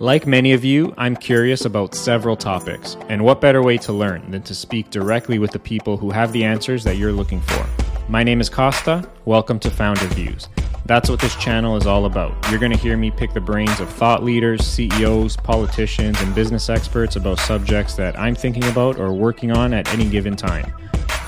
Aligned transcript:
Like 0.00 0.26
many 0.26 0.52
of 0.52 0.64
you, 0.64 0.92
I'm 0.98 1.14
curious 1.14 1.64
about 1.64 1.94
several 1.94 2.36
topics, 2.36 2.96
and 3.08 3.22
what 3.24 3.40
better 3.40 3.62
way 3.62 3.78
to 3.78 3.92
learn 3.92 4.28
than 4.28 4.42
to 4.42 4.52
speak 4.52 4.90
directly 4.90 5.38
with 5.38 5.52
the 5.52 5.60
people 5.60 5.96
who 5.96 6.10
have 6.10 6.32
the 6.32 6.42
answers 6.42 6.82
that 6.82 6.96
you're 6.96 7.12
looking 7.12 7.40
for? 7.40 7.64
My 8.08 8.24
name 8.24 8.40
is 8.40 8.48
Costa. 8.48 9.08
Welcome 9.24 9.60
to 9.60 9.70
Founder 9.70 10.06
Views. 10.06 10.48
That's 10.84 11.08
what 11.08 11.20
this 11.20 11.36
channel 11.36 11.76
is 11.76 11.86
all 11.86 12.06
about. 12.06 12.34
You're 12.50 12.58
going 12.58 12.72
to 12.72 12.78
hear 12.78 12.96
me 12.96 13.12
pick 13.12 13.34
the 13.34 13.40
brains 13.40 13.78
of 13.78 13.88
thought 13.88 14.24
leaders, 14.24 14.66
CEOs, 14.66 15.36
politicians, 15.36 16.20
and 16.20 16.34
business 16.34 16.68
experts 16.68 17.14
about 17.14 17.38
subjects 17.38 17.94
that 17.94 18.18
I'm 18.18 18.34
thinking 18.34 18.64
about 18.64 18.98
or 18.98 19.12
working 19.12 19.52
on 19.52 19.72
at 19.72 19.88
any 19.94 20.10
given 20.10 20.34
time. 20.34 20.74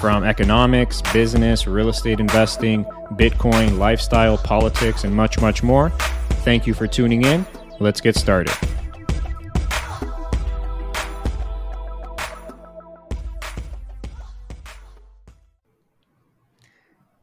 From 0.01 0.25
economics, 0.25 1.03
business, 1.13 1.69
real 1.69 1.89
estate 1.89 2.19
investing, 2.19 2.85
Bitcoin, 3.13 3.79
lifestyle, 3.79 4.37
politics, 4.37 5.05
and 5.05 5.15
much, 5.15 5.41
much 5.41 5.63
more. 5.63 5.91
Thank 6.43 6.67
you 6.67 6.75
for 6.75 6.89
tuning 6.89 7.23
in. 7.23 7.47
Let's 7.79 8.01
get 8.01 8.17
started. 8.17 8.53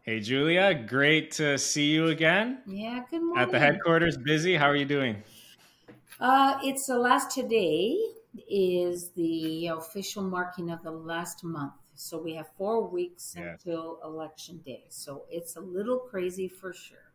Hey, 0.02 0.20
Julia, 0.20 0.74
great 0.74 1.32
to 1.34 1.58
see 1.58 1.92
you 1.92 2.08
again. 2.08 2.62
Yeah, 2.68 3.04
good 3.10 3.22
morning. 3.22 3.42
At 3.42 3.52
the 3.52 3.60
headquarters, 3.60 4.18
busy. 4.18 4.56
How 4.56 4.68
are 4.68 4.76
you 4.76 4.86
doing? 4.86 5.24
Uh, 6.20 6.60
it's 6.62 6.88
the 6.88 6.98
last 6.98 7.32
today 7.32 7.98
is 8.50 9.12
the 9.12 9.68
official 9.68 10.24
marking 10.24 10.70
of 10.70 10.84
the 10.84 10.92
last 10.92 11.44
month. 11.44 11.74
So 11.96 12.22
we 12.22 12.34
have 12.36 12.48
four 12.58 12.88
weeks 12.90 13.34
Yes. 13.38 13.60
until 13.64 14.00
election 14.04 14.58
day. 14.66 14.86
So 14.90 15.26
it's 15.30 15.56
a 15.56 15.62
little 15.62 16.00
crazy 16.00 16.48
for 16.50 16.74
sure. 16.74 17.13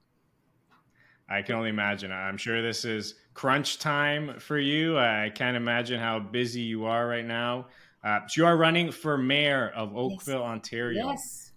I 1.30 1.42
can 1.42 1.56
only 1.56 1.70
imagine. 1.70 2.10
I'm 2.10 2.36
sure 2.36 2.62
this 2.62 2.84
is 2.84 3.14
crunch 3.34 3.78
time 3.78 4.38
for 4.38 4.58
you. 4.58 4.98
I 4.98 5.30
can't 5.34 5.56
imagine 5.56 6.00
how 6.00 6.18
busy 6.18 6.62
you 6.62 6.86
are 6.86 7.06
right 7.06 7.24
now. 7.24 7.66
Uh, 8.04 8.20
you 8.36 8.46
are 8.46 8.56
running 8.56 8.90
for 8.90 9.18
mayor 9.18 9.72
of 9.74 9.96
Oakville, 9.96 10.42
Ontario. 10.42 11.08
Yes. 11.08 11.52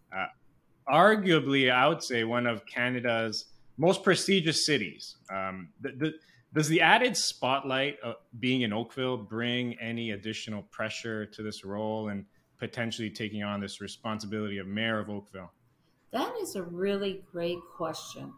Arguably, 0.90 1.72
I 1.72 1.88
would 1.88 2.04
say 2.04 2.24
one 2.24 2.48
of 2.48 2.66
Canada's 2.66 3.46
most 3.78 4.04
prestigious 4.04 4.66
cities. 4.66 5.16
Um, 5.32 5.70
the, 5.80 5.92
the, 5.92 6.14
does 6.54 6.68
the 6.68 6.82
added 6.82 7.16
spotlight 7.16 7.98
of 8.02 8.16
being 8.40 8.62
in 8.62 8.74
Oakville 8.74 9.18
bring 9.18 9.80
any 9.80 10.12
additional 10.12 10.64
pressure 10.64 11.26
to 11.28 11.44
this 11.44 11.64
role 11.64 12.10
and 12.10 12.26
potentially 12.60 13.10
taking 13.10 13.42
on 13.42 13.62
this 13.62 13.80
responsibility 13.80 14.58
of 14.58 14.68
mayor 14.68 15.00
of 15.00 15.10
Oakville? 15.10 15.52
That 16.12 16.34
is 16.42 16.56
a 16.56 16.64
really 16.64 17.24
great 17.32 17.60
question. 17.78 18.34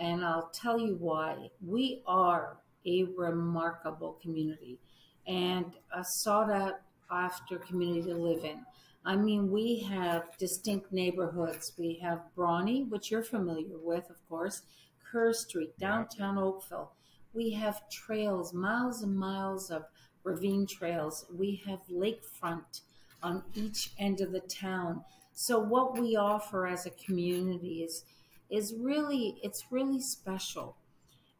And 0.00 0.24
I'll 0.24 0.50
tell 0.54 0.80
you 0.80 0.96
why. 0.98 1.50
We 1.64 2.02
are 2.06 2.56
a 2.86 3.04
remarkable 3.16 4.18
community 4.22 4.78
and 5.26 5.66
a 5.94 6.02
sought 6.02 6.50
out 6.50 6.80
after 7.12 7.58
community 7.58 8.08
to 8.08 8.16
live 8.16 8.42
in. 8.44 8.64
I 9.04 9.16
mean, 9.16 9.50
we 9.50 9.80
have 9.90 10.36
distinct 10.38 10.90
neighborhoods. 10.90 11.72
We 11.78 12.00
have 12.02 12.34
Bronte, 12.34 12.84
which 12.84 13.10
you're 13.10 13.22
familiar 13.22 13.78
with, 13.78 14.08
of 14.08 14.26
course, 14.26 14.62
Kerr 15.10 15.34
Street, 15.34 15.78
downtown 15.78 16.38
Oakville. 16.38 16.92
We 17.34 17.50
have 17.52 17.88
trails, 17.90 18.54
miles 18.54 19.02
and 19.02 19.16
miles 19.16 19.70
of 19.70 19.84
ravine 20.24 20.66
trails. 20.66 21.26
We 21.34 21.62
have 21.66 21.80
lakefront 21.92 22.80
on 23.22 23.42
each 23.54 23.92
end 23.98 24.22
of 24.22 24.32
the 24.32 24.40
town. 24.40 25.04
So 25.34 25.58
what 25.58 25.98
we 25.98 26.16
offer 26.16 26.66
as 26.66 26.86
a 26.86 26.90
community 26.90 27.82
is 27.82 28.04
is 28.50 28.74
really 28.74 29.40
it's 29.42 29.70
really 29.70 30.00
special. 30.00 30.76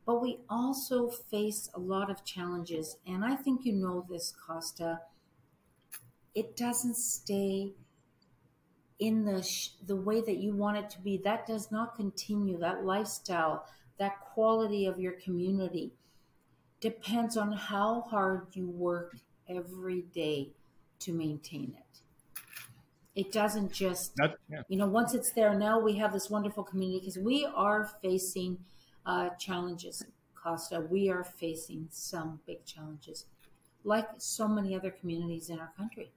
But 0.07 0.23
we 0.23 0.41
also 0.49 1.09
face 1.11 1.71
a 1.75 1.81
lot 1.81 2.11
of 2.11 2.25
challenges 2.25 2.97
and 3.07 3.25
I 3.25 3.37
think 3.37 3.65
you 3.65 3.73
know 3.73 4.07
this 4.09 4.33
Costa. 4.33 5.03
It 6.35 6.57
doesn't 6.57 6.97
stay 6.97 7.75
in 9.01 9.25
the 9.25 9.43
sh- 9.43 9.71
the 9.85 9.97
way 9.97 10.21
that 10.21 10.37
you 10.37 10.55
want 10.55 10.77
it 10.77 10.91
to 10.91 11.01
be. 11.01 11.17
That 11.17 11.47
does 11.47 11.73
not 11.73 11.97
continue. 11.97 12.59
That 12.59 12.85
lifestyle, 12.85 13.67
that 13.99 14.21
quality 14.21 14.87
of 14.87 15.01
your 15.01 15.13
community 15.13 15.95
depends 16.81 17.37
on 17.37 17.53
how 17.53 18.03
hard 18.03 18.49
you 18.55 18.69
work 18.69 19.17
every 19.49 20.03
day 20.03 20.53
to 21.01 21.13
maintain 21.13 21.77
it. 21.79 22.03
It 23.15 23.33
doesn't 23.33 23.73
just 23.73 24.15
That, 24.17 24.37
yeah. 24.49 24.63
you 24.69 24.77
know 24.77 24.87
once 24.87 25.15
it's 25.15 25.33
there 25.33 25.55
now 25.55 25.81
we 25.81 25.97
have 25.97 26.13
this 26.13 26.31
wonderful 26.31 26.63
community 26.63 27.01
because 27.01 27.19
we 27.19 27.45
are 27.45 27.91
facing 28.01 28.59
uh, 29.05 29.31
challenges 29.31 30.05
costa 30.35 30.81
we 30.81 31.11
are 31.11 31.25
facing 31.25 31.89
some 31.91 32.41
big 32.47 32.65
challenges 32.65 33.27
like 33.85 34.09
so 34.19 34.47
many 34.47 34.75
other 34.75 34.91
communities 34.91 35.51
in 35.51 35.59
our 35.59 35.73
country 35.77 36.13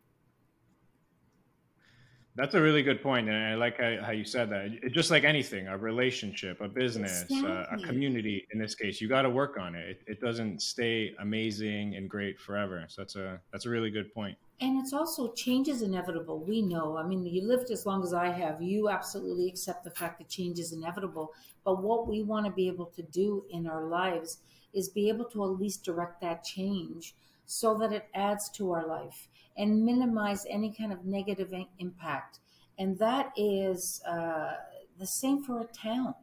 That's 2.35 2.55
a 2.55 2.61
really 2.61 2.81
good 2.81 3.03
point, 3.03 3.29
and 3.29 3.37
I 3.37 3.53
like 3.53 3.79
how, 3.79 4.11
you 4.11 4.25
said 4.25 4.49
that. 4.49 4.65
It, 4.81 4.91
just 4.91 5.11
like 5.11 5.23
anything, 5.23 5.67
a 5.67 5.77
relationship, 5.77 6.61
a 6.61 6.67
business, 6.67 7.25
uh, 7.31 7.65
a 7.71 7.77
community. 7.85 8.47
In 8.51 8.59
this 8.59 8.73
case, 8.73 8.99
you 8.99 9.07
got 9.07 9.21
to 9.21 9.29
work 9.29 9.57
on 9.59 9.75
it. 9.75 10.01
it. 10.07 10.13
It 10.13 10.19
doesn't 10.19 10.61
stay 10.61 11.13
amazing 11.19 11.95
and 11.95 12.09
great 12.09 12.39
forever. 12.39 12.85
So 12.87 13.01
that's 13.01 13.15
a 13.15 13.39
that's 13.51 13.65
a 13.65 13.69
really 13.69 13.91
good 13.91 14.11
point. 14.13 14.35
and 14.61 14.79
it's 14.79 14.93
also 14.93 15.31
change 15.33 15.67
is 15.67 15.81
inevitable 15.81 16.39
we 16.39 16.61
know 16.61 16.95
i 16.97 17.03
mean 17.03 17.25
you 17.25 17.41
lived 17.41 17.71
as 17.71 17.85
long 17.85 18.03
as 18.03 18.13
i 18.13 18.29
have 18.29 18.61
you 18.61 18.87
absolutely 18.87 19.47
accept 19.47 19.83
the 19.83 19.89
fact 19.89 20.19
that 20.19 20.29
change 20.29 20.59
is 20.59 20.71
inevitable 20.71 21.33
but 21.65 21.81
what 21.81 22.07
we 22.07 22.21
want 22.21 22.45
to 22.45 22.51
be 22.51 22.67
able 22.67 22.85
to 22.85 23.01
do 23.03 23.43
in 23.49 23.67
our 23.67 23.85
lives 23.85 24.37
is 24.73 24.89
be 24.89 25.09
able 25.09 25.25
to 25.25 25.43
at 25.43 25.59
least 25.59 25.83
direct 25.83 26.21
that 26.21 26.43
change 26.43 27.15
so 27.45 27.77
that 27.77 27.91
it 27.91 28.07
adds 28.13 28.49
to 28.51 28.71
our 28.71 28.87
life 28.87 29.27
and 29.57 29.85
minimize 29.85 30.45
any 30.49 30.73
kind 30.73 30.91
of 30.91 31.05
negative 31.05 31.53
impact. 31.79 32.39
And 32.79 32.97
that 32.99 33.31
is 33.37 34.01
uh, 34.07 34.53
the 34.97 35.05
same 35.05 35.43
for 35.43 35.61
a 35.61 35.65
town. 35.65 36.15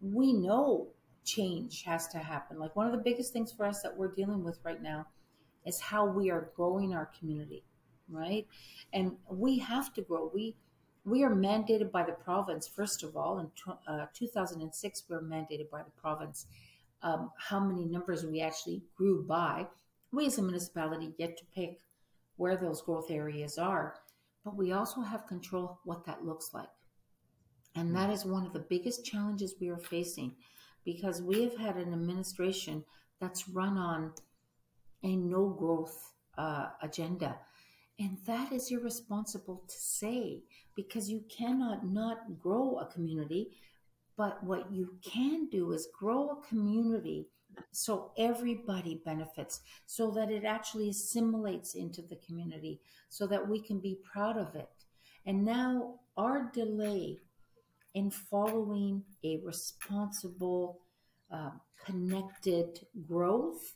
We 0.00 0.32
know 0.32 0.88
change 1.24 1.82
has 1.82 2.08
to 2.08 2.18
happen. 2.18 2.58
Like 2.58 2.74
one 2.74 2.86
of 2.86 2.92
the 2.92 2.98
biggest 2.98 3.32
things 3.32 3.52
for 3.52 3.66
us 3.66 3.82
that 3.82 3.96
we're 3.96 4.14
dealing 4.14 4.42
with 4.42 4.58
right 4.64 4.82
now 4.82 5.06
is 5.66 5.78
how 5.80 6.06
we 6.06 6.30
are 6.30 6.50
growing 6.56 6.94
our 6.94 7.10
community 7.18 7.64
right? 8.10 8.46
And 8.92 9.16
we 9.30 9.58
have 9.58 9.92
to 9.94 10.02
grow. 10.02 10.30
We 10.32 10.56
we 11.04 11.24
are 11.24 11.30
mandated 11.30 11.90
by 11.90 12.02
the 12.02 12.12
province 12.12 12.68
first 12.68 13.02
of 13.02 13.16
all. 13.16 13.38
In 13.38 13.50
uh, 13.88 14.06
2006 14.14 15.04
we 15.08 15.16
were 15.16 15.22
mandated 15.22 15.70
by 15.70 15.82
the 15.82 15.90
province 16.00 16.46
um, 17.02 17.30
how 17.38 17.60
many 17.60 17.84
numbers 17.84 18.24
we 18.24 18.40
actually 18.40 18.82
grew 18.96 19.22
by 19.22 19.66
we 20.12 20.26
as 20.26 20.38
a 20.38 20.42
municipality 20.42 21.12
get 21.18 21.36
to 21.36 21.44
pick 21.54 21.80
where 22.36 22.56
those 22.56 22.82
growth 22.82 23.10
areas 23.10 23.58
are 23.58 23.94
but 24.44 24.56
we 24.56 24.72
also 24.72 25.00
have 25.00 25.26
control 25.26 25.78
what 25.84 26.04
that 26.06 26.24
looks 26.24 26.50
like 26.54 26.68
and 27.74 27.94
that 27.94 28.10
is 28.10 28.24
one 28.24 28.46
of 28.46 28.52
the 28.52 28.66
biggest 28.68 29.04
challenges 29.04 29.54
we 29.60 29.68
are 29.68 29.78
facing 29.78 30.34
because 30.84 31.22
we 31.22 31.42
have 31.44 31.56
had 31.56 31.76
an 31.76 31.92
administration 31.92 32.84
that's 33.20 33.48
run 33.48 33.76
on 33.76 34.12
a 35.02 35.16
no 35.16 35.48
growth 35.48 36.12
uh, 36.36 36.68
agenda. 36.82 37.36
And 37.98 38.16
that 38.26 38.52
is 38.52 38.70
irresponsible 38.70 39.62
to 39.68 39.76
say 39.76 40.42
because 40.74 41.10
you 41.10 41.22
cannot 41.28 41.86
not 41.86 42.40
grow 42.40 42.78
a 42.78 42.86
community. 42.86 43.50
But 44.16 44.42
what 44.42 44.72
you 44.72 44.96
can 45.02 45.48
do 45.48 45.72
is 45.72 45.88
grow 45.98 46.30
a 46.30 46.48
community 46.48 47.26
so 47.72 48.12
everybody 48.18 49.00
benefits, 49.04 49.60
so 49.86 50.10
that 50.12 50.30
it 50.30 50.44
actually 50.44 50.90
assimilates 50.90 51.74
into 51.74 52.02
the 52.02 52.16
community, 52.26 52.80
so 53.08 53.26
that 53.26 53.46
we 53.46 53.60
can 53.60 53.80
be 53.80 53.98
proud 54.02 54.36
of 54.36 54.54
it. 54.54 54.70
And 55.26 55.44
now 55.44 56.00
our 56.16 56.50
delay 56.52 57.18
in 57.94 58.10
following 58.10 59.02
a 59.24 59.38
responsible, 59.44 60.80
uh, 61.32 61.50
connected 61.84 62.86
growth 63.06 63.74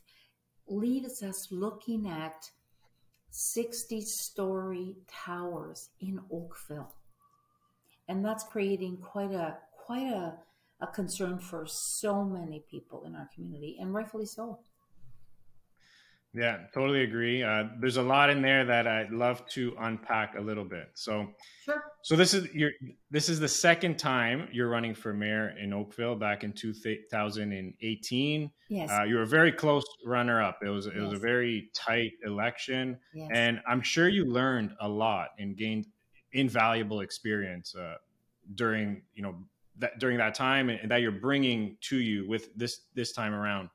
leads 0.67 1.21
us 1.21 1.47
looking 1.51 2.07
at 2.07 2.49
60 3.29 4.01
story 4.01 4.95
towers 5.07 5.89
in 5.99 6.19
Oakville. 6.31 6.93
And 8.07 8.23
that's 8.23 8.43
creating 8.43 8.97
quite 8.97 9.31
a 9.31 9.57
quite 9.85 10.07
a, 10.07 10.33
a 10.81 10.87
concern 10.87 11.39
for 11.39 11.65
so 11.65 12.23
many 12.23 12.63
people 12.69 13.03
in 13.05 13.15
our 13.15 13.29
community, 13.33 13.77
and 13.79 13.93
rightfully 13.93 14.25
so. 14.25 14.59
Yeah, 16.37 16.57
totally 16.73 17.03
agree. 17.03 17.43
Uh, 17.43 17.63
there's 17.79 17.95
a 17.95 18.01
lot 18.01 18.29
in 18.29 18.41
there 18.41 18.65
that 18.65 18.87
I'd 18.87 19.11
love 19.11 19.47
to 19.51 19.73
unpack 19.79 20.35
a 20.37 20.41
little 20.41 20.65
bit. 20.65 20.89
So, 20.93 21.27
Sure. 21.63 21.81
so 22.01 22.17
this 22.17 22.33
is 22.33 22.53
your 22.53 22.71
this 23.09 23.29
is 23.29 23.39
the 23.39 23.47
second 23.47 23.97
time 23.97 24.49
you're 24.51 24.67
running 24.67 24.93
for 24.93 25.13
mayor 25.13 25.55
in 25.57 25.71
Oakville. 25.71 26.17
Back 26.17 26.43
in 26.43 26.51
2018, 26.51 28.51
Yes. 28.67 28.91
uh, 28.91 29.03
you 29.03 29.15
were 29.15 29.21
a 29.21 29.25
very 29.27 29.53
close 29.53 29.85
runner 30.05 30.43
up. 30.43 30.59
It 30.61 30.67
was 30.67 30.87
it 30.87 30.97
was 30.97 31.13
a 31.13 31.17
very 31.17 31.69
tight 31.73 32.11
election. 32.25 32.99
yes. 33.13 33.29
and 33.33 33.61
I'm 33.65 33.81
sure 33.81 34.09
you 34.09 34.25
learned 34.25 34.75
a 34.81 34.89
lot 34.89 35.29
and 35.39 35.55
gained 35.55 35.87
invaluable 36.33 36.99
experience 36.99 37.73
uh, 37.75 37.95
during 38.55 39.03
you 39.13 39.23
know 39.23 39.35
that 39.79 39.99
during 39.99 40.17
that 40.17 40.35
time 40.35 40.69
and 40.69 40.89
that 40.89 41.01
you're 41.01 41.11
bringing 41.11 41.77
to 41.81 41.97
you 41.97 42.27
with 42.27 42.53
this 42.55 42.81
this 42.93 43.11
time 43.11 43.33
around. 43.33 43.69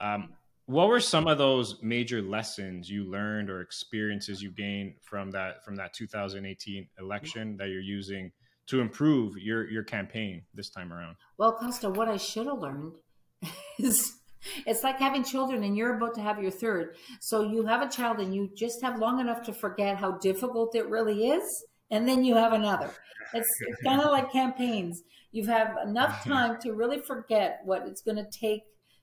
Um, 0.00 0.30
what 0.66 0.88
were 0.88 1.00
some 1.00 1.26
of 1.26 1.38
those 1.38 1.82
major 1.82 2.20
lessons 2.20 2.90
you 2.90 3.04
learned 3.04 3.48
or 3.48 3.62
experiences 3.62 4.42
you 4.42 4.50
gained 4.50 4.94
from 5.02 5.30
that 5.30 5.64
from 5.64 5.76
that 5.76 5.94
2018 5.94 6.86
election 7.00 7.56
that 7.56 7.68
you're 7.70 7.80
using 7.80 8.30
to 8.66 8.80
improve 8.80 9.38
your 9.38 9.68
your 9.70 9.82
campaign 9.82 10.42
this 10.54 10.68
time 10.70 10.92
around? 10.92 11.16
Well, 11.38 11.52
Costa, 11.52 11.88
what 11.88 12.08
I 12.08 12.18
should 12.18 12.46
have 12.46 12.58
learned 12.58 12.92
is 13.78 14.18
it's 14.66 14.82
like 14.82 14.98
having 14.98 15.24
children 15.24 15.64
and 15.64 15.76
you're 15.76 15.96
about 15.96 16.14
to 16.14 16.20
have 16.20 16.40
your 16.40 16.50
third. 16.50 16.96
So 17.20 17.42
you 17.42 17.64
have 17.66 17.82
a 17.82 17.88
child 17.88 18.18
and 18.18 18.34
you 18.34 18.50
just 18.54 18.82
have 18.82 18.98
long 18.98 19.20
enough 19.20 19.42
to 19.44 19.52
forget 19.52 19.96
how 19.96 20.12
difficult 20.18 20.74
it 20.74 20.88
really 20.88 21.28
is, 21.28 21.64
and 21.90 22.08
then 22.08 22.24
you 22.24 22.34
have 22.34 22.52
another. 22.52 22.90
It's, 23.34 23.46
it's 23.60 23.82
kind 23.82 24.00
of 24.00 24.10
like 24.10 24.32
campaigns. 24.32 25.02
You 25.32 25.44
have 25.48 25.76
enough 25.84 26.20
mm-hmm. 26.20 26.30
time 26.30 26.60
to 26.62 26.72
really 26.72 26.98
forget 26.98 27.60
what 27.62 27.86
it's 27.86 28.00
going 28.00 28.16
to 28.16 28.26
take 28.30 28.62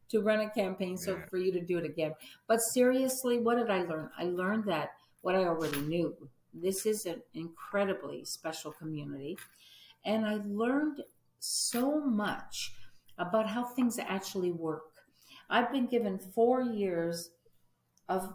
to 0.09 0.21
run 0.21 0.39
a 0.39 0.49
campaign 0.49 0.97
so 0.97 1.21
for 1.29 1.37
you 1.37 1.51
to 1.51 1.61
do 1.61 1.77
it 1.77 1.85
again. 1.85 2.13
But 2.47 2.57
seriously, 2.73 3.37
what 3.37 3.57
did 3.57 3.69
I 3.69 3.83
learn? 3.83 4.09
I 4.17 4.23
learned 4.23 4.63
that 4.65 4.89
what 5.21 5.35
I 5.35 5.45
already 5.45 5.79
knew. 5.81 6.15
This 6.53 6.87
is 6.87 7.05
an 7.05 7.21
incredibly 7.33 8.25
special 8.25 8.71
community. 8.71 9.37
And 10.05 10.25
I 10.25 10.39
learned 10.45 11.01
so 11.39 11.99
much 11.99 12.73
about 13.17 13.47
how 13.47 13.63
things 13.63 13.97
actually 13.99 14.51
work. 14.51 14.83
I've 15.49 15.71
been 15.71 15.87
given 15.87 16.17
four 16.17 16.61
years 16.61 17.29
of 18.09 18.33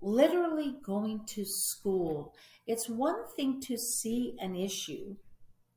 literally 0.00 0.76
going 0.84 1.24
to 1.26 1.44
school. 1.44 2.34
It's 2.66 2.88
one 2.88 3.26
thing 3.36 3.60
to 3.62 3.76
see 3.76 4.34
an 4.38 4.54
issue 4.54 5.16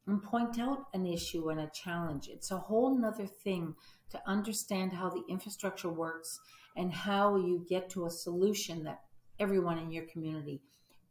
and 0.08 0.24
point 0.24 0.60
out 0.60 0.88
an 0.94 1.06
issue 1.06 1.50
and 1.50 1.60
a 1.60 1.72
challenge. 1.74 2.28
It's 2.28 2.52
a 2.52 2.58
whole 2.58 2.98
nother 2.98 3.28
thing 3.28 3.76
to 4.12 4.22
understand 4.28 4.94
how 4.94 5.10
the 5.10 5.24
infrastructure 5.30 5.90
works 5.90 6.40
and 6.76 6.92
how 6.92 7.36
you 7.36 7.66
get 7.68 7.90
to 7.92 8.06
a 8.06 8.12
solution 8.12 8.84
that 8.84 9.02
everyone 9.40 9.78
in 9.78 9.92
your 9.92 10.06
community 10.06 10.62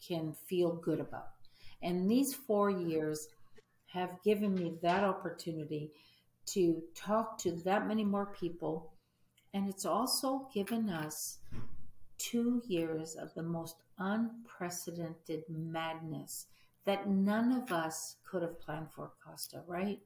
can 0.06 0.34
feel 0.48 0.74
good 0.76 1.00
about. 1.00 1.28
And 1.82 2.10
these 2.10 2.34
four 2.34 2.70
years 2.70 3.28
have 3.86 4.22
given 4.24 4.54
me 4.54 4.74
that 4.82 5.02
opportunity 5.02 5.90
to 6.46 6.82
talk 6.94 7.38
to 7.38 7.52
that 7.64 7.86
many 7.86 8.04
more 8.04 8.26
people. 8.26 8.92
And 9.52 9.68
it's 9.68 9.84
also 9.84 10.48
given 10.54 10.88
us 10.88 11.38
two 12.20 12.62
years 12.66 13.16
of 13.16 13.32
the 13.34 13.42
most 13.42 13.76
unprecedented 13.98 15.42
madness 15.48 16.46
that 16.84 17.08
none 17.08 17.52
of 17.52 17.72
us 17.72 18.16
could 18.24 18.42
have 18.42 18.60
planned 18.60 18.90
for, 18.92 19.12
Costa, 19.24 19.62
right? 19.66 19.98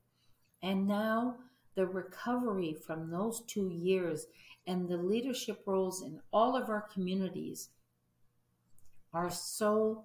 And 0.63 0.87
now 0.87 1.37
the 1.75 1.87
recovery 1.87 2.73
from 2.73 3.11
those 3.11 3.43
two 3.47 3.69
years 3.69 4.27
and 4.67 4.89
the 4.89 4.97
leadership 4.97 5.63
roles 5.67 6.03
in 6.03 6.21
all 6.33 6.57
of 6.57 6.69
our 6.69 6.87
communities 6.93 7.69
are 9.13 9.31
so, 9.31 10.05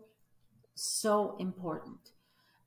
so 0.75 1.35
important 1.39 2.11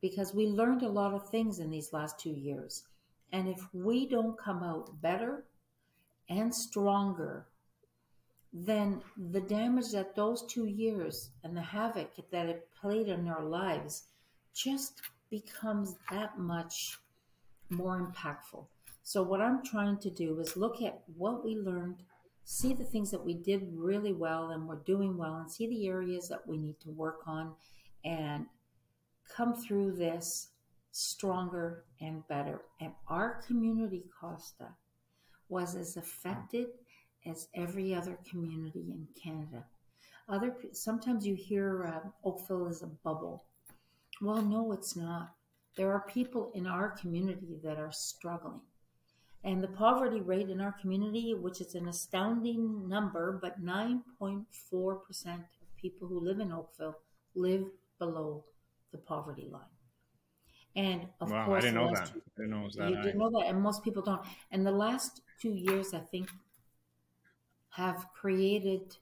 because 0.00 0.34
we 0.34 0.46
learned 0.46 0.82
a 0.82 0.88
lot 0.88 1.14
of 1.14 1.28
things 1.28 1.58
in 1.58 1.70
these 1.70 1.92
last 1.92 2.18
two 2.18 2.32
years. 2.32 2.84
And 3.32 3.48
if 3.48 3.72
we 3.72 4.06
don't 4.08 4.38
come 4.38 4.62
out 4.62 5.00
better 5.00 5.44
and 6.28 6.54
stronger, 6.54 7.46
then 8.52 9.00
the 9.30 9.40
damage 9.40 9.92
that 9.92 10.14
those 10.14 10.44
two 10.46 10.66
years 10.66 11.30
and 11.42 11.56
the 11.56 11.62
havoc 11.62 12.10
that 12.30 12.48
it 12.48 12.68
played 12.78 13.08
in 13.08 13.28
our 13.28 13.44
lives 13.44 14.04
just 14.54 15.00
becomes 15.30 15.96
that 16.10 16.38
much 16.38 16.98
more 17.70 17.98
impactful. 17.98 18.66
So, 19.02 19.22
what 19.22 19.40
I'm 19.40 19.64
trying 19.64 19.98
to 19.98 20.10
do 20.10 20.38
is 20.38 20.56
look 20.56 20.82
at 20.82 21.02
what 21.16 21.44
we 21.44 21.56
learned, 21.56 22.02
see 22.44 22.74
the 22.74 22.84
things 22.84 23.10
that 23.10 23.24
we 23.24 23.34
did 23.34 23.66
really 23.74 24.12
well 24.12 24.50
and 24.50 24.68
we're 24.68 24.76
doing 24.76 25.16
well, 25.16 25.36
and 25.36 25.50
see 25.50 25.66
the 25.66 25.88
areas 25.88 26.28
that 26.28 26.46
we 26.46 26.58
need 26.58 26.78
to 26.80 26.90
work 26.90 27.20
on 27.26 27.54
and 28.04 28.46
come 29.34 29.54
through 29.54 29.92
this 29.92 30.48
stronger 30.92 31.84
and 32.00 32.26
better. 32.28 32.60
And 32.80 32.92
our 33.08 33.40
community, 33.46 34.04
Costa, 34.20 34.68
was 35.48 35.74
as 35.74 35.96
affected 35.96 36.68
as 37.26 37.48
every 37.54 37.94
other 37.94 38.18
community 38.28 38.86
in 38.90 39.06
Canada. 39.20 39.64
Other 40.28 40.54
sometimes 40.72 41.26
you 41.26 41.34
hear 41.34 41.84
uh, 41.84 42.08
Oakville 42.24 42.66
is 42.66 42.82
a 42.82 42.86
bubble. 42.86 43.44
Well, 44.20 44.42
no, 44.42 44.72
it's 44.72 44.96
not. 44.96 45.34
There 45.76 45.92
are 45.92 46.04
people 46.06 46.52
in 46.54 46.66
our 46.66 46.90
community 46.90 47.58
that 47.64 47.78
are 47.78 47.92
struggling. 47.92 48.60
And 49.44 49.62
the 49.62 49.68
poverty 49.68 50.20
rate 50.20 50.50
in 50.50 50.60
our 50.60 50.72
community, 50.72 51.34
which 51.34 51.60
is 51.60 51.74
an 51.74 51.88
astounding 51.88 52.88
number, 52.88 53.38
but 53.42 53.60
9.4% 53.60 54.44
of 55.34 55.76
people 55.76 56.06
who 56.06 56.20
live 56.20 56.38
in 56.38 56.52
Oakville 56.52 56.98
live 57.34 57.64
below 57.98 58.44
the 58.92 58.98
poverty 58.98 59.48
line. 59.50 59.62
And 60.76 61.06
of 61.20 61.30
wow, 61.30 61.44
course, 61.44 61.64
I 61.64 61.66
didn't 61.66 61.82
know 61.82 61.94
that. 61.94 62.06
Two, 62.06 62.22
I 62.38 62.40
didn't 62.40 62.50
know 62.50 62.68
that. 62.76 62.90
You 62.90 63.02
didn't 63.02 63.18
know 63.18 63.30
that, 63.30 63.46
and 63.46 63.60
most 63.60 63.82
people 63.84 64.02
don't. 64.02 64.22
And 64.52 64.64
the 64.64 64.72
last 64.72 65.20
two 65.40 65.52
years, 65.52 65.92
I 65.92 65.98
think, 65.98 66.28
have 67.72 68.06
created 68.12 68.96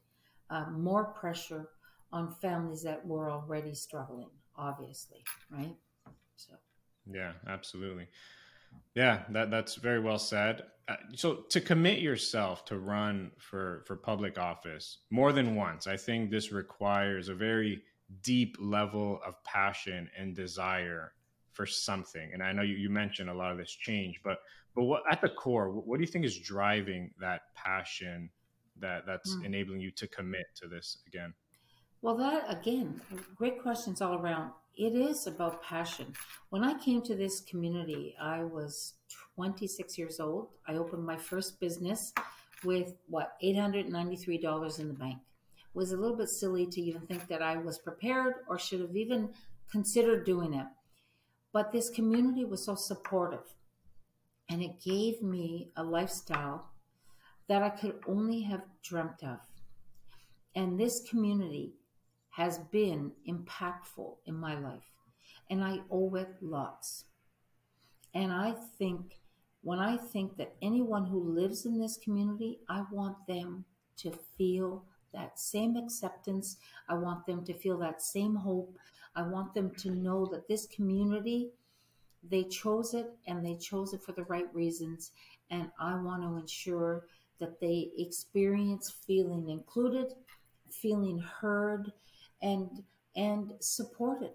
uh, 0.48 0.66
more 0.70 1.04
pressure 1.04 1.68
on 2.12 2.32
families 2.40 2.82
that 2.82 3.04
were 3.06 3.30
already 3.30 3.74
struggling. 3.74 4.30
Obviously, 4.56 5.24
right? 5.50 5.74
So. 6.36 6.54
Yeah, 7.10 7.32
absolutely. 7.48 8.08
Yeah, 8.94 9.22
that 9.30 9.50
that's 9.50 9.76
very 9.76 10.00
well 10.00 10.18
said. 10.18 10.62
Uh, 10.88 10.96
so 11.14 11.34
to 11.48 11.60
commit 11.60 12.00
yourself 12.00 12.64
to 12.66 12.78
run 12.78 13.30
for 13.38 13.84
for 13.86 13.96
public 13.96 14.38
office 14.38 14.98
more 15.10 15.32
than 15.32 15.54
once, 15.54 15.86
I 15.86 15.96
think 15.96 16.30
this 16.30 16.52
requires 16.52 17.28
a 17.28 17.34
very 17.34 17.82
deep 18.22 18.56
level 18.60 19.20
of 19.24 19.42
passion 19.44 20.10
and 20.16 20.34
desire 20.34 21.12
for 21.52 21.66
something. 21.66 22.30
And 22.32 22.42
I 22.42 22.52
know 22.52 22.62
you, 22.62 22.74
you 22.74 22.90
mentioned 22.90 23.30
a 23.30 23.34
lot 23.34 23.52
of 23.52 23.58
this 23.58 23.70
change, 23.70 24.20
but 24.22 24.38
but 24.74 24.84
what 24.84 25.02
at 25.10 25.20
the 25.20 25.28
core, 25.28 25.70
what 25.70 25.96
do 25.96 26.02
you 26.02 26.10
think 26.10 26.24
is 26.24 26.38
driving 26.38 27.10
that 27.20 27.42
passion 27.54 28.30
that 28.80 29.06
that's 29.06 29.34
mm. 29.36 29.44
enabling 29.44 29.80
you 29.80 29.90
to 29.92 30.08
commit 30.08 30.46
to 30.56 30.68
this 30.68 30.98
again? 31.06 31.34
Well, 32.02 32.16
that 32.16 32.44
again, 32.48 33.00
great 33.36 33.62
questions 33.62 34.00
all 34.00 34.14
around 34.14 34.52
it 34.76 34.94
is 34.94 35.26
about 35.26 35.62
passion. 35.62 36.14
When 36.48 36.64
I 36.64 36.78
came 36.78 37.02
to 37.02 37.14
this 37.14 37.40
community, 37.40 38.16
I 38.20 38.44
was 38.44 38.94
26 39.34 39.98
years 39.98 40.20
old. 40.20 40.48
I 40.66 40.74
opened 40.74 41.04
my 41.04 41.16
first 41.16 41.60
business 41.60 42.12
with 42.64 42.94
what 43.06 43.34
$893 43.42 44.78
in 44.78 44.88
the 44.88 44.94
bank. 44.94 45.18
It 45.58 45.78
was 45.78 45.92
a 45.92 45.96
little 45.96 46.16
bit 46.16 46.28
silly 46.28 46.66
to 46.66 46.80
even 46.80 47.02
think 47.02 47.28
that 47.28 47.42
I 47.42 47.56
was 47.56 47.78
prepared 47.78 48.36
or 48.48 48.58
should 48.58 48.80
have 48.80 48.96
even 48.96 49.30
considered 49.70 50.24
doing 50.24 50.54
it. 50.54 50.66
But 51.52 51.72
this 51.72 51.90
community 51.90 52.44
was 52.44 52.64
so 52.64 52.74
supportive 52.74 53.54
and 54.48 54.62
it 54.62 54.80
gave 54.82 55.22
me 55.22 55.70
a 55.76 55.82
lifestyle 55.82 56.70
that 57.50 57.64
I 57.64 57.68
could 57.68 57.98
only 58.06 58.42
have 58.42 58.62
dreamt 58.80 59.24
of. 59.24 59.40
And 60.54 60.78
this 60.78 61.02
community 61.10 61.72
has 62.30 62.58
been 62.70 63.10
impactful 63.28 64.18
in 64.24 64.36
my 64.36 64.56
life, 64.56 64.92
and 65.50 65.64
I 65.64 65.80
owe 65.90 66.14
it 66.14 66.28
lots. 66.40 67.06
And 68.14 68.32
I 68.32 68.54
think 68.78 69.18
when 69.62 69.80
I 69.80 69.96
think 69.96 70.36
that 70.36 70.54
anyone 70.62 71.06
who 71.06 71.18
lives 71.18 71.66
in 71.66 71.76
this 71.76 71.96
community, 71.96 72.60
I 72.68 72.84
want 72.92 73.16
them 73.26 73.64
to 73.96 74.12
feel 74.38 74.84
that 75.12 75.40
same 75.40 75.76
acceptance. 75.76 76.56
I 76.88 76.94
want 76.94 77.26
them 77.26 77.44
to 77.46 77.52
feel 77.52 77.78
that 77.78 78.00
same 78.00 78.36
hope. 78.36 78.78
I 79.16 79.22
want 79.22 79.54
them 79.54 79.72
to 79.78 79.90
know 79.90 80.24
that 80.26 80.46
this 80.46 80.66
community, 80.66 81.50
they 82.22 82.44
chose 82.44 82.94
it 82.94 83.10
and 83.26 83.44
they 83.44 83.56
chose 83.56 83.92
it 83.92 84.02
for 84.02 84.12
the 84.12 84.24
right 84.26 84.54
reasons. 84.54 85.10
And 85.50 85.72
I 85.80 85.96
want 85.96 86.22
to 86.22 86.36
ensure 86.36 87.06
that 87.40 87.60
they 87.60 87.90
experience 87.96 88.94
feeling 89.06 89.48
included, 89.48 90.14
feeling 90.70 91.18
heard, 91.18 91.92
and 92.42 92.84
and 93.16 93.52
supported. 93.60 94.32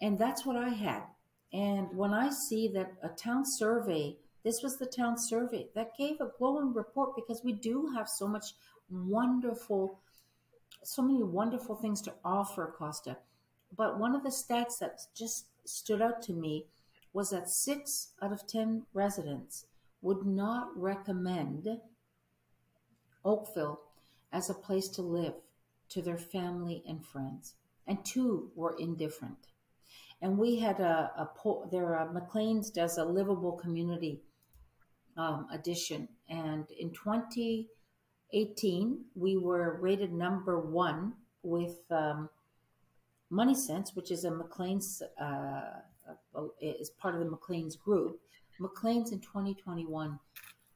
And 0.00 0.18
that's 0.18 0.44
what 0.44 0.56
I 0.56 0.70
had. 0.70 1.04
And 1.52 1.88
when 1.96 2.12
I 2.12 2.30
see 2.30 2.68
that 2.68 2.94
a 3.02 3.08
town 3.08 3.44
survey, 3.46 4.16
this 4.42 4.62
was 4.62 4.78
the 4.78 4.86
town 4.86 5.18
survey 5.18 5.68
that 5.74 5.96
gave 5.96 6.20
a 6.20 6.32
glowing 6.38 6.74
report 6.74 7.14
because 7.14 7.42
we 7.44 7.52
do 7.52 7.92
have 7.94 8.08
so 8.08 8.26
much 8.26 8.54
wonderful, 8.90 10.00
so 10.82 11.02
many 11.02 11.22
wonderful 11.22 11.76
things 11.76 12.02
to 12.02 12.14
offer, 12.24 12.74
Costa. 12.76 13.18
But 13.76 13.98
one 13.98 14.14
of 14.14 14.22
the 14.22 14.30
stats 14.30 14.78
that 14.80 15.00
just 15.14 15.46
stood 15.64 16.02
out 16.02 16.22
to 16.22 16.32
me 16.32 16.66
was 17.12 17.30
that 17.30 17.48
six 17.48 18.12
out 18.20 18.32
of 18.32 18.46
10 18.46 18.86
residents 18.92 19.66
would 20.00 20.26
not 20.26 20.68
recommend 20.76 21.68
Oakville 23.24 23.80
as 24.32 24.50
a 24.50 24.54
place 24.54 24.88
to 24.88 25.02
live 25.02 25.34
to 25.90 26.02
their 26.02 26.18
family 26.18 26.82
and 26.88 27.04
friends, 27.04 27.54
and 27.86 28.04
two 28.04 28.50
were 28.54 28.74
indifferent. 28.78 29.48
And 30.20 30.38
we 30.38 30.60
had 30.60 30.78
a, 30.80 31.10
a 31.16 31.28
there 31.70 31.96
are 31.96 32.12
Maclean's 32.12 32.70
does 32.70 32.98
a 32.98 33.04
livable 33.04 33.52
community 33.52 34.22
um, 35.16 35.46
edition, 35.52 36.08
and 36.28 36.66
in 36.78 36.90
2018 36.90 39.04
we 39.14 39.36
were 39.36 39.78
rated 39.80 40.12
number 40.12 40.58
one 40.58 41.12
with 41.42 41.84
um, 41.90 42.28
MoneySense, 43.30 43.94
which 43.96 44.10
is 44.10 44.24
a 44.24 44.30
Maclean's 44.30 45.02
uh, 45.20 45.80
uh, 46.34 46.42
is 46.60 46.90
part 46.90 47.14
of 47.14 47.20
the 47.20 47.30
Maclean's 47.30 47.76
group. 47.76 48.20
Maclean's 48.60 49.12
in 49.12 49.20
2021 49.20 50.18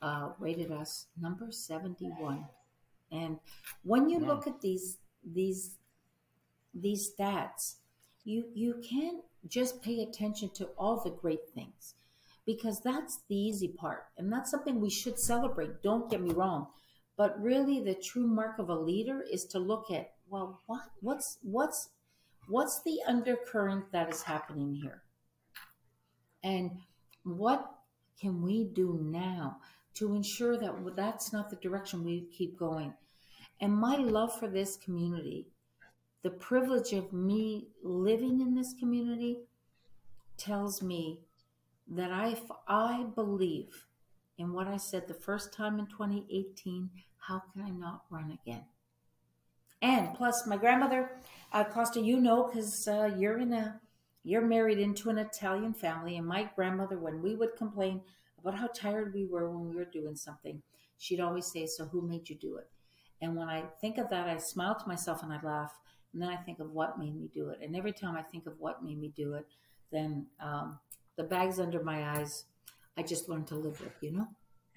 uh, 0.03 0.31
rated 0.39 0.71
us 0.71 1.07
number 1.21 1.51
71. 1.51 2.45
And 3.13 3.39
when 3.83 4.09
you 4.09 4.19
look 4.19 4.47
at 4.47 4.61
these 4.61 4.99
these 5.25 5.77
these 6.75 7.11
stats, 7.13 7.77
you 8.25 8.45
you 8.55 8.83
can't 8.89 9.23
just 9.49 9.83
pay 9.83 10.03
attention 10.03 10.51
to 10.51 10.67
all 10.77 11.01
the 11.01 11.11
great 11.11 11.49
things 11.55 11.95
because 12.45 12.81
that's 12.81 13.21
the 13.29 13.37
easy 13.37 13.69
part 13.69 14.07
and 14.19 14.33
that's 14.33 14.51
something 14.51 14.81
we 14.81 14.91
should 14.91 15.19
celebrate 15.19 15.83
don't 15.83 16.11
get 16.11 16.21
me 16.21 16.33
wrong. 16.33 16.67
But 17.17 17.41
really 17.41 17.81
the 17.83 17.95
true 17.95 18.27
mark 18.27 18.59
of 18.59 18.69
a 18.69 18.75
leader 18.75 19.23
is 19.23 19.45
to 19.47 19.59
look 19.59 19.91
at 19.91 20.13
well 20.29 20.61
what 20.67 20.83
what's 21.01 21.39
what's 21.43 21.91
what's 22.49 22.83
the 22.83 23.01
undercurrent 23.07 23.91
that 23.93 24.11
is 24.11 24.23
happening 24.23 24.75
here? 24.75 25.03
And 26.43 26.73
what 27.25 27.71
can 28.21 28.43
we 28.43 28.65
do 28.65 28.99
now 29.03 29.59
to 29.97 30.15
ensure 30.15 30.57
that 30.57 30.75
that's 30.95 31.33
not 31.33 31.51
the 31.51 31.57
direction 31.57 32.05
we 32.05 32.29
keep 32.33 32.59
going 32.59 32.93
and 33.61 33.73
my 33.73 33.97
love 33.97 34.39
for 34.39 34.49
this 34.49 34.77
community 34.77 35.47
the 36.23 36.31
privilege 36.31 36.93
of 36.93 37.13
me 37.13 37.69
living 37.83 38.41
in 38.41 38.55
this 38.55 38.75
community 38.79 39.39
tells 40.37 40.83
me 40.83 41.21
that 41.89 42.11
I, 42.11 42.37
I 42.67 43.05
believe 43.15 43.87
in 44.39 44.53
what 44.53 44.67
I 44.67 44.77
said 44.77 45.07
the 45.07 45.15
first 45.15 45.53
time 45.53 45.79
in 45.79 45.87
2018. 45.87 46.91
How 47.19 47.43
can 47.53 47.63
I 47.63 47.71
not 47.71 48.05
run 48.11 48.37
again? 48.43 48.65
And 49.83 50.15
plus, 50.15 50.47
my 50.47 50.57
grandmother, 50.57 51.13
uh, 51.53 51.65
Costa, 51.65 52.01
you 52.01 52.19
know, 52.19 52.45
because 52.45 52.89
uh, 52.89 53.11
you're 53.17 53.39
in 53.39 53.53
a, 53.53 53.81
you're 54.25 54.43
married 54.43 54.79
into 54.79 55.11
an 55.11 55.19
Italian 55.19 55.75
family, 55.75 56.17
and 56.17 56.27
my 56.27 56.51
grandmother, 56.57 56.99
when 56.99 57.23
we 57.23 57.37
would 57.37 57.57
complain 57.57 58.01
about 58.39 58.59
how 58.59 58.69
tired 58.69 59.15
we 59.15 59.27
were 59.27 59.51
when 59.51 59.69
we 59.69 59.77
were 59.77 59.85
doing 59.85 60.17
something, 60.17 60.63
she'd 60.99 61.21
always 61.21 61.47
say, 61.47 61.67
"So 61.67 61.87
who 61.87 62.03
made 62.03 62.29
you 62.29 62.37
do 62.37 62.57
it?" 62.57 62.69
And 63.23 63.37
when 63.37 63.49
I 63.49 63.63
think 63.81 63.99
of 63.99 64.11
that, 64.11 64.29
I 64.29 64.37
smile 64.39 64.75
to 64.75 64.89
myself 64.89 65.23
and 65.23 65.33
I 65.33 65.41
laugh 65.43 65.73
and 66.17 66.23
then 66.23 66.31
I 66.31 66.37
think 66.37 66.61
of 66.61 66.71
what 66.73 66.99
made 66.99 67.15
me 67.15 67.29
do 67.35 67.51
it. 67.51 67.59
And 67.63 67.77
every 67.77 67.93
time 67.93 68.17
I 68.17 68.23
think 68.23 68.47
of 68.47 68.55
what 68.59 68.83
made 68.83 68.99
me 68.99 69.13
do 69.15 69.35
it, 69.35 69.45
then 69.93 70.27
um, 70.41 70.79
the 71.17 71.25
bags 71.25 71.61
under 71.61 71.83
my 71.83 72.17
eyes, 72.17 72.45
I 72.97 73.03
just 73.03 73.29
learned 73.29 73.49
to 73.49 73.55
live 73.55 73.79
with, 73.83 73.93
you 74.01 74.13
know? 74.13 74.27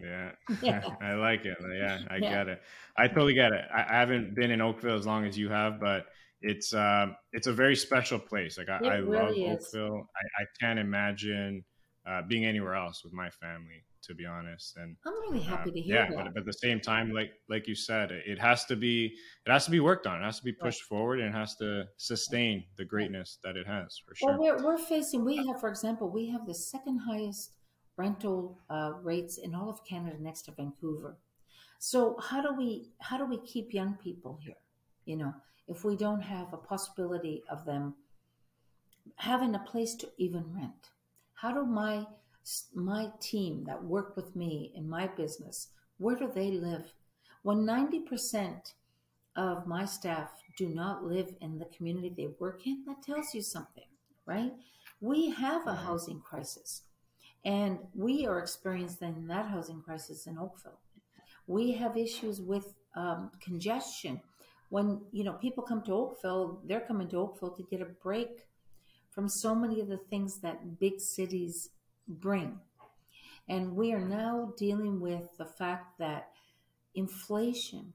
Yeah, 0.01 0.31
I 1.01 1.13
like 1.13 1.45
it. 1.45 1.57
Yeah, 1.61 1.99
I 2.09 2.17
yeah. 2.17 2.29
get 2.29 2.49
it. 2.49 2.61
I 2.97 3.07
totally 3.07 3.35
get 3.35 3.53
it. 3.53 3.63
I, 3.73 3.85
I, 3.87 3.99
haven't 3.99 4.35
been 4.35 4.51
in 4.51 4.59
Oakville 4.59 4.95
as 4.95 5.05
long 5.05 5.25
as 5.25 5.37
you 5.37 5.49
have, 5.49 5.79
but 5.79 6.07
it's 6.41 6.73
um, 6.73 7.15
it's 7.31 7.47
a 7.47 7.53
very 7.53 7.75
special 7.75 8.19
place. 8.19 8.57
Like 8.57 8.69
I, 8.69 8.79
I 8.85 8.95
really 8.95 9.45
love 9.45 9.59
is. 9.59 9.65
Oakville. 9.65 10.09
I, 10.15 10.41
I 10.41 10.45
can't 10.59 10.79
imagine 10.79 11.63
uh, 12.09 12.21
being 12.23 12.45
anywhere 12.45 12.75
else 12.75 13.03
with 13.03 13.13
my 13.13 13.29
family 13.29 13.83
to 14.01 14.13
be 14.13 14.25
honest. 14.25 14.77
And 14.77 14.95
I'm 15.05 15.13
really 15.21 15.45
uh, 15.45 15.49
happy 15.49 15.71
to 15.71 15.79
hear 15.79 15.95
yeah, 15.95 16.09
that. 16.09 16.15
But, 16.15 16.33
but, 16.33 16.39
at 16.39 16.45
the 16.45 16.53
same 16.53 16.79
time, 16.79 17.11
like 17.11 17.31
like 17.49 17.67
you 17.67 17.75
said, 17.75 18.11
it 18.11 18.39
has 18.39 18.65
to 18.65 18.75
be 18.75 19.15
it 19.45 19.51
has 19.51 19.65
to 19.65 19.71
be 19.71 19.79
worked 19.79 20.07
on. 20.07 20.21
It 20.21 20.25
has 20.25 20.37
to 20.39 20.43
be 20.43 20.51
pushed 20.51 20.83
right. 20.83 20.97
forward, 20.97 21.19
and 21.19 21.29
it 21.29 21.37
has 21.37 21.55
to 21.57 21.85
sustain 21.97 22.63
the 22.77 22.85
greatness 22.85 23.39
that 23.43 23.55
it 23.55 23.67
has 23.67 24.01
for 24.05 24.15
sure. 24.15 24.29
Well, 24.29 24.39
we're, 24.39 24.63
we're 24.63 24.77
facing. 24.77 25.25
We 25.25 25.37
have, 25.47 25.59
for 25.59 25.69
example, 25.69 26.09
we 26.09 26.27
have 26.29 26.45
the 26.45 26.53
second 26.53 26.99
highest 26.99 27.51
rental 27.97 28.59
uh, 28.69 28.93
rates 29.01 29.37
in 29.37 29.53
all 29.53 29.69
of 29.69 29.83
Canada, 29.85 30.15
next 30.19 30.43
to 30.43 30.51
Vancouver. 30.51 31.17
So 31.79 32.17
how 32.19 32.41
do 32.41 32.53
we 32.53 32.91
how 32.99 33.17
do 33.17 33.25
we 33.25 33.37
keep 33.39 33.73
young 33.73 33.95
people 33.95 34.39
here? 34.41 34.61
You 35.05 35.17
know, 35.17 35.33
if 35.67 35.83
we 35.83 35.95
don't 35.95 36.21
have 36.21 36.53
a 36.53 36.57
possibility 36.57 37.43
of 37.49 37.65
them 37.65 37.95
having 39.15 39.55
a 39.55 39.59
place 39.59 39.95
to 39.95 40.09
even 40.17 40.43
rent, 40.53 40.89
how 41.41 41.53
do 41.53 41.65
my 41.65 42.05
my 42.73 43.07
team 43.19 43.63
that 43.65 43.83
work 43.83 44.15
with 44.15 44.35
me 44.35 44.71
in 44.75 44.89
my 44.89 45.07
business, 45.07 45.69
where 45.97 46.15
do 46.15 46.31
they 46.33 46.51
live? 46.51 46.93
When 47.43 47.59
90% 47.59 48.73
of 49.35 49.67
my 49.67 49.85
staff 49.85 50.31
do 50.57 50.67
not 50.67 51.03
live 51.03 51.33
in 51.41 51.59
the 51.59 51.65
community 51.65 52.09
they 52.09 52.29
work 52.39 52.65
in, 52.65 52.83
that 52.87 53.03
tells 53.03 53.33
you 53.33 53.41
something, 53.41 53.85
right? 54.25 54.51
We 54.99 55.29
have 55.29 55.67
a 55.67 55.75
housing 55.75 56.19
crisis, 56.21 56.83
and 57.45 57.79
we 57.93 58.25
are 58.25 58.39
experiencing 58.39 59.27
that 59.27 59.45
housing 59.45 59.81
crisis 59.81 60.27
in 60.27 60.37
Oakville. 60.37 60.79
We 61.47 61.71
have 61.73 61.95
issues 61.97 62.41
with 62.41 62.73
um, 62.95 63.31
congestion. 63.41 64.21
When 64.69 65.01
you 65.11 65.23
know 65.23 65.33
people 65.33 65.63
come 65.63 65.83
to 65.83 65.93
Oakville, 65.93 66.61
they're 66.65 66.87
coming 66.91 67.07
to 67.09 67.17
Oakville 67.17 67.51
to 67.51 67.63
get 67.63 67.81
a 67.81 67.85
break 68.03 68.48
from 69.11 69.27
so 69.27 69.55
many 69.55 69.79
of 69.79 69.87
the 69.87 69.97
things 69.97 70.39
that 70.41 70.79
big 70.79 70.99
cities 70.99 71.69
bring. 72.07 72.59
And 73.47 73.75
we 73.75 73.93
are 73.93 74.05
now 74.05 74.53
dealing 74.57 74.99
with 74.99 75.37
the 75.37 75.45
fact 75.45 75.97
that 75.99 76.29
inflation 76.93 77.93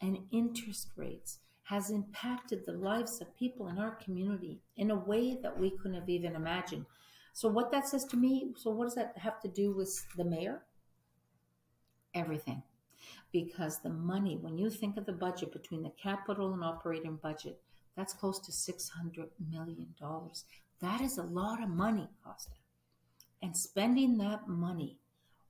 and 0.00 0.18
interest 0.32 0.90
rates 0.96 1.38
has 1.64 1.90
impacted 1.90 2.64
the 2.64 2.72
lives 2.72 3.20
of 3.20 3.36
people 3.36 3.68
in 3.68 3.78
our 3.78 3.96
community 3.96 4.60
in 4.76 4.90
a 4.90 4.96
way 4.96 5.36
that 5.42 5.58
we 5.58 5.70
couldn't 5.70 5.98
have 5.98 6.08
even 6.08 6.34
imagined. 6.34 6.86
So, 7.32 7.48
what 7.48 7.70
that 7.72 7.88
says 7.88 8.04
to 8.06 8.16
me, 8.16 8.52
so 8.56 8.70
what 8.70 8.84
does 8.86 8.94
that 8.94 9.18
have 9.18 9.40
to 9.40 9.48
do 9.48 9.74
with 9.74 9.92
the 10.16 10.24
mayor? 10.24 10.62
Everything. 12.14 12.62
Because 13.32 13.80
the 13.80 13.90
money, 13.90 14.38
when 14.40 14.56
you 14.56 14.70
think 14.70 14.96
of 14.96 15.06
the 15.06 15.12
budget 15.12 15.52
between 15.52 15.82
the 15.82 15.92
capital 16.02 16.52
and 16.54 16.64
operating 16.64 17.16
budget, 17.16 17.60
that's 17.96 18.12
close 18.12 18.38
to 18.40 18.52
$600 18.52 19.28
million. 19.50 19.94
That 20.80 21.00
is 21.00 21.18
a 21.18 21.22
lot 21.22 21.62
of 21.62 21.70
money, 21.70 22.08
Costa. 22.22 22.52
And 23.42 23.56
spending 23.56 24.18
that 24.18 24.48
money 24.48 24.98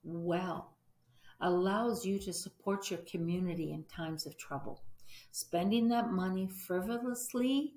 well 0.04 0.76
allows 1.40 2.06
you 2.06 2.18
to 2.20 2.32
support 2.32 2.90
your 2.90 3.00
community 3.00 3.72
in 3.72 3.84
times 3.84 4.26
of 4.26 4.38
trouble. 4.38 4.82
Spending 5.32 5.88
that 5.88 6.12
money 6.12 6.46
frivolously, 6.46 7.74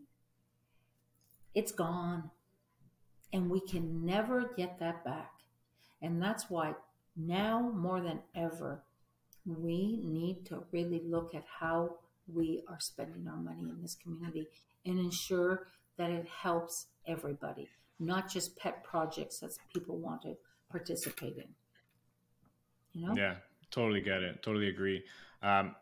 it's 1.56 1.72
gone. 1.72 2.30
And 3.34 3.50
we 3.50 3.60
can 3.60 4.06
never 4.06 4.54
get 4.56 4.80
that 4.80 5.04
back. 5.04 5.32
And 6.02 6.22
that's 6.22 6.50
why 6.50 6.76
now 7.16 7.72
more 7.76 8.02
than 8.02 8.20
ever, 8.36 8.84
we 9.46 10.00
need 10.04 10.46
to 10.46 10.64
really 10.72 11.02
look 11.06 11.36
at 11.36 11.44
how 11.60 11.98
we 12.34 12.64
are 12.68 12.80
spending 12.80 13.28
our 13.28 13.38
money 13.38 13.70
in 13.70 13.82
this 13.82 13.96
community 13.96 14.48
and 14.86 15.00
ensure 15.00 15.68
that 15.98 16.10
it 16.12 16.28
helps 16.28 16.88
everybody 17.08 17.70
not 18.00 18.30
just 18.30 18.56
pet 18.58 18.84
projects 18.84 19.40
that 19.40 19.52
people 19.74 19.98
want 19.98 20.22
to 20.22 20.36
participate 20.72 21.38
in. 21.38 21.48
You 22.94 23.08
know? 23.08 23.16
Yeah, 23.16 23.36
totally 23.72 24.02
get 24.02 24.24
it. 24.24 24.42
Totally 24.42 24.70
agree. 24.70 25.04
Um, 25.44 25.76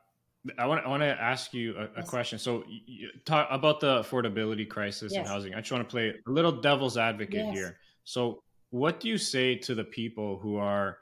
I 0.58 0.66
want 0.66 0.86
I 0.86 0.89
want 0.89 1.01
to 1.01 1.22
ask 1.22 1.54
you 1.54 1.75
a, 1.77 1.84
a 1.84 1.89
yes. 1.98 2.10
question. 2.10 2.39
So, 2.39 2.63
you 2.68 3.10
talk 3.25 3.48
about 3.51 3.80
the 3.80 4.01
affordability 4.01 4.68
crisis 4.68 5.12
yes. 5.13 5.22
in 5.22 5.25
housing. 5.25 5.54
I 5.54 5.60
just 5.60 5.72
want 5.72 5.88
to 5.88 5.92
play 5.92 6.13
a 6.25 6.30
little 6.30 6.51
devil's 6.51 6.98
advocate 6.98 7.46
yes. 7.48 7.54
here. 7.54 7.77
So, 8.04 8.44
what 8.70 9.00
do 9.00 9.10
you 9.10 9.18
say 9.18 9.56
to 9.56 9.75
the 9.75 9.84
people 9.84 10.39
who 10.39 10.58
are 10.58 11.00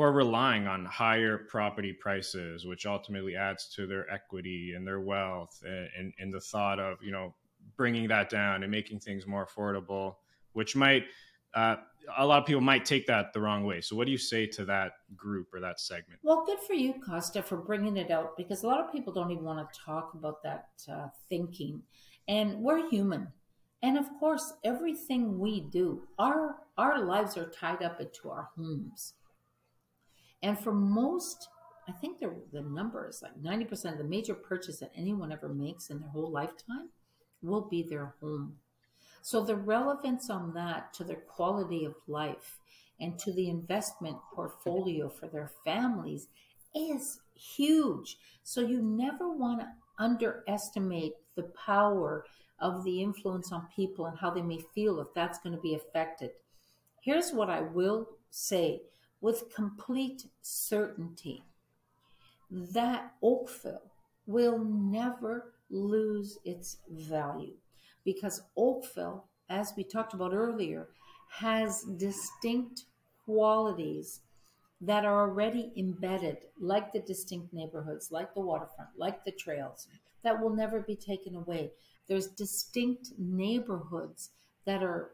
who 0.00 0.04
are 0.04 0.12
relying 0.12 0.66
on 0.66 0.84
higher 0.86 1.36
property 1.36 1.92
prices, 1.92 2.64
which 2.64 2.86
ultimately 2.86 3.36
adds 3.36 3.68
to 3.74 3.86
their 3.86 4.10
equity 4.10 4.72
and 4.74 4.86
their 4.86 5.00
wealth, 5.00 5.62
and, 5.64 5.88
and, 5.98 6.12
and 6.18 6.32
the 6.32 6.40
thought 6.40 6.80
of 6.80 6.96
you 7.02 7.12
know 7.12 7.34
bringing 7.76 8.08
that 8.08 8.30
down 8.30 8.62
and 8.62 8.70
making 8.70 8.98
things 8.98 9.26
more 9.26 9.46
affordable? 9.46 10.14
which 10.52 10.74
might 10.76 11.04
uh, 11.54 11.76
a 12.18 12.24
lot 12.24 12.40
of 12.40 12.46
people 12.46 12.60
might 12.60 12.84
take 12.84 13.06
that 13.06 13.32
the 13.32 13.40
wrong 13.40 13.64
way. 13.64 13.80
So, 13.80 13.96
what 13.96 14.06
do 14.06 14.12
you 14.12 14.18
say 14.18 14.46
to 14.46 14.64
that 14.66 14.92
group 15.16 15.52
or 15.52 15.60
that 15.60 15.80
segment? 15.80 16.20
Well, 16.22 16.44
good 16.46 16.60
for 16.60 16.74
you, 16.74 16.94
Costa, 17.04 17.42
for 17.42 17.56
bringing 17.56 17.96
it 17.96 18.10
out 18.10 18.36
because 18.36 18.62
a 18.62 18.66
lot 18.66 18.80
of 18.80 18.92
people 18.92 19.12
don't 19.12 19.30
even 19.30 19.44
want 19.44 19.72
to 19.72 19.80
talk 19.80 20.14
about 20.14 20.42
that 20.44 20.68
uh, 20.90 21.08
thinking. 21.28 21.82
And 22.28 22.58
we're 22.58 22.88
human, 22.88 23.28
and 23.82 23.98
of 23.98 24.06
course, 24.18 24.52
everything 24.64 25.38
we 25.38 25.60
do, 25.60 26.02
our 26.18 26.56
our 26.78 27.04
lives 27.04 27.36
are 27.36 27.50
tied 27.50 27.82
up 27.82 28.00
into 28.00 28.30
our 28.30 28.50
homes. 28.56 29.14
And 30.42 30.58
for 30.58 30.72
most, 30.72 31.48
I 31.88 31.92
think 31.92 32.18
the 32.18 32.34
the 32.52 32.62
number 32.62 33.08
is 33.08 33.22
like 33.22 33.36
ninety 33.36 33.64
percent 33.64 33.94
of 33.94 34.02
the 34.02 34.08
major 34.08 34.34
purchase 34.34 34.78
that 34.78 34.92
anyone 34.94 35.32
ever 35.32 35.48
makes 35.48 35.90
in 35.90 36.00
their 36.00 36.08
whole 36.08 36.30
lifetime 36.30 36.90
will 37.42 37.68
be 37.68 37.82
their 37.82 38.14
home. 38.20 38.56
So 39.22 39.44
the 39.44 39.56
relevance 39.56 40.30
on 40.30 40.54
that 40.54 40.94
to 40.94 41.04
their 41.04 41.16
quality 41.16 41.84
of 41.84 41.94
life 42.06 42.58
and 42.98 43.18
to 43.18 43.32
the 43.32 43.48
investment 43.48 44.18
portfolio 44.34 45.08
for 45.08 45.26
their 45.26 45.50
families 45.64 46.28
is 46.74 47.20
huge. 47.34 48.18
So 48.42 48.60
you 48.60 48.82
never 48.82 49.30
want 49.30 49.60
to 49.60 49.68
underestimate 49.98 51.14
the 51.36 51.50
power 51.66 52.24
of 52.58 52.84
the 52.84 53.02
influence 53.02 53.52
on 53.52 53.66
people 53.74 54.06
and 54.06 54.18
how 54.18 54.30
they 54.30 54.42
may 54.42 54.60
feel 54.74 55.00
if 55.00 55.08
that's 55.14 55.38
going 55.38 55.54
to 55.54 55.60
be 55.60 55.74
affected. 55.74 56.30
Here's 57.02 57.32
what 57.32 57.48
I 57.48 57.62
will 57.62 58.08
say 58.30 58.82
with 59.20 59.54
complete 59.54 60.26
certainty 60.42 61.44
that 62.50 63.12
Oakville 63.22 63.92
will 64.26 64.58
never 64.58 65.52
lose 65.70 66.38
its 66.44 66.78
value 66.90 67.54
because 68.04 68.42
Oakville, 68.56 69.24
as 69.48 69.72
we 69.76 69.84
talked 69.84 70.14
about 70.14 70.32
earlier, 70.32 70.88
has 71.30 71.82
distinct 71.96 72.84
qualities 73.24 74.20
that 74.80 75.04
are 75.04 75.20
already 75.28 75.72
embedded, 75.76 76.38
like 76.58 76.92
the 76.92 77.00
distinct 77.00 77.52
neighborhoods, 77.52 78.10
like 78.10 78.34
the 78.34 78.40
waterfront, 78.40 78.90
like 78.96 79.24
the 79.24 79.32
trails, 79.32 79.86
that 80.22 80.40
will 80.40 80.54
never 80.54 80.80
be 80.80 80.96
taken 80.96 81.36
away. 81.36 81.70
There's 82.08 82.28
distinct 82.28 83.10
neighborhoods 83.18 84.30
that 84.64 84.82
are 84.82 85.12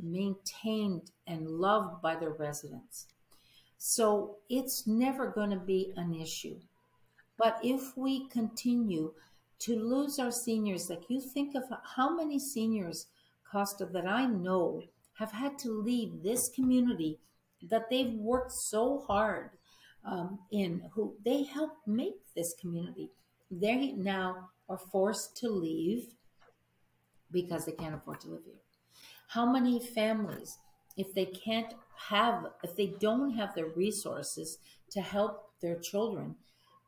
maintained 0.00 1.10
and 1.26 1.48
loved 1.48 2.00
by 2.00 2.16
their 2.16 2.32
residents. 2.32 3.06
So 3.78 4.36
it's 4.50 4.86
never 4.86 5.28
going 5.28 5.50
to 5.50 5.56
be 5.56 5.92
an 5.96 6.14
issue. 6.14 6.58
But 7.38 7.58
if 7.62 7.96
we 7.96 8.28
continue 8.28 9.12
to 9.60 9.76
lose 9.76 10.18
our 10.18 10.32
seniors, 10.32 10.90
like 10.90 11.08
you 11.08 11.20
think 11.20 11.54
of 11.54 11.64
how 11.96 12.14
many 12.14 12.38
seniors, 12.38 13.06
Costa, 13.50 13.86
that 13.86 14.06
I 14.06 14.26
know 14.26 14.82
have 15.14 15.32
had 15.32 15.58
to 15.60 15.70
leave 15.70 16.22
this 16.22 16.48
community 16.48 17.18
that 17.62 17.88
they've 17.90 18.12
worked 18.12 18.52
so 18.52 19.04
hard 19.06 19.50
um, 20.04 20.38
in, 20.50 20.82
who 20.94 21.14
they 21.24 21.44
helped 21.44 21.86
make 21.86 22.16
this 22.34 22.54
community. 22.60 23.10
They 23.50 23.92
now 23.92 24.50
are 24.68 24.78
forced 24.78 25.36
to 25.38 25.48
leave 25.48 26.14
because 27.30 27.64
they 27.64 27.72
can't 27.72 27.94
afford 27.94 28.20
to 28.22 28.28
live 28.28 28.44
here. 28.44 28.54
How 29.28 29.50
many 29.50 29.80
families, 29.80 30.58
if 30.96 31.14
they 31.14 31.26
can't 31.26 31.74
have, 32.08 32.46
if 32.62 32.76
they 32.76 32.94
don't 32.98 33.34
have 33.34 33.54
the 33.54 33.66
resources 33.66 34.58
to 34.90 35.00
help 35.00 35.52
their 35.60 35.78
children, 35.78 36.36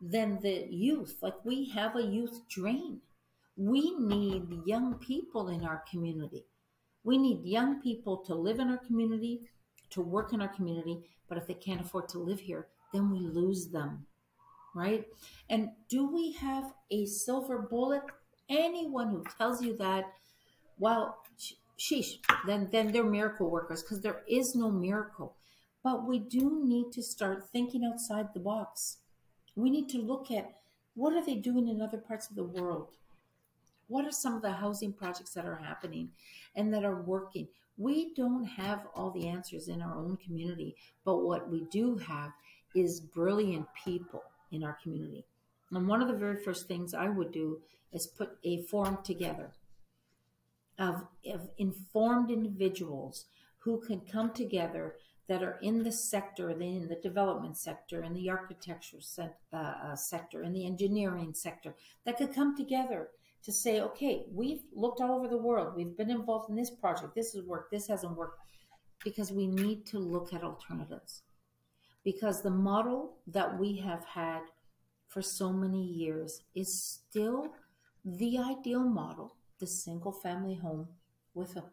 then 0.00 0.38
the 0.43 0.67
youth, 0.71 1.19
like 1.21 1.45
we 1.45 1.69
have 1.71 1.97
a 1.97 2.02
youth 2.02 2.40
drain. 2.49 3.00
We 3.57 3.95
need 3.99 4.62
young 4.64 4.95
people 4.95 5.49
in 5.49 5.64
our 5.64 5.83
community. 5.90 6.47
We 7.05 7.19
need 7.19 7.45
young 7.45 7.81
people 7.83 8.19
to 8.26 8.35
live 8.35 8.61
in 8.61 8.71
our 8.71 8.79
community, 8.79 9.40
to 9.90 10.00
work 10.00 10.33
in 10.33 10.40
our 10.40 10.49
community, 10.49 11.05
but 11.29 11.38
if 11.38 11.47
they 11.47 11.55
can't 11.55 11.81
afford 11.81 12.09
to 12.11 12.19
live 12.19 12.40
here, 12.40 12.69
then 12.93 13.11
we 13.11 13.19
lose 13.21 13.69
them, 13.69 14.07
right? 14.75 15.07
And 15.49 15.71
do 15.88 16.07
we 16.12 16.33
have 16.33 16.73
a 16.90 17.07
silver 17.07 17.59
bullet? 17.59 18.02
Anyone 18.49 19.11
who 19.11 19.25
tells 19.38 19.62
you 19.62 19.76
that, 19.76 20.05
well, 20.79 21.19
sheesh, 21.80 22.18
then 22.46 22.68
then 22.70 22.92
they're 22.92 23.02
miracle 23.02 23.49
workers 23.49 23.82
because 23.82 24.02
there 24.02 24.22
is 24.28 24.54
no 24.54 24.70
miracle. 24.70 25.37
But 25.82 26.06
we 26.06 26.18
do 26.18 26.60
need 26.62 26.92
to 26.92 27.02
start 27.02 27.49
thinking 27.50 27.84
outside 27.84 28.28
the 28.34 28.40
box. 28.40 28.99
We 29.56 29.70
need 29.70 29.88
to 29.90 29.99
look 29.99 30.30
at 30.30 30.52
what 30.94 31.14
are 31.14 31.25
they 31.25 31.37
doing 31.37 31.68
in 31.68 31.80
other 31.80 31.96
parts 31.96 32.28
of 32.28 32.37
the 32.37 32.44
world? 32.44 32.88
What 33.88 34.04
are 34.04 34.12
some 34.12 34.34
of 34.34 34.42
the 34.42 34.52
housing 34.52 34.92
projects 34.92 35.32
that 35.32 35.46
are 35.46 35.56
happening 35.56 36.10
and 36.54 36.72
that 36.75 36.84
are 36.84 37.00
working? 37.00 37.49
We 37.78 38.12
don't 38.14 38.44
have 38.44 38.87
all 38.94 39.10
the 39.10 39.26
answers 39.26 39.68
in 39.68 39.80
our 39.80 39.96
own 39.96 40.18
community, 40.18 40.76
but 41.04 41.25
what 41.25 41.49
we 41.50 41.64
do 41.72 41.96
have 41.96 42.32
is 42.75 43.00
brilliant 43.00 43.66
people 43.84 44.22
in 44.52 44.62
our 44.62 44.76
community. 44.82 45.25
And 45.70 45.88
one 45.88 46.02
of 46.02 46.08
the 46.08 46.14
very 46.14 46.37
first 46.37 46.68
things 46.68 46.92
I 46.92 47.08
would 47.08 47.32
do 47.32 47.60
is 47.92 48.06
put 48.06 48.37
a 48.44 48.62
forum 48.64 48.99
together 49.02 49.52
of, 50.80 51.04
of 51.32 51.49
informed 51.58 52.30
individuals 52.30 53.26
who 53.58 53.80
can 53.80 54.00
come 54.00 54.32
together 54.32 54.96
that 55.28 55.42
are 55.44 55.58
in 55.62 55.84
the 55.84 55.92
sector, 55.92 56.50
in 56.50 56.88
the 56.88 56.96
development 56.96 57.56
sector, 57.56 58.02
in 58.02 58.14
the 58.14 58.28
architecture 58.28 58.99
uh, 59.18 59.56
uh, 59.56 59.94
sector, 59.94 60.42
in 60.42 60.52
the 60.52 60.66
engineering 60.66 61.32
sector, 61.32 61.76
that 62.04 62.16
could 62.16 62.34
come 62.34 62.56
together 62.56 63.10
to 63.44 63.52
say, 63.52 63.80
okay, 63.80 64.25
we've 64.32 64.62
looked 64.75 65.00
all 65.00 65.12
over 65.12 65.28
the 65.28 65.36
world. 65.36 65.75
We've 65.76 65.97
been 65.97 66.10
involved 66.10 66.50
in 66.50 66.56
this 66.56 66.71
project. 66.71 67.14
This 67.14 67.34
has 67.34 67.45
worked. 67.45 67.71
This 67.71 67.86
hasn't 67.86 68.16
worked. 68.16 68.40
Because 69.04 69.30
we 69.30 69.47
need 69.47 69.86
to 69.86 69.99
look 69.99 70.34
at 70.34 70.43
alternatives. 70.43 71.23
Because 72.04 72.43
the 72.43 72.50
model 72.50 73.19
that 73.26 73.58
we 73.58 73.76
have 73.76 74.04
had 74.04 74.40
for 75.08 75.23
so 75.23 75.52
many 75.52 75.82
years 75.82 76.43
is 76.54 76.82
still 76.82 77.49
the 78.04 78.38
ideal 78.38 78.84
model 78.84 79.36
the 79.60 79.66
single 79.66 80.12
family 80.12 80.54
home 80.54 80.88
with 81.34 81.56
a, 81.56 81.64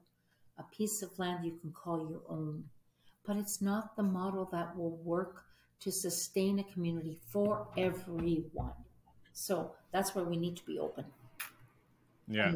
a 0.59 0.63
piece 0.63 1.01
of 1.01 1.17
land 1.17 1.45
you 1.45 1.57
can 1.59 1.71
call 1.71 2.09
your 2.09 2.21
own. 2.29 2.63
But 3.25 3.37
it's 3.37 3.61
not 3.61 3.95
the 3.95 4.03
model 4.03 4.47
that 4.51 4.77
will 4.77 4.97
work 4.97 5.45
to 5.79 5.91
sustain 5.91 6.59
a 6.59 6.63
community 6.63 7.17
for 7.31 7.67
everyone. 7.77 8.73
So 9.33 9.71
that's 9.91 10.15
where 10.15 10.25
we 10.25 10.37
need 10.37 10.57
to 10.57 10.65
be 10.65 10.79
open. 10.79 11.05
Yeah, 12.29 12.51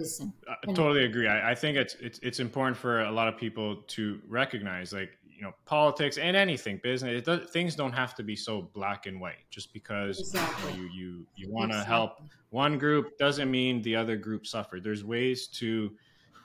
I 0.49 0.73
totally 0.73 1.05
agree. 1.05 1.27
I, 1.27 1.51
I, 1.51 1.55
think 1.55 1.77
it's, 1.77 1.95
it's 1.95 2.19
it's 2.21 2.41
important 2.41 2.75
for 2.75 3.01
a 3.01 3.11
lot 3.11 3.29
of 3.29 3.37
people 3.37 3.77
to 3.87 4.19
recognize, 4.27 4.91
like 4.91 5.17
you 5.41 5.47
know, 5.47 5.53
politics 5.65 6.19
and 6.19 6.37
anything, 6.37 6.79
business. 6.83 7.23
Does, 7.23 7.49
things 7.49 7.75
don't 7.75 7.93
have 7.93 8.13
to 8.13 8.21
be 8.21 8.35
so 8.35 8.69
black 8.75 9.07
and 9.07 9.19
white. 9.19 9.49
Just 9.49 9.73
because 9.73 10.19
exactly. 10.19 10.73
you 10.75 10.83
you 10.93 11.25
you 11.35 11.51
want 11.51 11.71
to 11.71 11.77
exactly. 11.77 11.95
help 11.95 12.21
one 12.51 12.77
group 12.77 13.17
doesn't 13.17 13.49
mean 13.49 13.81
the 13.81 13.95
other 13.95 14.15
group 14.15 14.45
suffered. 14.45 14.83
There's 14.83 15.03
ways 15.03 15.47
to 15.47 15.91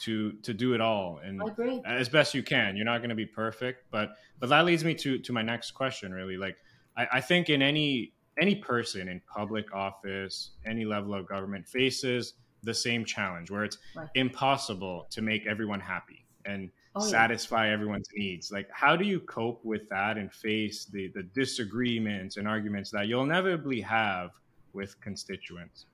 to 0.01 0.33
to 0.33 0.55
do 0.55 0.73
it 0.73 0.81
all 0.81 1.21
and 1.23 1.43
as 1.85 2.09
best 2.09 2.33
you 2.33 2.43
can. 2.43 2.75
You're 2.75 2.87
not 2.87 2.99
going 2.99 3.11
to 3.11 3.15
be 3.15 3.27
perfect, 3.27 3.85
but 3.91 4.17
but 4.41 4.49
that 4.49 4.65
leads 4.65 4.83
me 4.83 4.95
to 4.95 5.19
to 5.19 5.33
my 5.33 5.43
next 5.43 5.73
question. 5.73 6.11
Really, 6.11 6.39
like 6.39 6.57
I, 6.97 7.07
I 7.13 7.21
think 7.21 7.51
in 7.51 7.61
any 7.61 8.15
any 8.41 8.55
person 8.55 9.09
in 9.09 9.21
public 9.29 9.75
office, 9.75 10.53
any 10.65 10.87
level 10.87 11.13
of 11.13 11.29
government 11.29 11.69
faces 11.69 12.33
the 12.63 12.73
same 12.73 13.05
challenge 13.05 13.51
where 13.51 13.65
it's 13.65 13.77
right. 13.95 14.09
impossible 14.15 15.07
to 15.11 15.21
make 15.21 15.47
everyone 15.47 15.81
happy 15.81 16.25
and 16.47 16.71
oh, 16.97 17.05
satisfy 17.05 17.67
yeah. 17.67 17.73
everyone's 17.73 18.09
needs. 18.15 18.51
Like, 18.51 18.69
how 18.71 18.97
do 18.97 19.05
you 19.05 19.21
cope 19.21 19.65
with 19.65 19.89
that 19.89 20.17
and 20.17 20.33
face 20.33 20.85
the, 20.87 21.09
the 21.09 21.23
disagreements 21.23 22.37
and 22.37 22.49
arguments 22.49 22.91
that 22.91 23.07
you'll 23.07 23.25
inevitably 23.25 23.81
have 23.83 24.31
with 24.73 25.01
constituents? 25.01 25.87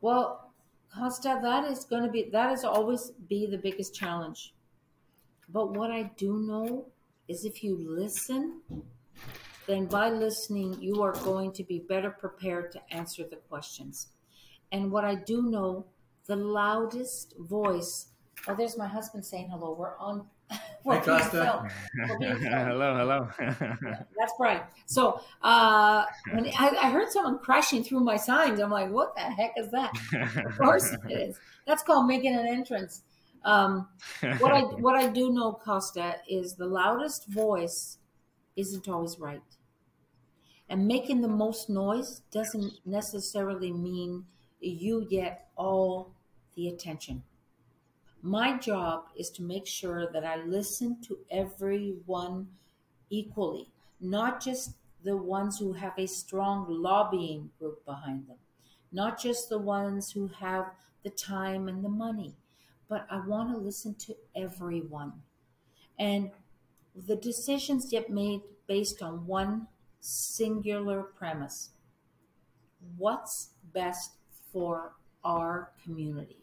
Well, 0.00 0.52
Costa, 0.94 1.38
that 1.42 1.70
is 1.70 1.84
going 1.84 2.02
to 2.04 2.10
be, 2.10 2.30
that 2.32 2.52
is 2.52 2.64
always 2.64 3.12
be 3.28 3.46
the 3.46 3.58
biggest 3.58 3.94
challenge. 3.94 4.54
But 5.48 5.74
what 5.76 5.90
I 5.90 6.10
do 6.16 6.38
know 6.38 6.86
is 7.28 7.44
if 7.44 7.62
you 7.62 7.76
listen, 7.78 8.60
then 9.66 9.86
by 9.86 10.10
listening, 10.10 10.80
you 10.80 11.02
are 11.02 11.12
going 11.12 11.52
to 11.52 11.62
be 11.62 11.78
better 11.78 12.10
prepared 12.10 12.72
to 12.72 12.80
answer 12.90 13.24
the 13.24 13.36
questions. 13.36 14.08
And 14.72 14.90
what 14.90 15.04
I 15.04 15.14
do 15.14 15.42
know, 15.42 15.86
the 16.26 16.36
loudest 16.36 17.34
voice. 17.38 18.08
Oh, 18.48 18.54
there's 18.54 18.78
my 18.78 18.86
husband 18.86 19.24
saying 19.24 19.50
hello. 19.50 19.74
We're 19.78 19.96
on. 19.98 20.26
We're 20.84 20.98
Hi, 20.98 21.04
Costa. 21.04 21.68
hello, 22.20 22.96
hello. 22.96 23.28
That's 24.18 24.32
Brian. 24.38 24.62
So 24.86 25.20
uh, 25.42 26.04
when 26.32 26.46
I, 26.58 26.68
I, 26.82 26.90
heard 26.90 27.10
someone 27.10 27.38
crashing 27.38 27.84
through 27.84 28.00
my 28.00 28.16
signs, 28.16 28.60
I'm 28.60 28.70
like, 28.70 28.90
what 28.90 29.14
the 29.14 29.20
heck 29.20 29.52
is 29.58 29.70
that? 29.72 29.92
of 30.46 30.58
course 30.58 30.90
it 31.08 31.12
is. 31.12 31.38
That's 31.66 31.82
called 31.82 32.06
making 32.06 32.34
an 32.34 32.46
entrance. 32.46 33.02
Um, 33.44 33.88
what 34.38 34.52
I 34.52 34.60
what 34.62 34.96
I 34.96 35.08
do 35.08 35.30
know, 35.32 35.52
Costa, 35.52 36.16
is 36.28 36.54
the 36.54 36.66
loudest 36.66 37.26
voice 37.28 37.98
isn't 38.56 38.88
always 38.88 39.18
right, 39.18 39.40
and 40.68 40.86
making 40.86 41.20
the 41.20 41.28
most 41.28 41.70
noise 41.70 42.22
doesn't 42.30 42.72
necessarily 42.84 43.72
mean 43.72 44.24
you 44.60 45.06
get 45.08 45.48
all 45.56 46.12
the 46.54 46.68
attention. 46.68 47.22
My 48.22 48.58
job 48.58 49.04
is 49.16 49.30
to 49.30 49.42
make 49.42 49.66
sure 49.66 50.10
that 50.12 50.24
I 50.24 50.36
listen 50.36 51.00
to 51.02 51.18
everyone 51.30 52.48
equally, 53.08 53.68
not 53.98 54.42
just 54.42 54.72
the 55.02 55.16
ones 55.16 55.58
who 55.58 55.72
have 55.72 55.94
a 55.98 56.06
strong 56.06 56.66
lobbying 56.68 57.50
group 57.58 57.82
behind 57.86 58.28
them, 58.28 58.36
not 58.92 59.18
just 59.18 59.48
the 59.48 59.58
ones 59.58 60.12
who 60.12 60.28
have 60.28 60.66
the 61.02 61.10
time 61.10 61.66
and 61.66 61.82
the 61.82 61.88
money, 61.88 62.34
but 62.88 63.06
I 63.10 63.24
want 63.26 63.50
to 63.52 63.56
listen 63.56 63.94
to 63.94 64.16
everyone. 64.36 65.22
And 65.98 66.30
the 66.94 67.16
decisions 67.16 67.90
get 67.90 68.10
made 68.10 68.42
based 68.66 69.00
on 69.00 69.26
one 69.26 69.66
singular 70.00 71.02
premise 71.02 71.70
what's 72.96 73.50
best 73.72 74.12
for 74.52 74.92
our 75.22 75.70
community 75.84 76.39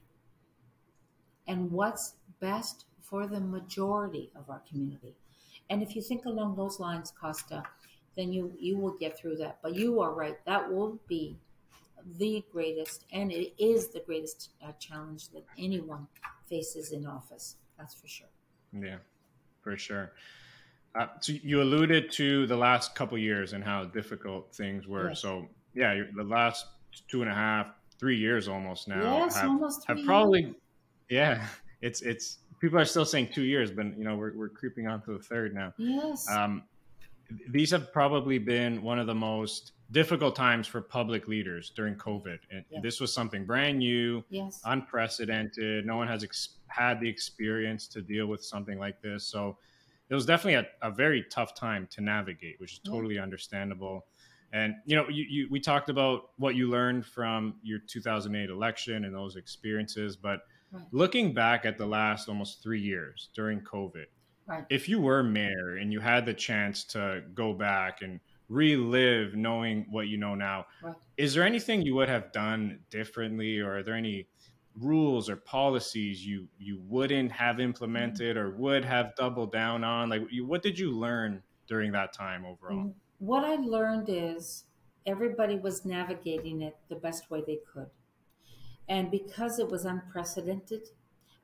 and 1.47 1.71
what's 1.71 2.13
best 2.39 2.85
for 3.01 3.27
the 3.27 3.39
majority 3.39 4.31
of 4.35 4.49
our 4.49 4.61
community. 4.69 5.15
And 5.69 5.81
if 5.81 5.95
you 5.95 6.01
think 6.01 6.25
along 6.25 6.55
those 6.55 6.79
lines, 6.79 7.11
Costa, 7.19 7.63
then 8.15 8.33
you, 8.33 8.53
you 8.59 8.77
will 8.77 8.97
get 8.97 9.17
through 9.17 9.37
that. 9.37 9.59
But 9.61 9.75
you 9.75 9.99
are 10.01 10.13
right, 10.13 10.37
that 10.45 10.71
will 10.71 10.99
be 11.07 11.37
the 12.17 12.43
greatest, 12.51 13.05
and 13.11 13.31
it 13.31 13.53
is 13.57 13.89
the 13.89 13.99
greatest 13.99 14.51
uh, 14.65 14.71
challenge 14.79 15.29
that 15.29 15.45
anyone 15.57 16.07
faces 16.49 16.91
in 16.91 17.05
office. 17.05 17.55
That's 17.77 17.93
for 17.93 18.07
sure. 18.07 18.27
Yeah, 18.71 18.97
for 19.61 19.77
sure. 19.77 20.13
Uh, 20.95 21.07
so 21.19 21.33
you 21.33 21.61
alluded 21.61 22.11
to 22.13 22.47
the 22.47 22.55
last 22.55 22.95
couple 22.95 23.17
years 23.17 23.53
and 23.53 23.63
how 23.63 23.85
difficult 23.85 24.53
things 24.55 24.87
were. 24.87 25.09
Yes. 25.09 25.21
So 25.21 25.47
yeah, 25.73 26.01
the 26.15 26.23
last 26.23 26.65
two 27.07 27.21
and 27.21 27.29
a 27.29 27.33
half, 27.33 27.67
three 27.99 28.17
years 28.17 28.47
almost 28.47 28.87
now 28.87 29.19
yes, 29.19 29.35
have, 29.35 29.49
almost 29.49 29.85
have 29.87 29.99
probably, 30.05 30.55
yeah, 31.09 31.45
it's 31.81 32.01
it's 32.01 32.39
people 32.59 32.79
are 32.79 32.85
still 32.85 33.05
saying 33.05 33.29
two 33.33 33.43
years, 33.43 33.71
but 33.71 33.85
you 33.97 34.03
know 34.03 34.15
we're 34.15 34.33
we're 34.35 34.49
creeping 34.49 34.87
on 34.87 35.01
to 35.03 35.13
the 35.13 35.23
third 35.23 35.53
now. 35.53 35.73
Yes. 35.77 36.29
Um, 36.29 36.63
these 37.49 37.71
have 37.71 37.91
probably 37.91 38.37
been 38.37 38.81
one 38.81 38.99
of 38.99 39.07
the 39.07 39.15
most 39.15 39.73
difficult 39.91 40.33
times 40.35 40.65
for 40.65 40.79
public 40.81 41.27
leaders 41.27 41.69
during 41.75 41.95
COVID. 41.95 42.39
And 42.51 42.63
Yeah. 42.69 42.79
this 42.81 42.99
was 43.01 43.13
something 43.13 43.45
brand 43.45 43.79
new, 43.79 44.23
yes. 44.29 44.61
unprecedented. 44.65 45.85
No 45.85 45.97
one 45.97 46.07
has 46.07 46.23
ex- 46.23 46.49
had 46.67 46.99
the 47.01 47.07
experience 47.09 47.87
to 47.89 48.01
deal 48.01 48.27
with 48.27 48.43
something 48.43 48.79
like 48.79 49.01
this. 49.01 49.25
So 49.25 49.57
it 50.09 50.15
was 50.15 50.25
definitely 50.25 50.55
a, 50.55 50.87
a 50.87 50.91
very 50.91 51.23
tough 51.29 51.53
time 51.53 51.87
to 51.91 52.01
navigate, 52.01 52.59
which 52.61 52.73
is 52.73 52.79
Yeah. 52.83 52.91
totally 52.91 53.19
understandable. 53.19 54.05
And 54.53 54.75
you 54.85 54.95
know, 54.95 55.09
you, 55.09 55.25
you, 55.29 55.47
we 55.51 55.59
talked 55.59 55.89
about 55.89 56.29
what 56.37 56.55
you 56.55 56.69
learned 56.69 57.05
from 57.05 57.55
your 57.61 57.79
2008 57.79 58.49
election 58.49 59.03
and 59.03 59.13
those 59.13 59.35
experiences, 59.35 60.15
but 60.15 60.41
Right. 60.71 60.83
looking 60.91 61.33
back 61.33 61.65
at 61.65 61.77
the 61.77 61.85
last 61.85 62.27
almost 62.27 62.61
three 62.61 62.81
years 62.81 63.29
during 63.33 63.61
COVID, 63.61 64.05
Right. 64.45 64.65
if 64.69 64.89
you 64.89 64.99
were 64.99 65.23
mayor 65.23 65.77
and 65.77 65.93
you 65.93 65.99
had 65.99 66.25
the 66.25 66.33
chance 66.33 66.83
to 66.85 67.23
go 67.33 67.53
back 67.53 68.01
and 68.01 68.19
relive 68.49 69.35
knowing 69.35 69.85
what 69.89 70.07
you 70.07 70.17
know 70.17 70.35
now, 70.35 70.65
Right. 70.81 70.95
is 71.17 71.33
there 71.33 71.43
anything 71.43 71.81
you 71.81 71.95
would 71.95 72.09
have 72.09 72.31
done 72.31 72.79
differently, 72.89 73.59
or 73.59 73.77
are 73.77 73.83
there 73.83 73.95
any 73.95 74.27
rules 74.75 75.29
or 75.29 75.35
policies 75.35 76.25
you 76.25 76.47
you 76.59 76.79
wouldn't 76.87 77.31
have 77.31 77.59
implemented 77.59 78.37
or 78.37 78.51
mm-hmm. 78.51 78.61
would 78.61 78.85
have 78.85 79.15
doubled 79.15 79.51
down 79.51 79.83
on? 79.83 80.09
Like, 80.09 80.23
what 80.41 80.61
did 80.61 80.77
you 80.77 80.91
learn 80.91 81.43
during 81.67 81.91
that 81.93 82.13
time 82.13 82.45
overall? 82.45 82.77
Mm-hmm. 82.77 82.89
What 83.19 83.43
I 83.43 83.55
learned 83.55 84.09
is 84.09 84.65
everybody 85.05 85.57
was 85.57 85.85
navigating 85.85 86.61
it 86.61 86.75
the 86.89 86.95
best 86.95 87.31
way 87.31 87.43
they 87.45 87.59
could. 87.73 87.89
And 88.89 89.11
because 89.11 89.59
it 89.59 89.69
was 89.69 89.85
unprecedented, 89.85 90.89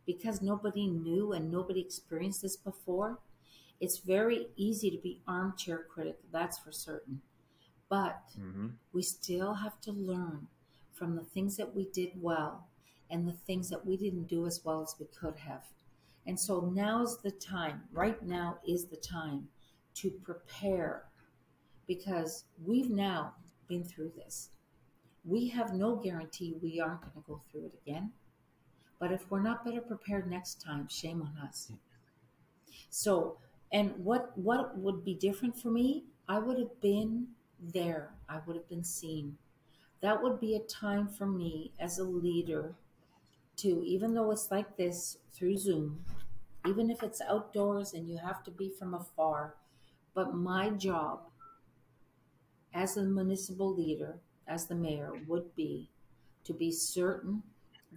because 0.05 0.41
nobody 0.41 0.87
knew 0.87 1.33
and 1.33 1.51
nobody 1.51 1.81
experienced 1.81 2.41
this 2.41 2.55
before, 2.55 3.19
it's 3.79 3.97
very 3.97 4.47
easy 4.55 4.89
to 4.91 4.97
be 4.97 5.21
armchair 5.27 5.85
critic, 5.93 6.17
that's 6.31 6.57
for 6.57 6.71
certain. 6.71 7.21
But 7.89 8.21
hmm 8.35 8.69
we 8.93 9.01
still 9.01 9.55
have 9.55 9.81
to 9.81 9.91
learn 9.91 10.47
from 10.93 11.15
the 11.15 11.23
things 11.23 11.57
that 11.57 11.75
we 11.75 11.85
did 11.85 12.11
well 12.21 12.67
and 13.09 13.27
the 13.27 13.33
things 13.33 13.69
that 13.69 13.85
we 13.85 13.97
didn't 13.97 14.27
do 14.27 14.45
as 14.45 14.61
well 14.63 14.81
as 14.81 14.95
we 14.99 15.07
could 15.07 15.35
have. 15.37 15.63
And 16.25 16.39
so 16.39 16.61
now's 16.61 17.21
the 17.21 17.31
time, 17.31 17.83
right 17.91 18.21
now 18.23 18.59
is 18.65 18.85
the 18.85 18.97
time 18.97 19.49
to 19.95 20.09
prepare 20.09 21.03
because 21.87 22.45
we've 22.65 22.89
now 22.89 23.33
been 23.67 23.83
through 23.83 24.11
this. 24.15 24.49
We 25.25 25.47
have 25.49 25.73
no 25.73 25.95
guarantee 25.95 26.55
we 26.61 26.79
aren't 26.79 27.01
going 27.01 27.13
to 27.13 27.23
go 27.27 27.41
through 27.49 27.65
it 27.67 27.79
again. 27.85 28.11
But 28.99 29.11
if 29.11 29.29
we're 29.29 29.41
not 29.41 29.65
better 29.65 29.81
prepared 29.81 30.29
next 30.29 30.61
time, 30.61 30.87
shame 30.87 31.21
on 31.21 31.47
us. 31.47 31.71
So, 32.89 33.37
and 33.71 33.91
what 33.97 34.37
what 34.37 34.77
would 34.77 35.03
be 35.03 35.15
different 35.15 35.57
for 35.59 35.69
me? 35.69 36.05
I 36.27 36.39
would 36.39 36.57
have 36.59 36.79
been 36.81 37.27
there. 37.59 38.11
I 38.29 38.39
would 38.45 38.55
have 38.55 38.69
been 38.69 38.83
seen. 38.83 39.37
That 40.01 40.21
would 40.21 40.39
be 40.39 40.55
a 40.55 40.59
time 40.59 41.07
for 41.07 41.25
me 41.25 41.71
as 41.79 41.97
a 41.97 42.03
leader 42.03 42.75
to, 43.57 43.83
even 43.85 44.13
though 44.13 44.31
it's 44.31 44.51
like 44.51 44.77
this 44.77 45.17
through 45.33 45.57
Zoom, 45.57 46.03
even 46.67 46.89
if 46.89 47.03
it's 47.03 47.21
outdoors 47.21 47.93
and 47.93 48.09
you 48.09 48.17
have 48.17 48.43
to 48.43 48.51
be 48.51 48.69
from 48.69 48.93
afar, 48.93 49.55
but 50.13 50.33
my 50.33 50.69
job 50.69 51.21
as 52.73 52.97
a 52.97 53.03
municipal 53.03 53.73
leader, 53.73 54.19
as 54.53 54.67
the 54.67 54.75
mayor, 54.75 55.11
would 55.27 55.55
be 55.55 55.89
to 56.43 56.53
be 56.53 56.71
certain 56.71 57.41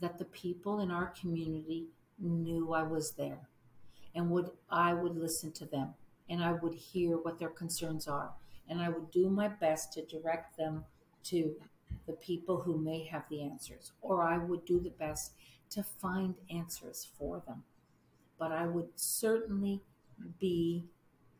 that 0.00 0.18
the 0.18 0.24
people 0.26 0.80
in 0.80 0.90
our 0.90 1.12
community 1.20 1.86
knew 2.18 2.72
I 2.72 2.82
was 2.82 3.12
there 3.12 3.48
and 4.14 4.30
would 4.30 4.50
I 4.70 4.94
would 4.94 5.16
listen 5.16 5.52
to 5.52 5.66
them 5.66 5.94
and 6.30 6.42
I 6.42 6.52
would 6.52 6.74
hear 6.74 7.18
what 7.18 7.38
their 7.38 7.50
concerns 7.50 8.08
are. 8.08 8.30
And 8.68 8.80
I 8.80 8.88
would 8.88 9.10
do 9.10 9.28
my 9.28 9.48
best 9.48 9.92
to 9.92 10.04
direct 10.06 10.56
them 10.56 10.84
to 11.24 11.54
the 12.06 12.14
people 12.14 12.60
who 12.60 12.78
may 12.78 13.04
have 13.04 13.24
the 13.28 13.42
answers 13.42 13.92
or 14.00 14.22
I 14.22 14.38
would 14.38 14.64
do 14.64 14.80
the 14.80 14.90
best 14.90 15.32
to 15.70 15.82
find 15.82 16.34
answers 16.50 17.08
for 17.18 17.42
them. 17.46 17.62
But 18.38 18.52
I 18.52 18.66
would 18.66 18.88
certainly 18.96 19.82
be 20.40 20.84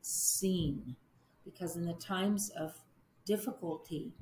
seen 0.02 0.96
because 1.44 1.76
in 1.76 1.86
the 1.86 1.94
times 1.94 2.50
of 2.50 2.74
difficulty 3.24 4.12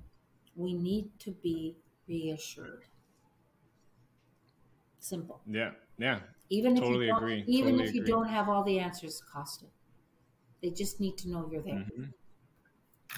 we 0.57 0.75
need 0.75 1.19
to 1.21 1.33
be 1.33 1.77
reassured 2.09 2.87
simple 4.99 5.41
Yeah, 5.47 5.73
yeah, 5.99 6.21
even 6.49 6.77
Totally 6.77 6.79
if 6.79 6.89
you 6.91 6.99
don't, 7.15 7.23
agree. 7.23 7.45
even 7.47 7.79
Totally 7.79 7.81
if 7.81 7.95
you 7.95 8.03
agree. 8.03 8.05
don't 8.05 8.29
have 8.29 8.49
all 8.49 8.65
the 8.65 8.79
answers 8.79 9.21
costa 9.21 9.67
they 10.63 10.71
just 10.71 11.01
need 11.01 11.19
to 11.19 11.29
know 11.31 11.49
you're 11.51 11.63
there 11.63 11.87
Mhm. 11.89 12.15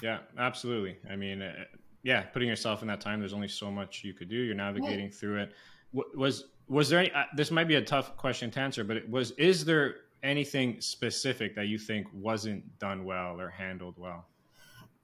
yeah, 0.01 0.21
absolutely. 0.39 0.99
I 1.09 1.17
mean, 1.17 1.43
uh, 1.43 1.65
yeah, 2.03 2.23
putting 2.23 2.49
yourself 2.49 2.83
in 2.83 2.89
that 2.89 3.01
time, 3.01 3.21
there's 3.21 3.33
only 3.33 3.49
so 3.49 3.71
much 3.71 4.05
you 4.05 4.15
could 4.15 4.29
do. 4.29 4.37
You're 4.37 4.55
navigating 4.55 5.11
through 5.11 5.43
it. 5.43 5.55
W- 5.95 6.19
was 6.19 6.53
was 6.69 6.89
there 6.89 7.01
any? 7.01 7.11
Uh, 7.13 7.25
this 7.35 7.51
might 7.51 7.69
be 7.69 7.77
a 7.77 7.83
tough 7.85 8.17
question 8.17 8.51
to 8.53 8.61
answer, 8.61 8.85
but 8.85 8.97
it 8.97 9.09
was 9.09 9.31
is 9.33 9.65
there 9.65 9.97
anything 10.23 10.81
specific 10.81 11.55
that 11.55 11.67
you 11.69 11.79
think 11.79 12.07
wasn't 12.13 12.79
done 12.79 13.05
well 13.05 13.41
or 13.41 13.51
handled 13.51 13.99
well? 13.99 14.29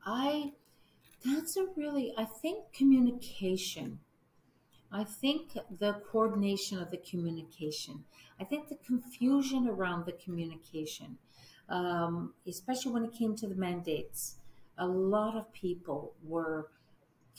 I 0.05 0.53
that's 1.25 1.57
a 1.57 1.67
really 1.77 2.13
I 2.17 2.25
think 2.25 2.73
communication. 2.73 4.01
I 4.93 5.05
think 5.05 5.55
the 5.79 5.95
coordination 6.11 6.79
of 6.79 6.91
the 6.91 6.99
communication. 6.99 8.05
I 8.41 8.45
think 8.45 8.69
the 8.69 8.77
confusion 8.77 9.69
around 9.69 10.07
the 10.07 10.13
communication, 10.13 11.19
um, 11.69 12.35
especially 12.47 12.93
when 12.93 13.05
it 13.05 13.13
came 13.13 13.37
to 13.37 13.49
the 13.49 13.55
mandates. 13.57 14.39
A 14.79 14.87
lot 14.87 15.37
of 15.37 15.53
people 15.53 16.15
were 16.25 16.71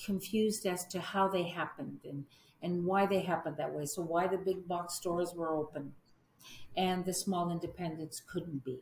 confused 0.05 0.65
as 0.67 0.85
to 0.87 1.01
how 1.01 1.27
they 1.29 1.43
happened 1.43 2.01
and, 2.05 2.25
and 2.61 2.85
why 2.85 3.05
they 3.07 3.21
happened 3.21 3.57
that 3.57 3.73
way. 3.73 3.85
So 3.85 4.01
why 4.03 4.27
the 4.27 4.37
big 4.37 4.67
box 4.67 4.95
stores 4.95 5.33
were 5.35 5.55
open 5.55 5.95
and 6.75 7.05
the 7.05 7.13
small 7.13 7.51
independents 7.51 8.21
couldn't 8.21 8.63
be 8.65 8.81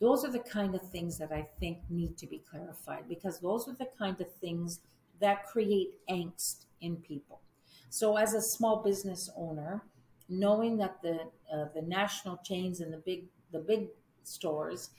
those 0.00 0.24
are 0.24 0.30
the 0.30 0.38
kind 0.38 0.74
of 0.74 0.82
things 0.90 1.18
that 1.18 1.32
I 1.32 1.46
think 1.58 1.78
need 1.88 2.16
to 2.18 2.26
be 2.26 2.42
clarified 2.50 3.08
because 3.08 3.40
those 3.40 3.68
are 3.68 3.74
the 3.74 3.88
kind 3.98 4.20
of 4.20 4.32
things 4.34 4.80
that 5.20 5.46
create 5.46 5.94
angst 6.10 6.66
in 6.80 6.96
people. 6.96 7.40
So, 7.88 8.16
as 8.16 8.34
a 8.34 8.42
small 8.42 8.82
business 8.82 9.30
owner, 9.36 9.82
knowing 10.28 10.76
that 10.78 11.00
the 11.02 11.20
uh, 11.52 11.66
the 11.74 11.82
national 11.82 12.38
chains 12.44 12.80
and 12.80 12.92
the 12.92 12.98
big 12.98 13.26
the 13.52 13.60
big 13.60 13.88
stores 14.22 14.90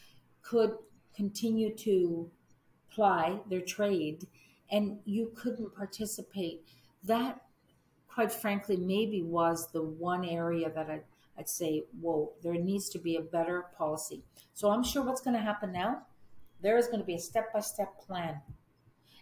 could 0.41 0.77
continue 1.15 1.75
to 1.75 2.29
ply 2.89 3.39
their 3.49 3.61
trade, 3.61 4.25
and 4.71 4.99
you 5.05 5.31
couldn't 5.35 5.75
participate, 5.75 6.65
that, 7.03 7.41
quite 8.07 8.31
frankly, 8.31 8.77
maybe 8.77 9.21
was 9.21 9.71
the 9.71 9.83
one 9.83 10.25
area 10.25 10.71
that 10.73 10.89
I. 10.89 11.01
I'd 11.37 11.49
say, 11.49 11.83
whoa, 12.01 12.33
there 12.41 12.53
needs 12.53 12.89
to 12.89 12.99
be 12.99 13.15
a 13.15 13.21
better 13.21 13.65
policy. 13.77 14.23
So 14.53 14.69
I'm 14.69 14.83
sure 14.83 15.03
what's 15.03 15.21
going 15.21 15.35
to 15.35 15.41
happen 15.41 15.71
now, 15.71 16.03
there 16.61 16.77
is 16.77 16.87
going 16.87 16.99
to 16.99 17.05
be 17.05 17.15
a 17.15 17.19
step 17.19 17.53
by 17.53 17.59
step 17.59 17.99
plan, 17.99 18.41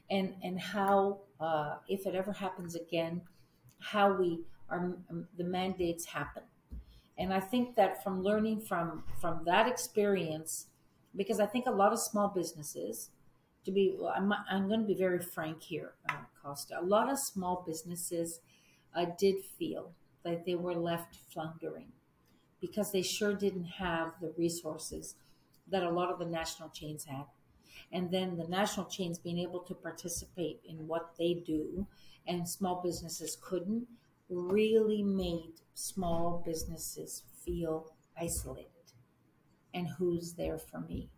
and 0.10 0.34
and 0.44 0.60
how 0.60 1.20
uh, 1.40 1.76
if 1.90 2.06
it 2.06 2.16
ever 2.16 2.32
happens 2.32 2.76
again, 2.76 3.22
how 3.80 4.14
we 4.14 4.40
are 4.70 4.96
um, 5.10 5.28
the 5.38 5.44
mandates 5.44 6.06
happen, 6.06 6.44
and 7.18 7.34
I 7.34 7.42
think 7.42 7.76
that 7.76 8.02
from 8.04 8.24
learning 8.24 8.62
from 8.62 9.04
from 9.20 9.42
that 9.46 9.68
experience, 9.68 10.68
because 11.16 11.42
I 11.42 11.46
think 11.46 11.66
a 11.66 11.72
lot 11.72 11.92
of 11.92 12.00
small 12.00 12.30
businesses, 12.30 13.10
to 13.66 13.72
be 13.72 13.98
I'm 14.16 14.32
I'm 14.50 14.68
going 14.68 14.80
to 14.80 14.88
be 14.88 14.96
very 14.96 15.20
frank 15.20 15.62
here, 15.62 15.92
uh, 16.10 16.24
Costa. 16.42 16.80
A 16.80 16.86
lot 16.86 17.12
of 17.12 17.20
small 17.20 17.66
businesses 17.68 18.40
uh, 18.96 19.08
did 19.20 19.44
feel 19.60 19.92
that 20.24 20.46
they 20.46 20.56
were 20.56 20.76
left 20.76 21.18
floundering 21.34 21.92
because 22.62 22.92
they 22.92 23.02
sure 23.02 23.34
didn't 23.34 23.66
have 23.66 24.14
the 24.22 24.34
resources 24.38 25.16
that 25.68 25.84
a 25.84 25.90
lot 25.90 26.12
of 26.12 26.20
the 26.20 26.26
national 26.26 26.70
chains 26.70 27.06
had. 27.06 27.26
And 27.92 28.12
then 28.12 28.38
the 28.38 28.48
national 28.48 28.88
chains 28.88 29.20
being 29.20 29.40
able 29.40 29.60
to 29.62 29.74
participate 29.76 30.62
in 30.66 30.88
what 30.88 31.16
they 31.18 31.34
do 31.34 31.88
and 32.28 32.48
small 32.48 32.82
businesses 32.82 33.38
couldn't 33.42 33.88
really 34.30 35.04
made 35.04 35.62
small 35.74 36.42
businesses 36.46 37.24
feel 37.44 37.94
isolated. 38.20 38.72
And 39.74 39.88
who's 39.88 40.34
there 40.34 40.58
for 40.58 40.80
me? 40.80 41.10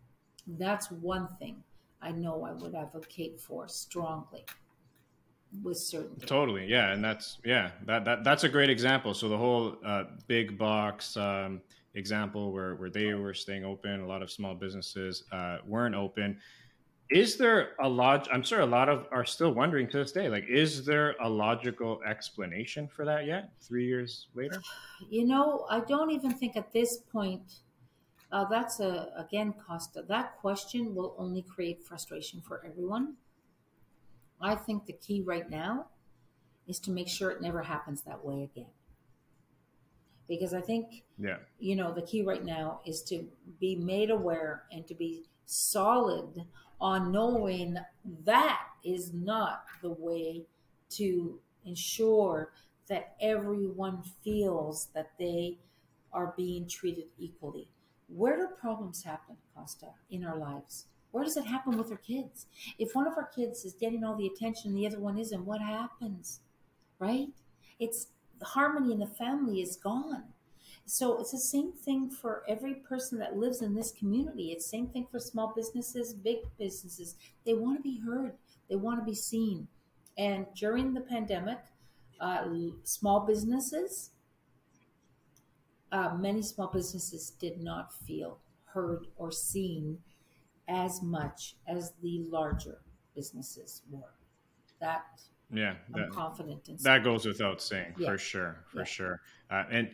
That's 0.45 0.91
one 0.91 1.28
thing 1.39 1.63
I 2.02 2.12
know 2.12 2.43
I 2.43 2.54
would 2.54 2.76
advocate 2.76 3.39
for 3.39 3.67
strongly 3.67 4.45
with 5.63 5.77
certainty. 5.77 6.25
Totally, 6.25 6.65
yeah, 6.67 6.91
and 6.93 7.03
that's 7.03 7.39
yeah 7.43 7.71
that, 7.86 8.05
that 8.05 8.23
that's 8.23 8.43
a 8.43 8.49
great 8.49 8.69
example. 8.69 9.13
So 9.13 9.29
the 9.29 9.38
whole 9.38 9.77
uh, 9.86 10.03
big 10.27 10.57
box 10.57 11.15
um, 11.17 11.62
example 11.95 12.51
where 12.51 12.75
where 12.75 12.89
they 12.89 13.13
were 13.13 13.33
staying 13.33 13.65
open, 13.65 14.01
a 14.01 14.07
lot 14.07 14.21
of 14.21 14.29
small 14.31 14.55
businesses 14.55 15.23
uh, 15.31 15.57
weren't 15.65 15.95
open. 15.95 16.38
is 17.10 17.38
there 17.38 17.69
a 17.79 17.88
log? 17.88 18.27
I'm 18.31 18.43
sure 18.43 18.60
a 18.60 18.65
lot 18.65 18.89
of 18.89 19.07
are 19.12 19.25
still 19.25 19.53
wondering 19.53 19.88
to 19.89 19.97
this 19.97 20.12
day. 20.12 20.27
Like, 20.29 20.45
is 20.49 20.86
there 20.86 21.15
a 21.21 21.29
logical 21.29 22.01
explanation 22.05 22.88
for 22.88 23.05
that 23.05 23.25
yet? 23.25 23.51
Three 23.62 23.86
years 23.86 24.27
later, 24.36 24.62
You 25.10 25.25
know, 25.25 25.65
I 25.69 25.79
don't 25.79 26.12
even 26.12 26.31
think 26.31 26.57
at 26.57 26.71
this 26.73 26.99
point. 27.12 27.62
Uh, 28.29 28.43
that's 28.49 28.81
a 28.81 29.07
again, 29.15 29.53
Costa. 29.53 30.03
That 30.10 30.38
question 30.41 30.93
will 30.93 31.15
only 31.17 31.43
create 31.43 31.86
frustration 31.86 32.41
for 32.41 32.62
everyone. 32.65 33.15
I 34.41 34.56
think 34.56 34.86
the 34.86 34.93
key 34.93 35.21
right 35.21 35.50
now 35.50 35.88
is 36.67 36.80
to 36.80 36.91
make 36.91 37.08
sure 37.08 37.32
it 37.32 37.41
never 37.41 37.63
happens 37.63 38.02
that 38.02 38.23
way 38.23 38.43
again. 38.43 38.71
Because 40.28 40.54
I 40.54 40.62
think 40.62 41.04
yeah, 41.17 41.38
you 41.60 41.76
know 41.76 41.93
the 41.93 42.02
key 42.02 42.21
right 42.21 42.43
now 42.43 42.82
is 42.86 43.02
to 43.04 43.26
be 43.60 43.76
made 43.76 44.10
aware 44.10 44.63
and 44.71 44.86
to 44.88 44.93
be 44.93 45.23
solid 45.45 46.45
on 46.82 47.12
knowing 47.12 47.78
that 48.26 48.62
is 48.84 49.13
not 49.13 49.63
the 49.82 49.89
way 49.89 50.43
to 50.89 51.39
ensure 51.65 52.52
that 52.89 53.15
everyone 53.21 54.04
feels 54.23 54.89
that 54.93 55.12
they 55.17 55.58
are 56.13 56.34
being 56.38 56.67
treated 56.67 57.06
equally. 57.17 57.67
Where 58.08 58.38
do 58.38 58.47
problems 58.60 59.04
happen 59.04 59.38
costa 59.56 59.88
in 60.10 60.23
our 60.26 60.38
lives 60.38 60.86
where 61.17 61.25
does 61.25 61.38
it 61.38 61.45
happen 61.45 61.75
with 61.77 61.91
our 61.91 61.97
kids 61.97 62.45
if 62.77 62.95
one 62.95 63.08
of 63.08 63.17
our 63.17 63.27
kids 63.36 63.65
is 63.65 63.73
getting 63.73 64.03
all 64.03 64.15
the 64.15 64.27
attention 64.27 64.69
and 64.69 64.77
the 64.77 64.86
other 64.86 64.99
one 64.99 65.17
isn't 65.17 65.45
what 65.45 65.60
happens 65.60 66.41
right 66.99 67.30
it's 67.80 68.08
the 68.39 68.45
harmony 68.45 68.93
in 68.93 68.99
the 68.99 69.08
family 69.08 69.62
is 69.62 69.75
gone 69.75 70.23
so 70.89 71.19
it's 71.19 71.32
the 71.32 71.38
same 71.38 71.73
thing 71.73 72.10
for 72.10 72.43
every 72.47 72.75
person 72.75 73.19
that 73.19 73.36
lives 73.36 73.62
in 73.62 73.75
this 73.75 73.91
community. 73.91 74.53
It's 74.53 74.63
the 74.63 74.69
same 74.69 74.88
thing 74.88 75.06
for 75.12 75.19
small 75.19 75.51
businesses, 75.53 76.13
big 76.13 76.38
businesses. 76.58 77.15
They 77.45 77.53
want 77.53 77.77
to 77.77 77.84
be 77.84 77.99
heard. 77.99 78.38
They 78.69 78.77
want 78.77 79.01
to 79.01 79.06
be 79.06 79.13
seen. 79.13 79.67
And 80.17 80.45
during 80.56 80.93
the 80.93 81.01
pandemic, 81.01 81.60
uh, 82.21 82.45
small 82.84 83.19
businesses, 83.27 84.12
uh, 85.91 86.15
many 86.17 86.41
small 86.41 86.67
businesses 86.67 87.32
did 87.32 87.62
not 87.62 87.93
feel 87.93 88.39
heard 88.73 89.08
or 89.17 89.30
seen 89.30 89.99
as 90.67 91.01
much 91.01 91.56
as 91.67 91.93
the 92.01 92.25
larger 92.30 92.80
businesses 93.15 93.82
were. 93.89 94.13
That 94.80 95.06
yeah, 95.51 95.75
I'm 95.95 96.01
that, 96.01 96.10
confident 96.12 96.67
in. 96.67 96.77
that 96.82 97.03
goes 97.03 97.25
without 97.25 97.62
saying 97.62 97.95
Yeah. 97.97 98.12
for 98.12 98.17
sure, 98.17 98.65
for 98.71 98.80
Yeah. 98.80 98.84
sure. 98.86 99.21
Uh, 99.49 99.63
and 99.71 99.91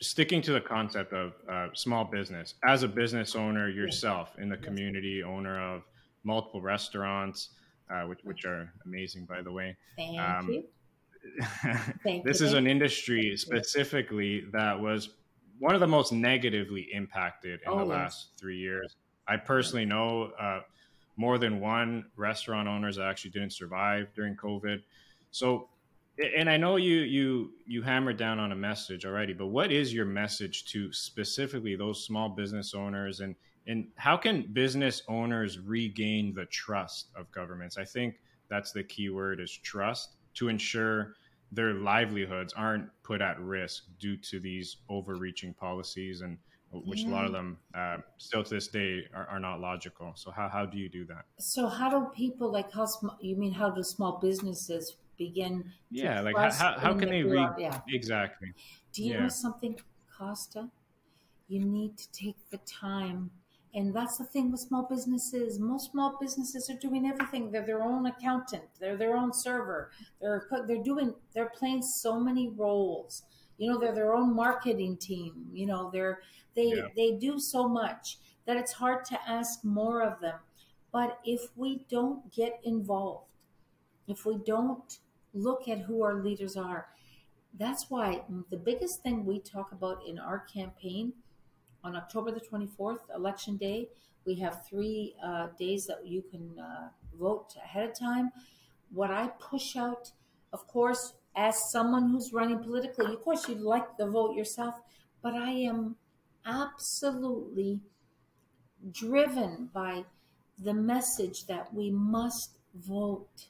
sticking 0.00 0.42
to 0.42 0.52
the 0.52 0.60
concept 0.60 1.12
of 1.12 1.34
uh, 1.48 1.68
small 1.74 2.04
business, 2.04 2.54
as 2.64 2.82
a 2.82 2.88
business 2.88 3.34
owner 3.36 3.68
yourself 3.68 4.36
in 4.38 4.48
the 4.48 4.56
community, 4.56 5.22
owner 5.22 5.60
of 5.60 5.82
multiple 6.24 6.60
restaurants, 6.60 7.50
uh, 7.90 8.02
which 8.04 8.20
which 8.24 8.44
are 8.44 8.72
amazing, 8.84 9.26
by 9.26 9.42
the 9.42 9.52
way. 9.52 9.76
Thank 9.96 10.18
um, 10.20 10.48
you. 10.50 10.64
Thank 12.02 12.24
this 12.24 12.40
you. 12.40 12.46
is 12.46 12.52
an 12.54 12.66
industry 12.66 13.36
specifically 13.36 14.44
that 14.52 14.78
was 14.78 15.10
one 15.58 15.74
of 15.74 15.80
the 15.80 15.86
most 15.86 16.12
negatively 16.12 16.88
impacted 16.92 17.60
in 17.66 17.68
Oh, 17.68 17.78
the 17.80 17.84
yes. 17.84 17.88
last 17.90 18.30
three 18.40 18.56
years. 18.58 18.96
I 19.30 19.36
personally 19.36 19.84
know 19.84 20.32
uh, 20.40 20.60
more 21.16 21.38
than 21.38 21.60
one 21.60 22.06
restaurant 22.16 22.66
owners 22.66 22.96
that 22.96 23.06
actually 23.06 23.30
didn't 23.30 23.52
survive 23.52 24.08
during 24.14 24.34
COVID. 24.34 24.82
So, 25.30 25.68
and 26.36 26.50
I 26.50 26.56
know 26.56 26.76
you 26.76 26.96
you 26.96 27.52
you 27.64 27.80
hammered 27.82 28.16
down 28.16 28.40
on 28.40 28.50
a 28.50 28.56
message 28.56 29.06
already, 29.06 29.32
but 29.32 29.46
what 29.46 29.70
is 29.70 29.94
your 29.94 30.04
message 30.04 30.64
to 30.72 30.92
specifically 30.92 31.76
those 31.76 32.04
small 32.04 32.28
business 32.28 32.74
owners 32.74 33.20
and 33.20 33.36
and 33.68 33.86
how 33.94 34.16
can 34.16 34.52
business 34.52 35.02
owners 35.08 35.60
regain 35.60 36.34
the 36.34 36.46
trust 36.46 37.10
of 37.14 37.30
governments? 37.30 37.78
I 37.78 37.84
think 37.84 38.16
that's 38.48 38.72
the 38.72 38.82
key 38.82 39.10
word 39.10 39.38
is 39.40 39.52
trust 39.52 40.16
to 40.34 40.48
ensure 40.48 41.14
their 41.52 41.74
livelihoods 41.74 42.52
aren't 42.52 42.88
put 43.04 43.20
at 43.20 43.40
risk 43.40 43.84
due 44.00 44.16
to 44.16 44.40
these 44.40 44.78
overreaching 44.88 45.54
policies 45.54 46.20
and 46.20 46.36
which 46.72 47.04
a 47.04 47.08
lot 47.08 47.24
of 47.24 47.32
them 47.32 47.58
uh, 47.74 47.96
still 48.18 48.44
to 48.44 48.54
this 48.54 48.68
day 48.68 49.08
are, 49.14 49.26
are 49.26 49.40
not 49.40 49.60
logical. 49.60 50.12
So 50.14 50.30
how, 50.30 50.48
how 50.48 50.66
do 50.66 50.78
you 50.78 50.88
do 50.88 51.04
that? 51.06 51.24
So 51.38 51.66
how 51.68 51.90
do 51.90 52.10
people 52.14 52.50
like 52.52 52.72
how 52.72 52.86
sm- 52.86 53.08
you 53.20 53.36
mean 53.36 53.52
how 53.52 53.70
do 53.70 53.82
small 53.82 54.18
businesses 54.20 54.96
begin? 55.18 55.64
Yeah, 55.90 56.20
like 56.20 56.36
how, 56.36 56.50
how, 56.50 56.78
how 56.78 56.94
can 56.94 57.10
they 57.10 57.22
read 57.22 57.50
Yeah. 57.58 57.80
exactly? 57.88 58.52
Do 58.92 59.02
you 59.02 59.14
Yeah. 59.14 59.22
know 59.22 59.28
something, 59.28 59.78
Costa? 60.16 60.68
You 61.48 61.64
need 61.64 61.98
to 61.98 62.12
take 62.12 62.36
the 62.50 62.58
time. 62.58 63.30
And 63.72 63.94
that's 63.94 64.18
the 64.18 64.24
thing 64.24 64.50
with 64.50 64.60
small 64.60 64.82
businesses. 64.88 65.58
Most 65.60 65.92
small 65.92 66.16
businesses 66.20 66.68
are 66.70 66.78
doing 66.78 67.06
everything. 67.06 67.52
They're 67.52 67.66
their 67.66 67.82
own 67.82 68.06
accountant. 68.06 68.64
They're 68.80 68.96
their 68.96 69.16
own 69.16 69.32
server. 69.32 69.90
They're. 70.20 70.48
They're 70.66 70.82
doing. 70.82 71.14
They're 71.34 71.50
playing 71.50 71.82
so 71.82 72.18
many 72.18 72.48
roles. 72.48 73.22
You 73.58 73.70
know, 73.70 73.78
they're 73.78 73.94
their 73.94 74.12
own 74.12 74.34
marketing 74.34 74.96
team. 74.96 75.46
You 75.52 75.66
know, 75.66 75.88
they're 75.92 76.20
they 76.60 76.70
Yeah. 76.76 76.88
they 76.96 77.10
do 77.28 77.38
so 77.38 77.68
much 77.68 78.18
that 78.46 78.56
it's 78.56 78.72
hard 78.82 79.04
to 79.06 79.16
ask 79.38 79.64
more 79.64 80.02
of 80.02 80.20
them. 80.20 80.38
But 80.92 81.20
if 81.24 81.42
we 81.56 81.70
don't 81.96 82.32
get 82.32 82.60
involved, 82.64 83.28
if 84.06 84.26
we 84.26 84.36
don't 84.38 84.98
look 85.34 85.68
at 85.68 85.80
who 85.80 86.02
our 86.02 86.14
leaders 86.14 86.56
are, 86.56 86.88
that's 87.54 87.90
why 87.90 88.24
the 88.50 88.56
biggest 88.56 89.02
thing 89.02 89.24
we 89.26 89.40
talk 89.40 89.72
about 89.72 90.06
in 90.06 90.18
our 90.18 90.40
campaign 90.40 91.14
on 91.84 91.96
October 91.96 92.30
the 92.32 92.40
24th, 92.40 93.00
election 93.14 93.56
day, 93.56 93.88
we 94.26 94.36
have 94.36 94.66
three 94.66 95.14
uh, 95.22 95.48
days 95.58 95.86
that 95.86 96.06
you 96.06 96.22
can 96.22 96.58
uh, 96.58 96.90
vote 97.14 97.54
ahead 97.56 97.90
of 97.90 97.98
time. 97.98 98.32
What 98.92 99.10
I 99.10 99.28
push 99.28 99.76
out, 99.76 100.12
of 100.52 100.66
course, 100.66 101.14
as 101.36 101.70
someone 101.70 102.10
who's 102.10 102.32
running 102.32 102.58
politically, 102.62 103.14
of 103.14 103.22
course, 103.22 103.48
you'd 103.48 103.60
like 103.60 103.96
the 103.96 104.08
vote 104.10 104.36
yourself, 104.36 104.74
but 105.22 105.34
I 105.34 105.50
am 105.52 105.96
absolutely 106.44 107.80
driven 108.92 109.70
by 109.72 110.04
the 110.58 110.74
message 110.74 111.46
that 111.46 111.72
we 111.72 111.90
must 111.90 112.58
vote. 112.74 113.48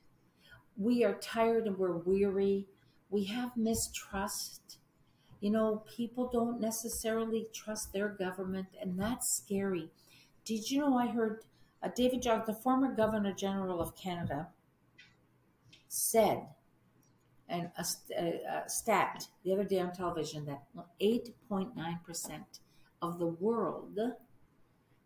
We 0.76 1.04
are 1.04 1.14
tired 1.14 1.66
and 1.66 1.78
we're 1.78 1.96
weary. 1.96 2.66
We 3.10 3.24
have 3.24 3.56
mistrust. 3.56 4.78
You 5.40 5.50
know, 5.50 5.82
people 5.96 6.28
don't 6.32 6.60
necessarily 6.60 7.48
trust 7.52 7.92
their 7.92 8.08
government, 8.08 8.68
and 8.80 8.98
that's 8.98 9.36
scary. 9.36 9.90
Did 10.44 10.70
you 10.70 10.80
know 10.80 10.98
I 10.98 11.08
heard 11.08 11.44
uh, 11.82 11.88
David 11.94 12.22
Johnston, 12.22 12.54
the 12.54 12.60
former 12.60 12.94
Governor 12.94 13.32
General 13.32 13.80
of 13.80 13.96
Canada, 13.96 14.48
said, 15.88 16.46
and 17.48 17.70
a, 17.76 17.84
a, 18.16 18.64
a 18.64 18.68
stat 18.68 19.26
the 19.44 19.52
other 19.52 19.64
day 19.64 19.80
on 19.80 19.92
television 19.92 20.44
that 20.46 20.62
8.9% 21.00 21.74
of 23.02 23.18
the 23.18 23.26
world 23.26 23.98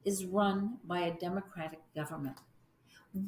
is 0.04 0.24
run 0.24 0.78
by 0.84 1.00
a 1.00 1.18
democratic 1.18 1.80
government. 1.94 2.36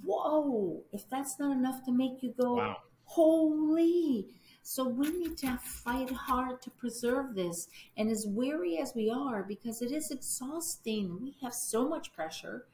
Whoa! 0.04 0.82
If 0.92 1.08
that's 1.08 1.38
not 1.38 1.56
enough 1.56 1.84
to 1.84 1.92
make 1.92 2.22
you 2.22 2.34
go, 2.38 2.54
Wow. 2.56 2.76
holy! 3.04 4.26
So 4.62 4.88
we 4.88 5.10
need 5.10 5.38
to 5.38 5.58
fight 5.62 6.10
hard 6.10 6.60
to 6.62 6.70
preserve 6.70 7.34
this. 7.36 7.68
And 7.96 8.10
as 8.10 8.26
weary 8.26 8.78
as 8.78 8.94
we 8.96 9.10
are, 9.10 9.44
because 9.44 9.80
it 9.80 9.92
is 9.92 10.10
exhausting, 10.10 11.20
we 11.22 11.36
have 11.40 11.54
so 11.54 11.88
much 11.88 12.12
pressure 12.12 12.66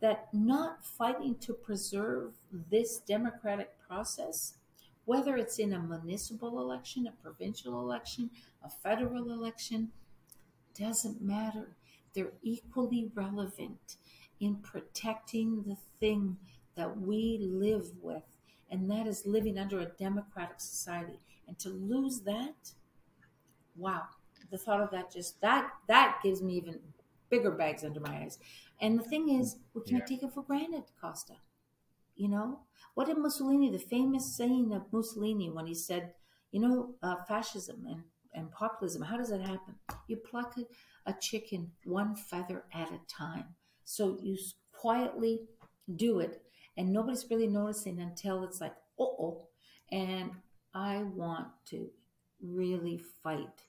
that 0.00 0.28
not 0.34 0.84
fighting 0.84 1.36
to 1.36 1.54
preserve 1.54 2.34
this 2.70 2.98
democratic 2.98 3.70
process, 3.88 4.54
whether 5.06 5.36
it's 5.36 5.58
in 5.58 5.72
a 5.72 5.80
municipal 5.80 6.60
election, 6.60 7.06
a 7.06 7.22
provincial 7.22 7.80
election, 7.80 8.28
a 8.62 8.68
federal 8.68 9.32
election, 9.32 9.90
doesn't 10.74 11.22
matter. 11.22 11.76
They're 12.14 12.32
equally 12.42 13.10
relevant 13.14 13.96
in 14.40 14.56
protecting 14.56 15.62
the 15.64 15.76
thing 16.00 16.38
that 16.74 16.98
we 17.00 17.38
live 17.40 17.90
with, 18.02 18.24
and 18.70 18.90
that 18.90 19.06
is 19.06 19.26
living 19.26 19.58
under 19.58 19.80
a 19.80 19.86
democratic 19.86 20.60
society. 20.60 21.20
And 21.46 21.58
to 21.60 21.68
lose 21.70 22.20
that, 22.22 22.72
wow, 23.76 24.02
the 24.50 24.58
thought 24.58 24.80
of 24.80 24.90
that 24.90 25.10
just 25.12 25.40
that 25.40 25.70
that 25.88 26.20
gives 26.22 26.42
me 26.42 26.54
even 26.56 26.78
bigger 27.30 27.50
bags 27.50 27.84
under 27.84 28.00
my 28.00 28.22
eyes. 28.22 28.38
And 28.80 28.98
the 28.98 29.04
thing 29.04 29.28
is, 29.30 29.56
we 29.74 29.82
can't 29.82 30.02
Yeah. 30.02 30.06
take 30.06 30.22
it 30.22 30.32
for 30.34 30.42
granted, 30.42 30.84
Costa. 31.00 31.34
You 32.16 32.28
know, 32.28 32.60
what 32.94 33.06
did 33.06 33.18
Mussolini, 33.18 33.70
the 33.70 33.78
famous 33.78 34.36
saying 34.36 34.72
of 34.74 34.92
Mussolini 34.92 35.50
when 35.50 35.66
he 35.66 35.74
said, 35.74 36.14
you 36.52 36.60
know, 36.60 36.94
uh, 37.02 37.16
fascism 37.24 37.86
and, 37.88 38.04
and 38.34 38.50
populism, 38.50 39.02
how 39.02 39.16
does 39.16 39.30
that 39.30 39.40
happen? 39.42 39.74
You 40.08 40.16
pluck 40.16 40.56
a, 40.58 41.10
a 41.10 41.14
chicken 41.20 41.70
one 41.84 42.16
feather 42.16 42.64
at 42.72 42.88
a 42.88 43.00
time. 43.08 43.44
So 43.84 44.18
you 44.22 44.36
quietly 44.72 45.42
do 45.96 46.20
it, 46.20 46.42
and 46.76 46.92
nobody's 46.92 47.30
really 47.30 47.48
noticing 47.48 48.00
until 48.00 48.44
it's 48.44 48.60
like, 48.60 48.74
oh, 48.98 49.16
oh. 49.18 49.48
And 49.90 50.30
I 50.74 51.02
want 51.02 51.48
to 51.66 51.90
really 52.40 53.00
fight 53.22 53.62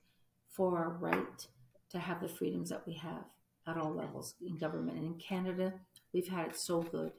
for 0.48 0.78
our 0.78 0.90
right 0.92 1.48
to 1.90 2.00
have 2.00 2.22
the 2.22 2.28
freedoms 2.28 2.70
that 2.70 2.86
we 2.88 2.94
have 2.94 3.26
at 3.68 3.78
all 3.78 3.94
levels 3.94 4.36
in 4.46 4.58
government. 4.58 4.98
And 4.98 5.06
in 5.06 5.20
Canada, 5.20 5.74
we've 6.14 6.28
had 6.28 6.48
it 6.48 6.56
so 6.58 6.82
good 6.82 7.12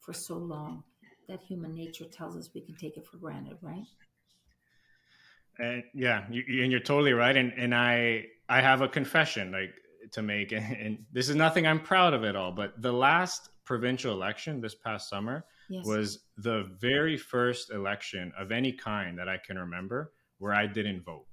for 0.00 0.12
so 0.12 0.36
long 0.36 0.84
that 1.28 1.40
human 1.40 1.74
nature 1.74 2.04
tells 2.04 2.36
us 2.36 2.50
we 2.54 2.60
can 2.60 2.74
take 2.76 2.96
it 2.96 3.06
for 3.06 3.16
granted, 3.16 3.56
right? 3.62 3.84
And 5.58 5.84
yeah, 5.94 6.24
you, 6.30 6.62
and 6.62 6.70
you're 6.70 6.80
totally 6.80 7.12
right. 7.12 7.36
And 7.36 7.52
and 7.56 7.74
I 7.74 8.26
I 8.48 8.60
have 8.60 8.80
a 8.80 8.88
confession 8.88 9.52
like 9.52 9.74
to 10.12 10.22
make, 10.22 10.52
and, 10.52 10.76
and 10.80 11.04
this 11.12 11.28
is 11.28 11.36
nothing 11.36 11.66
I'm 11.66 11.80
proud 11.80 12.14
of 12.14 12.24
at 12.24 12.36
all. 12.36 12.52
But 12.52 12.80
the 12.80 12.92
last 12.92 13.50
provincial 13.64 14.12
election 14.12 14.60
this 14.60 14.74
past 14.74 15.08
summer 15.08 15.44
yes. 15.68 15.86
was 15.86 16.20
the 16.36 16.70
very 16.80 17.16
first 17.16 17.70
election 17.70 18.32
of 18.38 18.52
any 18.52 18.72
kind 18.72 19.18
that 19.18 19.28
I 19.28 19.38
can 19.38 19.58
remember 19.58 20.12
where 20.38 20.52
I 20.52 20.66
didn't 20.66 21.02
vote. 21.02 21.26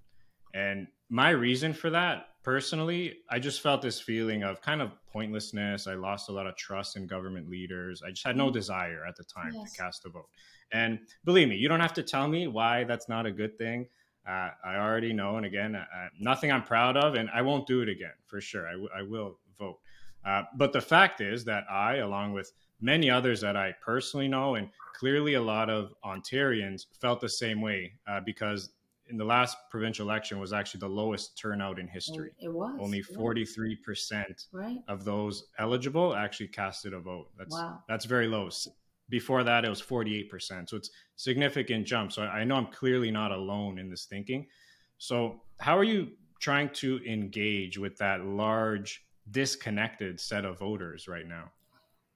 And 0.54 0.88
my 1.10 1.30
reason 1.32 1.74
for 1.74 1.90
that 1.90 2.28
personally, 2.44 3.18
I 3.30 3.40
just 3.40 3.62
felt 3.62 3.82
this 3.82 4.00
feeling 4.00 4.44
of 4.44 4.62
kind 4.62 4.82
of 4.82 4.92
pointlessness. 5.12 5.88
I 5.88 5.96
lost 5.96 6.30
a 6.30 6.32
lot 6.32 6.48
of 6.48 6.56
trust 6.56 6.96
in 6.96 7.08
government 7.08 7.50
leaders. 7.50 8.02
I 8.06 8.12
just 8.12 8.26
had 8.26 8.38
no 8.38 8.46
mm-hmm. 8.46 8.54
desire 8.54 9.06
at 9.08 9.16
the 9.16 9.24
time 9.24 9.52
yes. 9.54 9.72
to 9.72 9.78
cast 9.78 10.06
a 10.06 10.10
vote. 10.10 10.30
And 10.72 11.00
believe 11.26 11.50
me, 11.50 11.56
you 11.56 11.68
don't 11.68 11.80
have 11.80 11.94
to 11.96 12.04
tell 12.04 12.28
me 12.28 12.48
why 12.48 12.84
that's 12.84 13.10
not 13.10 13.26
a 13.26 13.32
good 13.32 13.58
thing. 13.58 13.88
Uh, 14.28 14.50
I 14.64 14.76
already 14.76 15.14
know. 15.14 15.38
And 15.38 15.46
again, 15.46 15.76
nothing 16.20 16.52
I'm 16.52 16.64
proud 16.64 16.98
of, 16.98 17.16
and 17.16 17.30
I 17.34 17.42
won't 17.42 17.66
do 17.68 17.82
it 17.82 17.90
again 17.90 18.14
for 18.28 18.40
sure. 18.40 18.68
I, 18.68 18.72
w- 18.74 18.90
I 18.96 19.02
will 19.02 19.40
vote. 19.58 19.80
Uh, 20.26 20.44
but 20.56 20.74
the 20.74 20.82
fact 20.82 21.22
is 21.22 21.46
that 21.46 21.64
I, 21.70 21.98
along 21.98 22.34
with 22.34 22.52
many 22.82 23.10
others 23.10 23.42
that 23.42 23.56
I 23.56 23.74
personally 23.84 24.28
know, 24.28 24.56
and 24.56 24.70
clearly 24.94 25.36
a 25.36 25.42
lot 25.42 25.70
of 25.70 25.94
Ontarians, 26.06 26.86
felt 27.00 27.22
the 27.22 27.30
same 27.30 27.62
way 27.62 27.94
uh, 28.08 28.20
because 28.26 28.72
in 29.10 29.18
the 29.18 29.26
last 29.26 29.58
provincial 29.72 30.08
election 30.08 30.40
was 30.40 30.54
actually 30.54 30.80
the 30.82 30.90
lowest 30.90 31.38
turnout 31.38 31.80
in 31.80 31.88
history. 31.88 32.32
It 32.40 32.54
was 32.54 32.78
only 32.80 33.02
forty 33.02 33.44
three 33.46 33.76
percent 33.76 34.46
of 34.88 35.04
those 35.04 35.46
eligible 35.58 36.16
actually 36.16 36.50
casted 36.50 36.94
a 36.94 37.00
vote. 37.00 37.28
That's 37.38 37.56
wow. 37.56 37.80
that's 37.88 38.06
very 38.06 38.28
low. 38.28 38.50
Before 39.10 39.44
that, 39.44 39.66
it 39.66 39.70
was 39.70 39.82
forty 39.82 40.18
eight 40.18 40.30
percent. 40.30 40.70
So 40.70 40.78
it's 40.78 40.92
significant 41.16 41.88
jump. 41.88 42.12
So 42.12 42.24
I 42.24 42.44
know 42.44 42.56
I'm 42.56 42.68
clearly 42.68 43.12
not 43.12 43.32
alone 43.32 43.80
in 43.80 43.90
this 43.90 44.06
thinking. 44.06 44.48
So 44.98 45.42
how 45.60 45.78
are 45.78 45.84
you 45.84 46.12
trying 46.40 46.70
to 46.70 47.00
engage 47.06 47.78
with 47.78 47.98
that 47.98 48.26
large 48.26 49.06
disconnected 49.32 50.20
set 50.20 50.46
of 50.46 50.60
voters 50.60 51.08
right 51.08 51.28
now? 51.28 51.52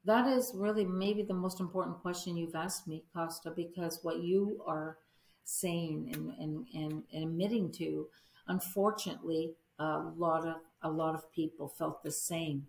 That 0.05 0.27
is 0.27 0.51
really 0.53 0.85
maybe 0.85 1.23
the 1.23 1.33
most 1.33 1.59
important 1.59 1.99
question 2.01 2.35
you've 2.35 2.55
asked 2.55 2.87
me, 2.87 3.05
Costa, 3.15 3.51
because 3.51 3.99
what 4.03 4.21
you 4.21 4.61
are 4.67 4.97
saying 5.45 6.11
and, 6.13 6.31
and, 6.39 6.67
and 6.73 7.23
admitting 7.23 7.71
to, 7.73 8.07
unfortunately, 8.47 9.53
a 9.79 10.11
lot 10.17 10.45
of 10.45 10.55
a 10.83 10.89
lot 10.89 11.15
of 11.15 11.31
people 11.31 11.67
felt 11.67 12.03
the 12.03 12.11
same. 12.11 12.67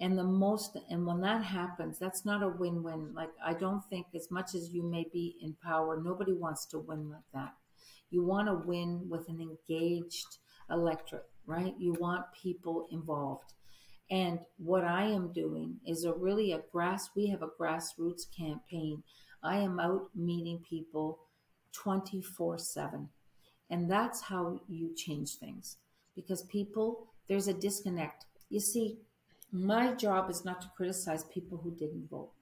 And 0.00 0.18
the 0.18 0.24
most 0.24 0.76
and 0.90 1.06
when 1.06 1.20
that 1.20 1.44
happens, 1.44 1.98
that's 1.98 2.24
not 2.24 2.42
a 2.42 2.48
win-win. 2.48 3.14
Like 3.14 3.30
I 3.44 3.54
don't 3.54 3.84
think 3.84 4.06
as 4.14 4.30
much 4.30 4.54
as 4.54 4.70
you 4.70 4.82
may 4.82 5.06
be 5.12 5.36
in 5.40 5.54
power, 5.62 6.00
nobody 6.02 6.32
wants 6.32 6.66
to 6.66 6.78
win 6.78 7.10
like 7.10 7.30
that. 7.32 7.54
You 8.10 8.24
want 8.24 8.48
to 8.48 8.54
win 8.54 9.06
with 9.08 9.28
an 9.28 9.40
engaged 9.40 10.38
electorate, 10.70 11.28
right? 11.46 11.74
You 11.78 11.92
want 11.98 12.24
people 12.32 12.88
involved. 12.90 13.54
And 14.10 14.40
what 14.58 14.84
I 14.84 15.06
am 15.06 15.32
doing 15.32 15.76
is 15.86 16.04
a 16.04 16.12
really 16.12 16.52
a 16.52 16.62
grass 16.72 17.10
we 17.16 17.28
have 17.28 17.42
a 17.42 17.48
grassroots 17.48 18.24
campaign. 18.36 19.02
I 19.42 19.58
am 19.58 19.78
out 19.80 20.10
meeting 20.14 20.62
people 20.68 21.20
24 21.72 22.58
7. 22.58 23.08
And 23.70 23.90
that's 23.90 24.22
how 24.22 24.60
you 24.68 24.94
change 24.94 25.36
things 25.36 25.78
because 26.14 26.42
people, 26.42 27.06
there's 27.28 27.48
a 27.48 27.54
disconnect. 27.54 28.26
You 28.50 28.60
see, 28.60 28.98
my 29.54 29.94
job 29.94 30.30
is 30.30 30.44
not 30.44 30.60
to 30.60 30.70
criticize 30.76 31.24
people 31.24 31.58
who 31.58 31.70
didn't 31.70 32.10
vote. 32.10 32.32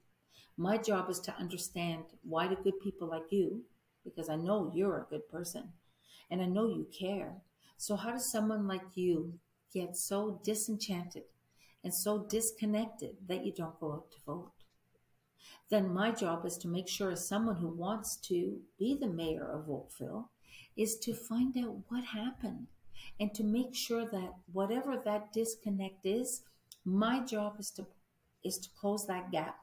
My 0.57 0.79
job 0.79 1.09
is 1.11 1.20
to 1.20 1.37
understand 1.37 2.05
why 2.22 2.48
do 2.48 2.57
good 2.57 2.81
people 2.81 3.09
like 3.09 3.31
you, 3.31 3.62
because 4.03 4.29
I 4.29 4.37
know 4.37 4.72
you're 4.75 4.98
a 4.98 5.11
good 5.11 5.29
person 5.29 5.72
and 6.31 6.42
I 6.42 6.46
know 6.46 6.66
you 6.66 6.88
care. 6.98 7.35
So, 7.77 7.94
how 7.94 8.12
does 8.12 8.33
someone 8.33 8.66
like 8.66 8.96
you 8.96 9.35
get 9.72 9.96
so 9.96 10.40
disenchanted 10.42 11.25
and 11.85 11.94
so 11.94 12.27
disconnected 12.29 13.16
that 13.29 13.44
you 13.46 13.53
don't 13.53 13.79
go 13.79 13.92
out 13.92 14.11
to 14.12 14.16
vote? 14.27 14.53
then 15.72 15.92
my 15.92 16.11
job 16.11 16.44
is 16.44 16.59
to 16.59 16.68
make 16.68 16.87
sure 16.87 17.11
as 17.12 17.27
someone 17.27 17.57
who 17.57 17.68
wants 17.68 18.16
to 18.16 18.61
be 18.79 18.94
the 18.94 19.07
mayor 19.07 19.51
of 19.51 19.70
Oakville 19.70 20.31
is 20.77 20.98
to 20.98 21.14
find 21.14 21.57
out 21.57 21.79
what 21.88 22.05
happened 22.05 22.66
and 23.18 23.33
to 23.35 23.42
make 23.42 23.75
sure 23.75 24.05
that 24.05 24.35
whatever 24.53 25.01
that 25.03 25.33
disconnect 25.33 26.05
is, 26.05 26.42
my 26.85 27.21
job 27.21 27.57
is 27.59 27.71
to 27.73 27.87
is 28.45 28.59
to 28.59 28.68
close 28.79 29.07
that 29.07 29.31
gap. 29.31 29.57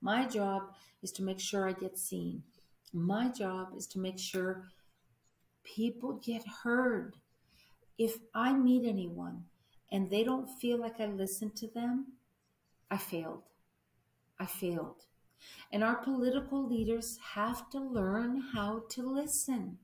My 0.00 0.26
job 0.26 0.62
is 1.02 1.12
to 1.12 1.22
make 1.22 1.38
sure 1.38 1.68
I 1.68 1.72
get 1.72 1.98
seen. 1.98 2.42
My 2.92 3.28
job 3.28 3.68
is 3.76 3.86
to 3.88 3.98
make 3.98 4.18
sure 4.18 4.68
people 5.64 6.14
get 6.24 6.42
heard. 6.64 7.16
If 7.98 8.18
I 8.34 8.52
meet 8.54 8.86
anyone 8.86 9.44
and 9.90 10.10
they 10.10 10.24
don't 10.24 10.48
feel 10.48 10.78
like 10.78 10.98
I 11.00 11.06
listened 11.06 11.56
to 11.56 11.68
them, 11.68 12.14
I 12.90 12.96
failed. 12.96 13.42
I 14.40 14.46
failed. 14.46 15.04
And 15.72 15.84
our 15.84 15.96
political 15.96 16.66
leaders 16.66 17.18
have 17.34 17.68
to 17.70 17.80
learn 17.80 18.42
how 18.54 18.84
to 18.90 19.02
listen. 19.02 19.78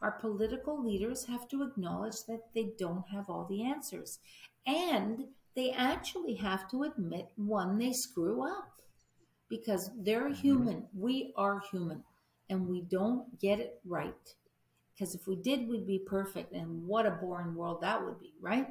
Our 0.00 0.12
political 0.12 0.82
leaders 0.82 1.26
have 1.26 1.48
to 1.48 1.62
acknowledge 1.62 2.24
that 2.26 2.52
they 2.54 2.72
don't 2.78 3.08
have 3.08 3.30
all 3.30 3.46
the 3.48 3.62
answers. 3.64 4.18
And 4.66 5.26
they 5.54 5.70
actually 5.72 6.34
have 6.34 6.70
to 6.70 6.84
admit 6.84 7.28
when 7.36 7.78
they 7.78 7.92
screw 7.92 8.42
up 8.42 8.80
because 9.48 9.90
they're 9.98 10.30
mm-hmm. 10.30 10.40
human. 10.40 10.86
We 10.94 11.32
are 11.36 11.62
human 11.70 12.02
and 12.48 12.68
we 12.68 12.82
don't 12.82 13.38
get 13.38 13.60
it 13.60 13.80
right. 13.84 14.34
Because 14.94 15.14
if 15.14 15.26
we 15.26 15.36
did, 15.36 15.68
we'd 15.68 15.86
be 15.86 15.98
perfect. 15.98 16.52
And 16.52 16.86
what 16.86 17.06
a 17.06 17.10
boring 17.10 17.54
world 17.54 17.80
that 17.80 18.04
would 18.04 18.20
be, 18.20 18.34
right? 18.40 18.68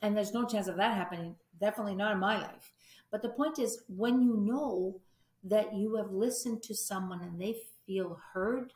And 0.00 0.16
there's 0.16 0.34
no 0.34 0.44
chance 0.44 0.66
of 0.66 0.76
that 0.76 0.96
happening. 0.96 1.36
Definitely 1.60 1.94
not 1.94 2.12
in 2.12 2.18
my 2.18 2.38
life. 2.38 2.72
But 3.10 3.22
the 3.22 3.28
point 3.28 3.58
is, 3.58 3.82
when 3.88 4.22
you 4.22 4.36
know 4.36 5.00
that 5.44 5.74
you 5.74 5.96
have 5.96 6.10
listened 6.10 6.62
to 6.64 6.74
someone 6.74 7.20
and 7.20 7.40
they 7.40 7.56
feel 7.86 8.18
heard, 8.32 8.72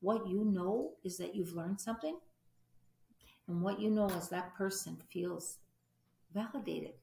what 0.00 0.26
you 0.26 0.44
know 0.44 0.92
is 1.04 1.18
that 1.18 1.34
you've 1.34 1.54
learned 1.54 1.80
something. 1.80 2.16
And 3.48 3.62
what 3.62 3.80
you 3.80 3.90
know 3.90 4.08
is 4.08 4.28
that 4.28 4.54
person 4.54 4.96
feels 5.10 5.58
validated. 6.34 6.94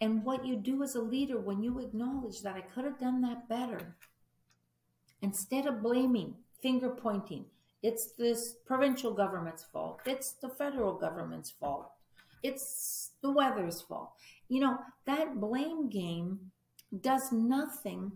And 0.00 0.24
what 0.24 0.44
you 0.44 0.56
do 0.56 0.82
as 0.82 0.94
a 0.94 1.00
leader 1.00 1.38
when 1.38 1.62
you 1.62 1.78
acknowledge 1.78 2.42
that 2.42 2.56
I 2.56 2.60
could 2.60 2.84
have 2.84 2.98
done 2.98 3.22
that 3.22 3.48
better, 3.48 3.96
instead 5.20 5.66
of 5.66 5.82
blaming, 5.82 6.34
finger 6.60 6.90
pointing, 6.90 7.46
it's 7.82 8.12
this 8.12 8.54
provincial 8.66 9.12
government's 9.12 9.64
fault, 9.64 10.00
it's 10.06 10.32
the 10.32 10.48
federal 10.48 10.94
government's 10.94 11.50
fault, 11.50 11.90
it's 12.42 13.10
the 13.22 13.30
weather's 13.30 13.80
fault. 13.80 14.12
You 14.48 14.60
know, 14.60 14.78
that 15.06 15.40
blame 15.40 15.88
game 15.88 16.52
does 17.00 17.32
nothing 17.32 18.12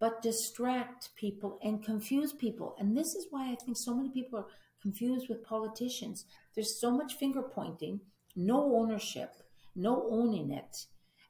but 0.00 0.22
distract 0.22 1.14
people 1.14 1.58
and 1.62 1.84
confuse 1.84 2.32
people. 2.32 2.76
And 2.78 2.96
this 2.96 3.14
is 3.14 3.26
why 3.30 3.50
I 3.50 3.54
think 3.56 3.76
so 3.76 3.94
many 3.94 4.08
people 4.08 4.38
are 4.38 4.46
confused 4.82 5.28
with 5.28 5.44
politicians. 5.44 6.26
There's 6.54 6.80
so 6.80 6.90
much 6.90 7.14
finger 7.14 7.42
pointing, 7.42 8.00
no 8.36 8.76
ownership, 8.76 9.34
no 9.74 10.06
owning 10.10 10.50
it. 10.50 10.86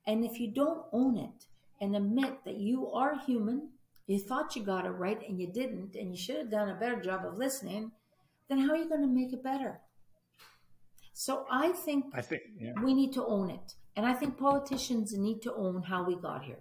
And 0.06 0.24
if 0.24 0.38
you 0.38 0.52
don't 0.52 0.84
own 0.92 1.16
it 1.16 1.46
and 1.80 1.96
admit 1.96 2.44
that 2.44 2.56
you 2.56 2.90
are 2.90 3.18
human, 3.18 3.70
you 4.06 4.18
thought 4.18 4.54
you 4.54 4.62
got 4.62 4.84
it 4.84 4.90
right 4.90 5.20
and 5.26 5.40
you 5.40 5.46
didn't, 5.52 5.96
and 5.96 6.10
you 6.10 6.16
should 6.16 6.36
have 6.36 6.50
done 6.50 6.68
a 6.68 6.74
better 6.74 7.00
job 7.00 7.24
of 7.24 7.38
listening, 7.38 7.92
then 8.48 8.58
how 8.58 8.72
are 8.72 8.76
you 8.76 8.88
going 8.88 9.00
to 9.00 9.06
make 9.06 9.32
it 9.32 9.42
better? 9.42 9.80
So 11.14 11.46
I 11.50 11.72
think, 11.72 12.06
I 12.14 12.20
think 12.20 12.42
yeah. 12.58 12.72
we 12.82 12.92
need 12.92 13.12
to 13.14 13.24
own 13.24 13.50
it. 13.50 13.74
And 13.96 14.04
I 14.04 14.12
think 14.12 14.36
politicians 14.36 15.16
need 15.16 15.40
to 15.42 15.54
own 15.54 15.82
how 15.82 16.04
we 16.04 16.16
got 16.16 16.44
here. 16.44 16.58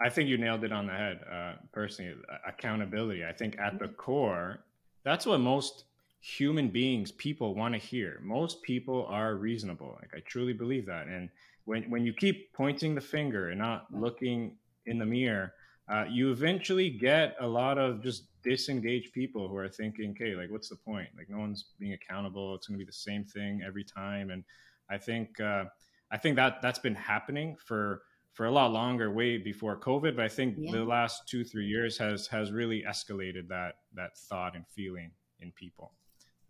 I 0.00 0.10
think 0.10 0.28
you 0.28 0.38
nailed 0.38 0.62
it 0.62 0.72
on 0.72 0.86
the 0.86 0.92
head. 0.92 1.20
Uh, 1.30 1.52
personally, 1.72 2.14
accountability. 2.46 3.24
I 3.24 3.32
think 3.32 3.58
at 3.58 3.78
the 3.78 3.86
mm-hmm. 3.86 3.94
core, 3.94 4.60
that's 5.02 5.26
what 5.26 5.40
most 5.40 5.84
human 6.20 6.68
beings, 6.68 7.12
people 7.12 7.54
want 7.54 7.74
to 7.74 7.78
hear. 7.78 8.20
Most 8.22 8.62
people 8.62 9.06
are 9.08 9.36
reasonable. 9.36 9.98
Like 10.00 10.10
I 10.14 10.20
truly 10.20 10.52
believe 10.52 10.86
that. 10.86 11.06
And 11.06 11.30
when 11.64 11.88
when 11.90 12.04
you 12.04 12.12
keep 12.12 12.52
pointing 12.52 12.94
the 12.94 13.00
finger 13.00 13.50
and 13.50 13.58
not 13.58 13.86
looking 13.92 14.56
in 14.86 14.98
the 14.98 15.06
mirror, 15.06 15.52
uh, 15.88 16.04
you 16.10 16.30
eventually 16.30 16.90
get 16.90 17.36
a 17.40 17.46
lot 17.46 17.78
of 17.78 18.02
just 18.02 18.24
disengaged 18.42 19.12
people 19.12 19.48
who 19.48 19.56
are 19.56 19.68
thinking, 19.68 20.10
"Okay, 20.10 20.34
like 20.34 20.50
what's 20.50 20.68
the 20.68 20.76
point? 20.76 21.08
Like 21.16 21.28
no 21.28 21.38
one's 21.38 21.66
being 21.78 21.92
accountable. 21.94 22.54
It's 22.54 22.66
going 22.66 22.78
to 22.78 22.84
be 22.84 22.88
the 22.88 22.92
same 22.92 23.24
thing 23.24 23.62
every 23.66 23.84
time." 23.84 24.30
And 24.30 24.44
I 24.90 24.98
think 24.98 25.40
uh, 25.40 25.64
I 26.10 26.16
think 26.16 26.36
that 26.36 26.62
that's 26.62 26.78
been 26.78 26.94
happening 26.94 27.56
for 27.64 28.02
for 28.32 28.46
a 28.46 28.50
lot 28.50 28.72
longer, 28.72 29.12
way 29.12 29.36
before 29.38 29.78
COVID. 29.78 30.16
But 30.16 30.24
I 30.24 30.28
think 30.28 30.56
yeah. 30.58 30.72
the 30.72 30.84
last 30.84 31.28
two 31.28 31.44
three 31.44 31.66
years 31.66 31.98
has 31.98 32.26
has 32.28 32.50
really 32.50 32.82
escalated 32.88 33.48
that 33.48 33.74
that 33.94 34.16
thought 34.16 34.56
and 34.56 34.66
feeling 34.68 35.10
in 35.40 35.52
people. 35.52 35.92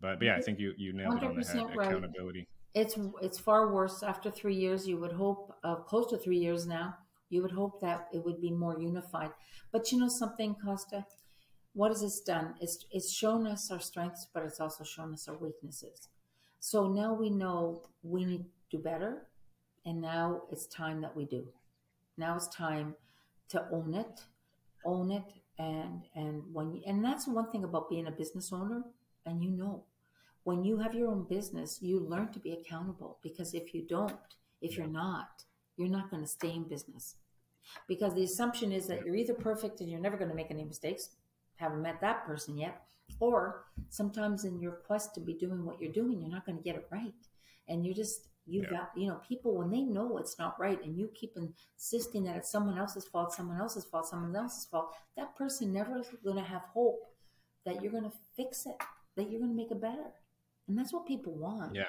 But, 0.01 0.19
but 0.19 0.25
yeah, 0.25 0.37
I 0.37 0.41
think 0.41 0.59
you 0.59 0.73
you 0.77 0.93
nailed 0.93 1.17
it 1.17 1.23
on 1.23 1.35
the 1.35 1.45
head. 1.45 1.75
Right. 1.75 1.87
Accountability. 1.87 2.47
It's 2.73 2.97
it's 3.21 3.39
far 3.39 3.73
worse 3.73 4.03
after 4.03 4.29
three 4.31 4.55
years. 4.55 4.87
You 4.87 4.97
would 4.97 5.13
hope 5.13 5.53
uh, 5.63 5.75
close 5.75 6.09
to 6.11 6.17
three 6.17 6.37
years 6.37 6.65
now. 6.65 6.95
You 7.29 7.43
would 7.43 7.51
hope 7.51 7.79
that 7.81 8.07
it 8.13 8.23
would 8.25 8.41
be 8.41 8.51
more 8.51 8.79
unified. 8.79 9.31
But 9.71 9.91
you 9.91 9.99
know 9.99 10.07
something, 10.07 10.55
Costa? 10.63 11.05
What 11.73 11.89
has 11.89 12.01
this 12.01 12.21
done? 12.21 12.55
It's, 12.59 12.85
it's 12.91 13.13
shown 13.13 13.45
us 13.45 13.69
our 13.71 13.79
strengths, 13.79 14.27
but 14.33 14.43
it's 14.43 14.59
also 14.59 14.83
shown 14.83 15.13
us 15.13 15.27
our 15.27 15.37
weaknesses. 15.37 16.09
So 16.59 16.87
now 16.87 17.13
we 17.13 17.29
know 17.29 17.83
we 18.01 18.25
need 18.25 18.43
to 18.45 18.77
do 18.77 18.83
better. 18.83 19.27
And 19.85 20.01
now 20.01 20.41
it's 20.51 20.65
time 20.67 21.01
that 21.01 21.15
we 21.15 21.25
do. 21.25 21.47
Now 22.17 22.35
it's 22.35 22.47
time 22.47 22.95
to 23.49 23.65
own 23.71 23.93
it, 23.93 24.21
own 24.83 25.11
it. 25.11 25.31
And, 25.57 26.01
and 26.15 26.43
when, 26.51 26.73
you, 26.73 26.81
and 26.85 27.03
that's 27.05 27.27
one 27.27 27.51
thing 27.51 27.63
about 27.63 27.89
being 27.89 28.07
a 28.07 28.11
business 28.11 28.51
owner. 28.51 28.83
And 29.25 29.43
you 29.43 29.51
know, 29.51 29.85
when 30.43 30.63
you 30.63 30.77
have 30.77 30.93
your 30.93 31.09
own 31.09 31.25
business, 31.29 31.79
you 31.81 31.99
learn 31.99 32.31
to 32.31 32.39
be 32.39 32.53
accountable 32.53 33.19
because 33.21 33.53
if 33.53 33.73
you 33.73 33.85
don't, 33.87 34.15
if 34.61 34.77
you're 34.77 34.87
not, 34.87 35.43
you're 35.77 35.87
not 35.87 36.09
going 36.09 36.23
to 36.23 36.27
stay 36.27 36.51
in 36.51 36.63
business. 36.63 37.15
Because 37.87 38.13
the 38.15 38.23
assumption 38.23 38.71
is 38.71 38.87
that 38.87 39.05
you're 39.05 39.15
either 39.15 39.33
perfect 39.33 39.79
and 39.79 39.89
you're 39.89 39.99
never 39.99 40.17
going 40.17 40.29
to 40.29 40.35
make 40.35 40.51
any 40.51 40.63
mistakes, 40.63 41.09
haven't 41.55 41.81
met 41.81 42.01
that 42.01 42.25
person 42.25 42.57
yet, 42.57 42.81
or 43.19 43.65
sometimes 43.89 44.45
in 44.45 44.59
your 44.59 44.71
quest 44.71 45.13
to 45.15 45.19
be 45.19 45.33
doing 45.33 45.65
what 45.65 45.79
you're 45.79 45.91
doing, 45.91 46.19
you're 46.21 46.31
not 46.31 46.45
going 46.45 46.57
to 46.57 46.63
get 46.63 46.75
it 46.75 46.87
right. 46.91 47.13
And 47.67 47.85
you're 47.85 47.95
just, 47.95 48.27
you 48.47 48.63
yeah. 48.63 48.69
got, 48.69 48.91
you 48.95 49.07
know, 49.07 49.21
people, 49.27 49.55
when 49.55 49.69
they 49.69 49.81
know 49.81 50.17
it's 50.17 50.39
not 50.39 50.59
right 50.59 50.83
and 50.83 50.97
you 50.97 51.09
keep 51.13 51.37
insisting 51.37 52.23
that 52.23 52.35
it's 52.35 52.51
someone 52.51 52.77
else's 52.77 53.05
fault, 53.05 53.33
someone 53.33 53.59
else's 53.59 53.85
fault, 53.85 54.07
someone 54.07 54.35
else's 54.35 54.65
fault, 54.65 54.93
that 55.15 55.35
person 55.35 55.71
never 55.71 55.99
is 55.99 56.07
going 56.23 56.37
to 56.37 56.43
have 56.43 56.63
hope 56.73 56.99
that 57.65 57.81
you're 57.81 57.91
going 57.91 58.03
to 58.03 58.17
fix 58.35 58.65
it, 58.65 58.81
that 59.15 59.29
you're 59.29 59.39
going 59.39 59.51
to 59.51 59.57
make 59.57 59.71
it 59.71 59.81
better. 59.81 60.11
And 60.69 60.77
that's 60.77 60.93
what 60.93 61.05
people 61.05 61.33
want. 61.33 61.75
Yeah. 61.75 61.85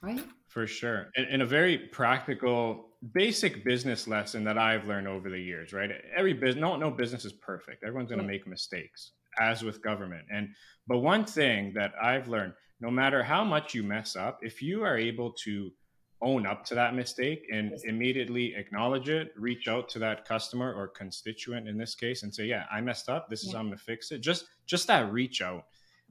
Right? 0.00 0.24
For 0.46 0.66
sure. 0.66 1.08
And, 1.16 1.26
and 1.28 1.42
a 1.42 1.46
very 1.46 1.78
practical, 1.78 2.90
basic 3.14 3.64
business 3.64 4.06
lesson 4.06 4.44
that 4.44 4.56
I've 4.56 4.86
learned 4.86 5.08
over 5.08 5.28
the 5.28 5.40
years, 5.40 5.72
right? 5.72 5.90
Every 6.14 6.34
business, 6.34 6.60
no, 6.60 6.76
no 6.76 6.90
business 6.90 7.24
is 7.24 7.32
perfect. 7.32 7.82
Everyone's 7.82 8.10
going 8.10 8.20
to 8.20 8.26
make 8.26 8.46
mistakes, 8.46 9.12
as 9.40 9.64
with 9.64 9.82
government. 9.82 10.26
And, 10.32 10.50
but 10.86 10.98
one 10.98 11.24
thing 11.24 11.72
that 11.74 11.94
I've 12.00 12.28
learned, 12.28 12.52
no 12.80 12.90
matter 12.90 13.24
how 13.24 13.42
much 13.42 13.74
you 13.74 13.82
mess 13.82 14.14
up, 14.14 14.38
if 14.42 14.62
you 14.62 14.84
are 14.84 14.96
able 14.96 15.32
to 15.44 15.72
own 16.20 16.46
up 16.46 16.64
to 16.66 16.74
that 16.74 16.94
mistake 16.94 17.46
and 17.52 17.72
immediately 17.84 18.54
acknowledge 18.54 19.08
it, 19.08 19.32
reach 19.36 19.66
out 19.66 19.88
to 19.88 19.98
that 20.00 20.26
customer 20.26 20.72
or 20.72 20.88
constituent 20.88 21.66
in 21.66 21.78
this 21.78 21.94
case 21.94 22.22
and 22.22 22.32
say, 22.32 22.44
yeah, 22.44 22.64
I 22.70 22.80
messed 22.80 23.08
up. 23.08 23.28
This 23.28 23.44
yeah. 23.44 23.48
is 23.48 23.54
how 23.54 23.60
I'm 23.60 23.66
going 23.66 23.78
to 23.78 23.84
fix 23.84 24.10
it. 24.12 24.20
Just, 24.20 24.46
just 24.66 24.86
that 24.88 25.10
reach 25.12 25.40
out 25.42 25.64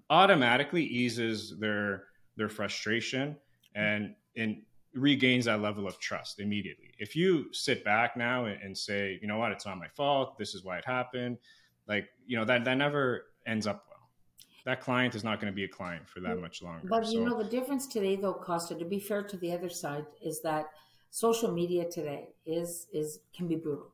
automatically 0.09 0.83
eases 0.83 1.57
their 1.59 2.05
their 2.35 2.49
frustration 2.49 3.35
and 3.75 4.13
and 4.35 4.61
regains 4.93 5.45
that 5.45 5.61
level 5.61 5.87
of 5.87 5.99
trust 5.99 6.39
immediately. 6.39 6.93
If 6.97 7.15
you 7.15 7.53
sit 7.53 7.83
back 7.83 8.17
now 8.17 8.45
and, 8.45 8.61
and 8.61 8.77
say, 8.77 9.19
you 9.21 9.27
know 9.27 9.37
what, 9.37 9.51
it's 9.51 9.65
not 9.65 9.77
my 9.77 9.87
fault. 9.89 10.37
This 10.37 10.55
is 10.55 10.63
why 10.63 10.77
it 10.77 10.85
happened. 10.85 11.37
Like 11.87 12.07
you 12.25 12.37
know 12.37 12.45
that 12.45 12.65
that 12.65 12.77
never 12.77 13.25
ends 13.45 13.67
up 13.67 13.85
well. 13.89 13.97
That 14.65 14.81
client 14.81 15.15
is 15.15 15.23
not 15.23 15.39
going 15.39 15.51
to 15.51 15.55
be 15.55 15.63
a 15.63 15.69
client 15.69 16.09
for 16.09 16.19
that 16.19 16.39
much 16.39 16.61
longer. 16.61 16.85
But 16.87 17.07
you 17.07 17.23
know 17.23 17.41
the 17.41 17.49
difference 17.49 17.87
today, 17.87 18.17
though, 18.17 18.33
Costa. 18.33 18.75
To 18.75 18.85
be 18.85 18.99
fair 18.99 19.23
to 19.23 19.37
the 19.37 19.51
other 19.53 19.69
side, 19.69 20.05
is 20.21 20.41
that 20.41 20.67
social 21.09 21.51
media 21.51 21.89
today 21.89 22.29
is 22.45 22.87
is 22.91 23.19
can 23.33 23.47
be 23.47 23.55
brutal, 23.55 23.93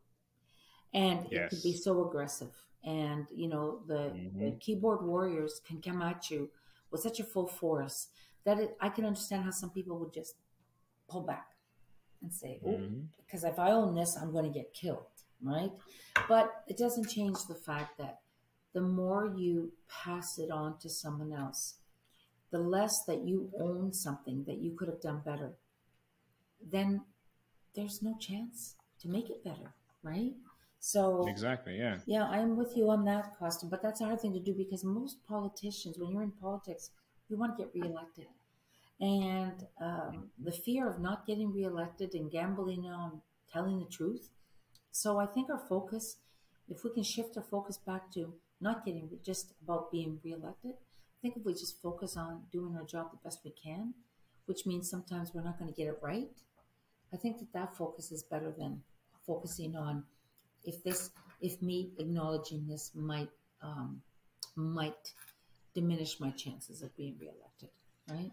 and 0.93 1.27
yes. 1.29 1.45
it 1.45 1.49
can 1.49 1.71
be 1.71 1.77
so 1.77 2.07
aggressive 2.07 2.51
and 2.83 3.27
you 3.33 3.47
know 3.47 3.79
the, 3.87 4.11
mm-hmm. 4.13 4.39
the, 4.39 4.51
keyboard 4.59 5.03
warriors 5.05 5.61
can 5.65 5.81
come 5.81 6.01
at 6.01 6.29
you 6.29 6.49
with 6.91 7.01
such 7.01 7.19
a 7.19 7.23
full 7.23 7.47
force 7.47 8.09
that 8.43 8.59
it, 8.59 8.77
I 8.81 8.89
can 8.89 9.05
understand 9.05 9.45
how 9.45 9.51
some 9.51 9.69
people 9.69 9.97
would 9.99 10.13
just 10.13 10.35
pull 11.09 11.21
back 11.21 11.47
and 12.21 12.33
say, 12.33 12.59
"Oh, 12.65 12.69
mm-hmm. 12.69 13.01
because 13.17 13.43
if 13.43 13.59
I 13.59 13.71
own 13.71 13.95
this, 13.95 14.17
I'm 14.19 14.31
going 14.31 14.45
to 14.45 14.59
get 14.59 14.73
killed." 14.73 15.05
Right? 15.41 15.71
But 16.29 16.63
it 16.67 16.77
doesn't 16.77 17.09
change 17.09 17.37
the 17.47 17.55
fact 17.55 17.97
that 17.97 18.19
the 18.73 18.81
more 18.81 19.33
you 19.35 19.73
pass 19.89 20.39
it 20.39 20.49
on 20.49 20.77
to 20.79 20.89
someone 20.89 21.33
else, 21.33 21.75
the 22.51 22.59
less 22.59 23.03
that 23.07 23.27
you 23.27 23.51
own 23.59 23.93
something 23.93 24.43
that 24.45 24.57
you 24.57 24.75
could 24.77 24.87
have 24.87 25.01
done 25.01 25.21
better, 25.25 25.53
then 26.71 27.01
there's 27.75 28.01
no 28.01 28.15
chance 28.19 28.75
to 29.01 29.09
make 29.09 29.29
it 29.29 29.43
better, 29.43 29.73
right? 30.01 30.33
So 30.85 31.25
exactly, 31.29 31.77
yeah, 31.77 31.99
yeah, 32.05 32.25
I'm 32.25 32.57
with 32.57 32.75
you 32.75 32.89
on 32.89 33.05
that, 33.05 33.37
Costa. 33.39 33.67
But 33.67 33.81
that's 33.81 34.01
a 34.01 34.03
hard 34.03 34.19
thing 34.19 34.33
to 34.33 34.39
do 34.41 34.53
because 34.53 34.83
most 34.83 35.25
politicians, 35.25 35.97
when 35.97 36.11
you're 36.11 36.23
in 36.23 36.31
politics, 36.31 36.89
you 37.29 37.37
want 37.37 37.55
to 37.55 37.63
get 37.63 37.73
reelected, 37.73 38.27
and 38.99 39.65
um, 39.79 40.27
the 40.37 40.51
fear 40.51 40.89
of 40.89 40.99
not 40.99 41.25
getting 41.25 41.53
reelected 41.53 42.13
and 42.15 42.29
gambling 42.29 42.85
on 42.85 43.21
telling 43.49 43.79
the 43.79 43.85
truth. 43.85 44.27
So 44.91 45.19
I 45.19 45.25
think 45.25 45.49
our 45.49 45.63
focus, 45.69 46.17
if 46.67 46.83
we 46.83 46.89
can 46.89 47.03
shift 47.03 47.37
our 47.37 47.43
focus 47.43 47.77
back 47.77 48.11
to 48.15 48.33
not 48.59 48.83
getting 48.83 49.09
just 49.23 49.53
about 49.63 49.89
being 49.89 50.19
reelected, 50.21 50.73
I 50.73 51.17
think 51.21 51.37
if 51.37 51.45
we 51.45 51.53
just 51.53 51.81
focus 51.81 52.17
on 52.17 52.41
doing 52.51 52.75
our 52.75 52.83
job 52.83 53.11
the 53.11 53.23
best 53.23 53.39
we 53.45 53.51
can, 53.51 53.93
which 54.47 54.65
means 54.65 54.89
sometimes 54.89 55.33
we're 55.33 55.45
not 55.45 55.57
going 55.57 55.73
to 55.73 55.77
get 55.77 55.87
it 55.87 55.99
right. 56.01 56.27
I 57.13 57.15
think 57.15 57.39
that 57.39 57.53
that 57.53 57.77
focus 57.77 58.11
is 58.11 58.21
better 58.21 58.51
than 58.51 58.81
focusing 59.25 59.77
on 59.77 60.03
if 60.63 60.83
this 60.83 61.11
if 61.41 61.61
me 61.61 61.91
acknowledging 61.97 62.67
this 62.67 62.91
might 62.95 63.29
um, 63.61 64.01
might 64.55 65.13
diminish 65.73 66.19
my 66.19 66.31
chances 66.31 66.81
of 66.81 66.95
being 66.95 67.15
reelected 67.19 67.69
right 68.09 68.31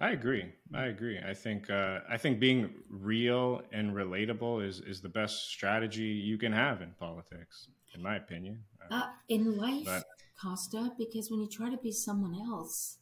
I 0.00 0.10
agree. 0.10 0.44
I 0.72 0.84
agree. 0.84 1.18
I 1.18 1.34
think 1.34 1.70
uh, 1.70 2.00
I 2.08 2.18
think 2.18 2.38
being 2.38 2.70
real 2.88 3.62
and 3.72 3.92
relatable 3.92 4.64
is 4.64 4.80
is 4.80 5.00
the 5.00 5.08
best 5.08 5.50
strategy 5.50 6.04
you 6.04 6.38
can 6.38 6.52
have 6.52 6.82
in 6.82 6.92
politics, 7.00 7.66
in 7.94 8.02
my 8.02 8.14
opinion. 8.14 8.62
Uh, 8.90 9.08
in 9.28 9.56
life, 9.56 9.84
but, 9.84 10.04
Costa, 10.40 10.92
because 10.96 11.32
when 11.32 11.40
you 11.40 11.48
try 11.48 11.68
to 11.68 11.76
be 11.78 11.90
someone 11.90 12.34
else, 12.34 12.98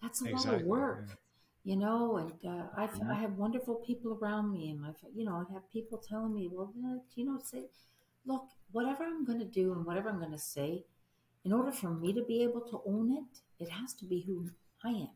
that's 0.00 0.22
a 0.22 0.24
exactly, 0.24 0.50
lot 0.50 0.60
of 0.60 0.66
work. 0.66 1.04
Yeah 1.08 1.14
you 1.64 1.76
know, 1.76 2.16
and 2.16 2.32
uh, 2.44 2.66
I've, 2.76 2.90
mm-hmm. 2.90 3.10
I 3.10 3.14
have 3.14 3.32
wonderful 3.32 3.76
people 3.76 4.18
around 4.20 4.52
me, 4.52 4.70
and 4.70 4.84
I've, 4.84 4.96
you 5.14 5.24
know, 5.24 5.34
I 5.34 5.52
have 5.52 5.70
people 5.70 5.98
telling 5.98 6.34
me, 6.34 6.48
well, 6.50 6.72
you 7.14 7.24
know, 7.24 7.38
say, 7.42 7.64
look, 8.24 8.48
whatever 8.72 9.04
I'm 9.04 9.24
going 9.24 9.40
to 9.40 9.44
do 9.44 9.72
and 9.72 9.84
whatever 9.84 10.08
I'm 10.08 10.18
going 10.18 10.32
to 10.32 10.38
say, 10.38 10.84
in 11.44 11.52
order 11.52 11.72
for 11.72 11.90
me 11.90 12.12
to 12.12 12.22
be 12.22 12.42
able 12.42 12.60
to 12.62 12.80
own 12.86 13.12
it, 13.12 13.64
it 13.64 13.70
has 13.70 13.92
to 13.94 14.04
be 14.04 14.22
who 14.26 14.50
I 14.84 14.90
am. 14.90 15.10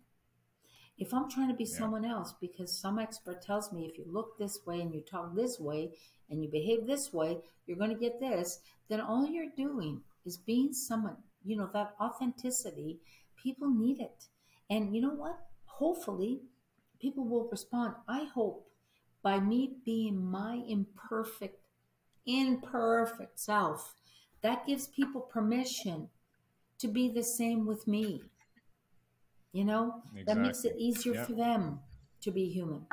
If 0.96 1.12
I'm 1.12 1.28
trying 1.28 1.48
to 1.48 1.54
be 1.54 1.64
yeah. 1.64 1.76
someone 1.76 2.04
else 2.04 2.34
because 2.40 2.72
some 2.72 2.98
expert 2.98 3.42
tells 3.42 3.72
me 3.72 3.86
if 3.86 3.98
you 3.98 4.04
look 4.06 4.38
this 4.38 4.60
way 4.64 4.80
and 4.80 4.94
you 4.94 5.00
talk 5.00 5.34
this 5.34 5.58
way 5.58 5.90
and 6.30 6.42
you 6.42 6.48
behave 6.48 6.86
this 6.86 7.12
way, 7.12 7.38
you're 7.66 7.78
going 7.78 7.90
to 7.90 7.96
get 7.96 8.20
this, 8.20 8.60
then 8.88 9.00
all 9.00 9.26
you're 9.26 9.50
doing 9.56 10.02
is 10.24 10.36
being 10.36 10.72
someone, 10.72 11.16
you 11.44 11.56
know, 11.56 11.68
that 11.72 11.94
authenticity, 12.00 13.00
people 13.42 13.68
need 13.68 14.00
it. 14.00 14.26
And 14.70 14.94
you 14.94 15.02
know 15.02 15.14
what? 15.14 15.38
Hopefully 15.78 16.40
people 17.00 17.24
will 17.24 17.48
respond. 17.50 17.94
I 18.08 18.24
hope 18.34 18.66
by 19.22 19.40
me 19.40 19.76
being 19.84 20.24
my 20.24 20.62
imperfect, 20.68 21.58
imperfect 22.26 23.38
self, 23.38 23.94
that 24.42 24.66
gives 24.66 24.86
people 24.86 25.20
permission 25.20 26.08
to 26.78 26.88
be 26.88 27.08
the 27.08 27.22
same 27.22 27.66
with 27.66 27.86
me. 27.86 28.22
You 29.52 29.64
know, 29.64 30.02
exactly. 30.12 30.24
that 30.34 30.40
makes 30.40 30.64
it 30.64 30.76
easier 30.78 31.14
yep. 31.14 31.26
for 31.26 31.32
them 31.32 31.80
to 32.22 32.30
be 32.30 32.48
human. 32.48 32.86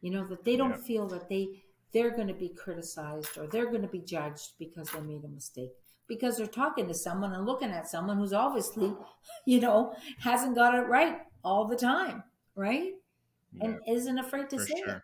You 0.00 0.10
know, 0.10 0.26
that 0.26 0.44
they 0.44 0.56
don't 0.56 0.70
yep. 0.70 0.80
feel 0.80 1.06
that 1.08 1.28
they 1.28 1.62
they're 1.92 2.16
going 2.16 2.28
to 2.28 2.34
be 2.34 2.48
criticized 2.48 3.36
or 3.36 3.46
they're 3.46 3.70
going 3.70 3.82
to 3.82 3.88
be 3.88 3.98
judged 3.98 4.52
because 4.58 4.88
they 4.90 5.00
made 5.00 5.24
a 5.24 5.28
mistake 5.28 5.72
because 6.08 6.38
they're 6.38 6.46
talking 6.46 6.88
to 6.88 6.94
someone 6.94 7.32
and 7.32 7.44
looking 7.44 7.70
at 7.70 7.88
someone 7.88 8.16
who's 8.16 8.32
obviously, 8.32 8.94
you 9.46 9.60
know, 9.60 9.94
hasn't 10.18 10.54
got 10.54 10.74
it 10.74 10.88
right 10.88 11.20
all 11.44 11.66
the 11.66 11.76
time, 11.76 12.22
right? 12.54 12.92
Yeah, 13.52 13.64
and 13.64 13.80
isn't 13.88 14.18
afraid 14.18 14.50
to 14.50 14.60
say 14.60 14.82
sure. 14.84 14.96
it. 14.96 15.02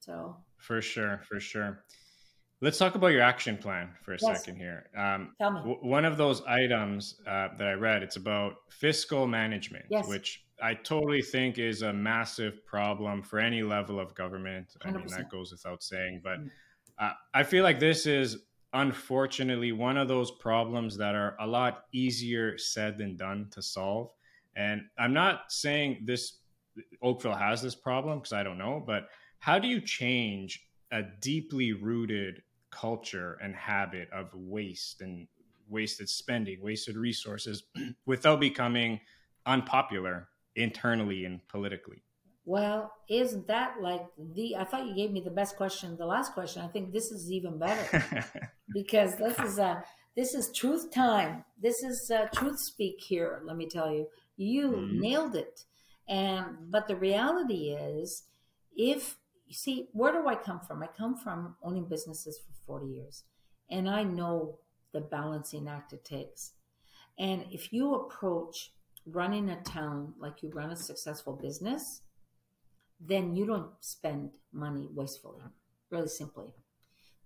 So 0.00 0.36
for 0.58 0.80
sure, 0.80 1.20
for 1.28 1.40
sure. 1.40 1.84
Let's 2.62 2.78
talk 2.78 2.94
about 2.94 3.08
your 3.08 3.20
action 3.20 3.58
plan 3.58 3.90
for 4.02 4.14
a 4.14 4.18
yes. 4.20 4.38
second 4.38 4.56
here. 4.56 4.86
Um, 4.96 5.34
Tell 5.38 5.50
me. 5.50 5.60
W- 5.60 5.78
one 5.82 6.06
of 6.06 6.16
those 6.16 6.40
items 6.42 7.16
uh, 7.26 7.48
that 7.58 7.68
I 7.68 7.74
read, 7.74 8.02
it's 8.02 8.16
about 8.16 8.54
fiscal 8.70 9.26
management, 9.26 9.84
yes. 9.90 10.08
which 10.08 10.46
I 10.62 10.72
totally 10.72 11.20
think 11.20 11.58
is 11.58 11.82
a 11.82 11.92
massive 11.92 12.64
problem 12.64 13.22
for 13.22 13.38
any 13.38 13.62
level 13.62 14.00
of 14.00 14.14
government. 14.14 14.74
100%. 14.82 14.88
I 14.88 14.96
mean, 14.96 15.06
that 15.08 15.30
goes 15.30 15.52
without 15.52 15.82
saying. 15.82 16.22
But 16.24 16.40
mm. 16.40 16.50
uh, 16.98 17.12
I 17.34 17.42
feel 17.42 17.62
like 17.62 17.78
this 17.78 18.06
is 18.06 18.38
unfortunately 18.72 19.72
one 19.72 19.98
of 19.98 20.08
those 20.08 20.30
problems 20.30 20.96
that 20.96 21.14
are 21.14 21.36
a 21.40 21.46
lot 21.46 21.84
easier 21.92 22.56
said 22.56 22.96
than 22.96 23.16
done 23.16 23.48
to 23.50 23.60
solve. 23.60 24.10
And 24.56 24.82
I'm 24.98 25.12
not 25.12 25.52
saying 25.52 26.04
this 26.06 26.38
Oakville 27.02 27.34
has 27.34 27.62
this 27.62 27.74
problem 27.74 28.18
because 28.18 28.32
I 28.32 28.42
don't 28.42 28.58
know, 28.58 28.82
but 28.84 29.08
how 29.38 29.58
do 29.58 29.68
you 29.68 29.80
change 29.80 30.62
a 30.90 31.02
deeply 31.20 31.72
rooted 31.72 32.42
culture 32.70 33.38
and 33.42 33.54
habit 33.54 34.08
of 34.12 34.28
waste 34.34 35.00
and 35.00 35.26
wasted 35.68 36.08
spending, 36.08 36.60
wasted 36.62 36.96
resources 36.96 37.64
without 38.06 38.40
becoming 38.40 39.00
unpopular 39.46 40.28
internally 40.54 41.24
and 41.24 41.46
politically? 41.48 42.02
Well, 42.44 42.92
isn't 43.08 43.48
that 43.48 43.80
like 43.80 44.06
the? 44.34 44.56
I 44.56 44.64
thought 44.64 44.86
you 44.86 44.94
gave 44.94 45.10
me 45.10 45.20
the 45.20 45.32
best 45.32 45.56
question, 45.56 45.96
the 45.96 46.06
last 46.06 46.32
question. 46.32 46.62
I 46.62 46.68
think 46.68 46.92
this 46.92 47.10
is 47.10 47.30
even 47.30 47.58
better 47.58 48.24
because 48.72 49.16
this 49.16 49.36
is 49.40 49.58
a 49.58 49.82
this 50.16 50.32
is 50.32 50.52
truth 50.52 50.92
time. 50.92 51.44
This 51.60 51.82
is 51.82 52.08
uh, 52.10 52.26
truth 52.32 52.60
speak 52.60 53.00
here. 53.00 53.42
Let 53.44 53.56
me 53.56 53.68
tell 53.68 53.92
you, 53.92 54.06
you 54.36 54.70
mm-hmm. 54.70 55.00
nailed 55.00 55.36
it. 55.36 55.64
And 56.08 56.70
but 56.70 56.88
the 56.88 56.96
reality 56.96 57.70
is, 57.70 58.24
if 58.76 59.16
you 59.46 59.54
see, 59.54 59.88
where 59.92 60.12
do 60.12 60.28
I 60.28 60.34
come 60.34 60.60
from? 60.60 60.82
I 60.82 60.86
come 60.86 61.16
from 61.16 61.56
owning 61.62 61.88
businesses 61.88 62.38
for 62.38 62.52
forty 62.66 62.92
years, 62.92 63.24
and 63.70 63.88
I 63.88 64.02
know 64.04 64.58
the 64.92 65.00
balancing 65.00 65.68
act 65.68 65.92
it 65.92 66.04
takes. 66.04 66.52
And 67.18 67.44
if 67.50 67.72
you 67.72 67.94
approach 67.94 68.72
running 69.06 69.48
a 69.50 69.60
town 69.62 70.14
like 70.18 70.42
you 70.42 70.50
run 70.50 70.70
a 70.70 70.76
successful 70.76 71.32
business 71.32 72.02
then 73.00 73.34
you 73.34 73.46
don't 73.46 73.70
spend 73.80 74.30
money 74.52 74.88
wastefully, 74.94 75.42
really 75.90 76.08
simply. 76.08 76.54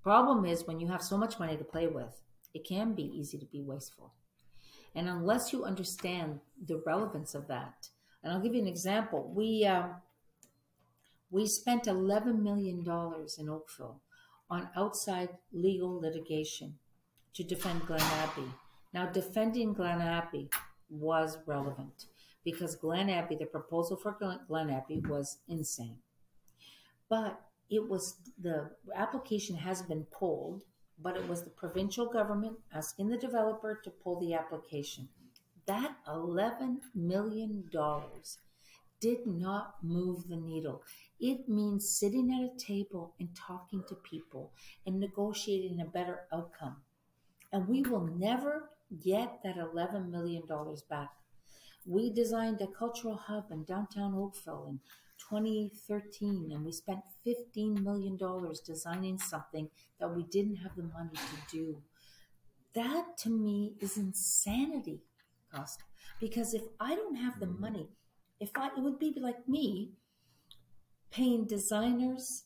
Problem 0.03 0.45
is 0.45 0.67
when 0.67 0.81
you 0.81 0.89
have 0.89 1.03
so 1.03 1.17
much 1.17 1.39
money 1.39 1.57
to 1.57 1.65
play 1.65 1.87
with, 1.87 2.21
it 2.55 2.67
can 2.67 2.95
be 2.95 3.05
easy 3.05 3.39
to 3.39 3.47
be 3.47 3.63
wasteful. 3.63 4.13
And 4.95 5.09
unless 5.09 5.53
you 5.53 5.64
understand 5.64 6.41
the 6.66 6.82
relevance 6.84 7.34
of 7.34 7.47
that, 7.49 7.88
and 8.22 8.32
I'll 8.32 8.41
give 8.41 8.55
you 8.55 8.61
an 8.61 8.68
example. 8.68 9.32
We 9.34 9.64
uh, 9.64 9.88
we 11.30 11.47
spent 11.47 11.86
eleven 11.86 12.43
million 12.43 12.82
dollars 12.84 13.38
in 13.38 13.49
Oakville 13.49 14.01
on 14.51 14.68
outside 14.76 15.30
legal 15.53 16.01
litigation 16.01 16.74
to 17.34 17.45
defend 17.45 17.86
Glen 17.86 18.01
Abbey. 18.01 18.51
Now, 18.93 19.07
defending 19.07 19.72
Glen 19.72 20.01
Abbey 20.01 20.51
was 20.91 21.38
relevant 21.47 22.07
because 22.45 22.74
Glen 22.74 23.09
Abbey, 23.09 23.36
the 23.36 23.47
proposal 23.47 23.97
for 23.97 24.16
Glen 24.49 24.70
Abbey 24.70 25.01
was 25.09 25.38
insane. 25.49 25.99
But 27.09 27.41
it 27.70 27.88
was 27.88 28.16
the 28.41 28.70
application 28.97 29.55
has 29.57 29.82
been 29.82 30.05
pulled, 30.11 30.64
but 31.03 31.16
it 31.16 31.28
was 31.28 31.42
the 31.42 31.51
provincial 31.51 32.07
government 32.07 32.57
asking 32.74 33.09
the 33.09 33.16
developer 33.16 33.80
to 33.82 33.90
pull 33.90 34.20
the 34.20 34.34
application. 34.34 35.09
That 35.66 35.96
$11 36.07 36.78
million 36.94 37.70
did 39.01 39.26
not 39.26 39.76
move 39.82 40.28
the 40.28 40.36
needle. 40.36 40.82
It 41.18 41.48
means 41.48 41.88
sitting 41.88 42.30
at 42.32 42.55
a 42.55 42.64
table 42.64 43.14
and 43.18 43.28
talking 43.34 43.82
to 43.88 43.94
people 43.94 44.53
and 44.86 45.01
negotiating 45.01 45.80
a 45.80 45.86
better 45.86 46.20
outcome. 46.32 46.76
And 47.53 47.66
we 47.66 47.82
will 47.82 48.07
never 48.07 48.70
get 49.03 49.40
that 49.42 49.57
$11 49.57 50.11
million 50.11 50.42
back. 50.88 51.11
We 51.86 52.11
designed 52.11 52.61
a 52.61 52.66
cultural 52.66 53.16
hub 53.16 53.51
in 53.51 53.64
downtown 53.64 54.14
Oakville 54.14 54.66
in 54.68 54.80
2013, 55.29 56.51
and 56.53 56.64
we 56.64 56.73
spent 56.73 57.01
$15 57.27 57.83
million 57.83 58.18
designing 58.64 59.18
something 59.18 59.68
that 59.99 60.14
we 60.14 60.23
didn't 60.25 60.57
have 60.57 60.75
the 60.77 60.83
money 60.83 61.11
to 61.14 61.57
do. 61.57 61.83
That 62.75 63.18
to 63.18 63.31
me 63.31 63.75
is 63.81 63.97
insanity, 63.97 65.01
Costa. 65.53 65.85
Because 66.21 66.55
if 66.55 66.62
I 66.79 66.95
don't 66.95 67.16
have 67.16 67.41
the 67.41 67.47
money, 67.47 67.89
if 68.39 68.51
I, 68.57 68.68
it 68.68 68.81
would 68.81 68.99
be 68.99 69.14
like 69.21 69.49
me 69.49 69.91
paying 71.11 71.45
designers, 71.45 72.45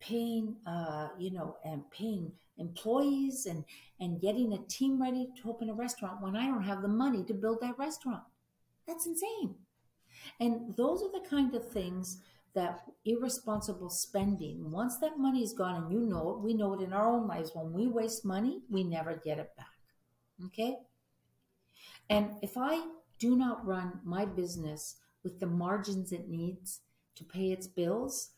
paying, 0.00 0.56
uh, 0.66 1.08
you 1.18 1.30
know, 1.30 1.56
and 1.64 1.88
paying 1.90 2.32
employees 2.58 3.46
and, 3.46 3.64
and 4.00 4.20
getting 4.20 4.52
a 4.52 4.58
team 4.68 5.00
ready 5.00 5.28
to 5.42 5.50
open 5.50 5.68
a 5.68 5.74
restaurant 5.74 6.22
when 6.22 6.36
I 6.36 6.46
don't 6.46 6.62
have 6.62 6.82
the 6.82 6.88
money 6.88 7.24
to 7.24 7.34
build 7.34 7.60
that 7.60 7.78
restaurant. 7.78 8.22
That's 8.86 9.06
insane. 9.06 9.54
And 10.38 10.76
those 10.76 11.02
are 11.02 11.12
the 11.12 11.28
kind 11.28 11.54
of 11.54 11.68
things 11.68 12.20
that 12.54 12.80
irresponsible 13.04 13.90
spending, 13.90 14.70
once 14.70 14.98
that 14.98 15.18
money 15.18 15.42
is 15.42 15.52
gone, 15.52 15.76
and 15.76 15.92
you 15.92 16.00
know 16.00 16.30
it, 16.30 16.40
we 16.40 16.54
know 16.54 16.74
it 16.74 16.82
in 16.82 16.92
our 16.92 17.08
own 17.08 17.26
lives, 17.26 17.52
when 17.54 17.72
we 17.72 17.86
waste 17.86 18.24
money, 18.24 18.60
we 18.68 18.82
never 18.82 19.20
get 19.24 19.38
it 19.38 19.50
back. 19.56 19.66
Okay? 20.46 20.76
And 22.08 22.30
if 22.42 22.56
I 22.56 22.84
do 23.18 23.36
not 23.36 23.64
run 23.64 24.00
my 24.04 24.24
business 24.24 24.96
with 25.22 25.38
the 25.38 25.46
margins 25.46 26.12
it 26.12 26.28
needs 26.28 26.80
to 27.14 27.24
pay 27.24 27.52
its 27.52 27.68
bills, 27.68 28.30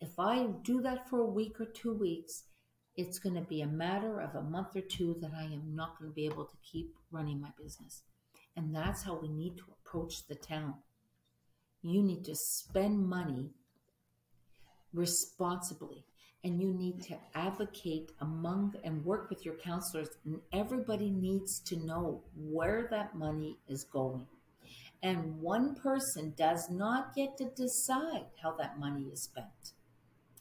if 0.00 0.18
I 0.18 0.48
do 0.62 0.80
that 0.82 1.08
for 1.08 1.20
a 1.20 1.26
week 1.26 1.60
or 1.60 1.66
two 1.66 1.94
weeks, 1.94 2.44
it's 2.96 3.18
going 3.18 3.34
to 3.34 3.40
be 3.42 3.60
a 3.60 3.66
matter 3.66 4.20
of 4.20 4.34
a 4.34 4.42
month 4.42 4.76
or 4.76 4.80
two 4.80 5.16
that 5.20 5.32
I 5.36 5.44
am 5.44 5.74
not 5.74 5.98
going 5.98 6.10
to 6.10 6.14
be 6.14 6.26
able 6.26 6.44
to 6.44 6.56
keep 6.62 6.94
running 7.10 7.40
my 7.40 7.50
business. 7.60 8.02
And 8.56 8.74
that's 8.74 9.02
how 9.02 9.18
we 9.20 9.28
need 9.28 9.56
to 9.58 9.64
approach 9.72 10.26
the 10.26 10.34
town. 10.34 10.74
You 11.84 12.02
need 12.02 12.24
to 12.24 12.34
spend 12.34 13.08
money 13.08 13.50
responsibly 14.92 16.04
and 16.42 16.60
you 16.60 16.72
need 16.72 17.02
to 17.02 17.16
advocate 17.34 18.12
among 18.20 18.74
and 18.84 19.04
work 19.04 19.30
with 19.30 19.44
your 19.44 19.54
councillors 19.54 20.08
and 20.24 20.40
everybody 20.52 21.10
needs 21.10 21.60
to 21.60 21.76
know 21.76 22.22
where 22.36 22.88
that 22.90 23.14
money 23.14 23.58
is 23.68 23.84
going 23.84 24.26
and 25.02 25.40
one 25.40 25.74
person 25.74 26.32
does 26.36 26.70
not 26.70 27.14
get 27.14 27.36
to 27.36 27.50
decide 27.56 28.26
how 28.42 28.54
that 28.56 28.78
money 28.78 29.08
is 29.12 29.22
spent 29.22 29.72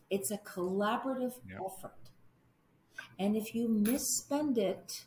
it's 0.09 0.29
a 0.29 0.37
collaborative 0.37 1.33
yep. 1.49 1.59
effort 1.65 2.09
and 3.17 3.35
if 3.35 3.55
you 3.55 3.67
misspend 3.67 4.57
it 4.57 5.05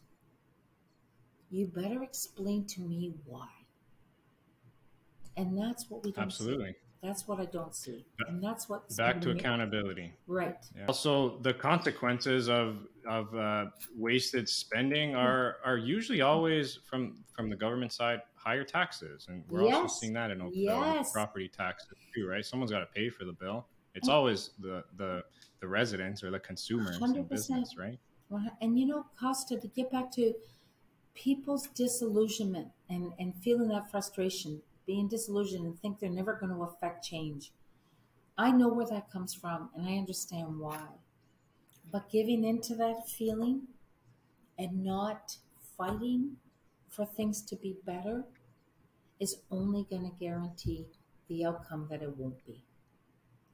you 1.51 1.67
better 1.67 2.03
explain 2.03 2.67
to 2.67 2.81
me 2.81 3.15
why. 3.25 3.49
And 5.37 5.59
that's 5.59 5.91
what 5.91 6.05
we 6.05 6.13
don't 6.13 6.25
Absolutely. 6.25 6.71
See. 6.71 6.77
That's 7.03 7.29
what 7.29 7.39
I 7.39 7.45
don't 7.45 7.75
see. 7.75 8.05
And 8.27 8.43
that's 8.43 8.69
what 8.69 8.85
back 8.97 9.21
to 9.21 9.31
accountability. 9.31 10.13
Right. 10.27 10.57
Yeah. 10.75 10.87
Also, 10.89 11.39
the 11.39 11.55
consequences 11.55 12.49
of 12.49 12.79
of 13.07 13.35
uh, 13.37 13.67
wasted 13.95 14.49
spending 14.49 15.15
are 15.15 15.57
are 15.65 15.77
usually 15.77 16.23
always 16.23 16.81
from 16.89 17.23
from 17.35 17.49
the 17.49 17.57
government 17.57 17.93
side 17.93 18.23
higher 18.35 18.65
taxes, 18.65 19.27
and 19.29 19.45
we're 19.49 19.65
yes. 19.65 19.75
also 19.75 19.95
seeing 20.01 20.15
that 20.15 20.31
in 20.31 20.41
Oakville 20.41 20.65
yes. 20.65 21.13
property 21.13 21.49
taxes 21.49 21.99
too, 22.15 22.27
right? 22.27 22.45
Someone's 22.45 22.73
got 22.73 22.81
to 22.81 22.87
pay 22.87 23.09
for 23.09 23.25
the 23.25 23.33
bill. 23.33 23.67
It's 23.95 24.09
always 24.09 24.51
the 24.59 24.83
the 24.97 25.23
the 25.61 25.69
residents 25.69 26.23
or 26.23 26.31
the 26.31 26.41
consumers 26.41 26.99
100%. 26.99 27.17
in 27.17 27.23
business, 27.25 27.77
right? 27.79 27.99
And 28.61 28.79
you 28.79 28.87
know, 28.87 29.07
Costa, 29.19 29.59
to 29.59 29.69
get 29.69 29.91
back 29.91 30.11
to 30.13 30.35
people's 31.15 31.67
disillusionment 31.69 32.69
and, 32.89 33.13
and 33.19 33.35
feeling 33.37 33.69
that 33.69 33.91
frustration, 33.91 34.63
being 34.87 35.09
disillusioned 35.09 35.67
and 35.67 35.79
think 35.79 35.99
they're 35.99 36.11
never 36.11 36.35
going 36.35 36.53
to 36.53 36.63
affect 36.63 37.05
change. 37.05 37.53
I 38.39 38.53
know 38.53 38.69
where 38.69 38.87
that 38.87 39.11
comes 39.11 39.35
from 39.35 39.71
and 39.75 39.87
I 39.87 39.97
understand 39.97 40.59
why. 40.59 40.87
But 41.91 42.11
giving 42.11 42.45
into 42.45 42.75
that 42.77 43.09
feeling 43.09 43.69
and 44.59 44.85
not 44.85 45.39
fighting 45.77 46.37
for 46.89 47.07
things 47.07 47.43
to 47.43 47.57
be 47.57 47.77
better 47.85 48.25
is 49.19 49.37
only 49.51 49.85
going 49.89 50.03
to 50.03 50.17
guarantee 50.19 50.87
the 51.29 51.45
outcome 51.45 51.89
that 51.91 52.03
it 52.03 52.17
won't 52.17 52.45
be. 52.47 52.65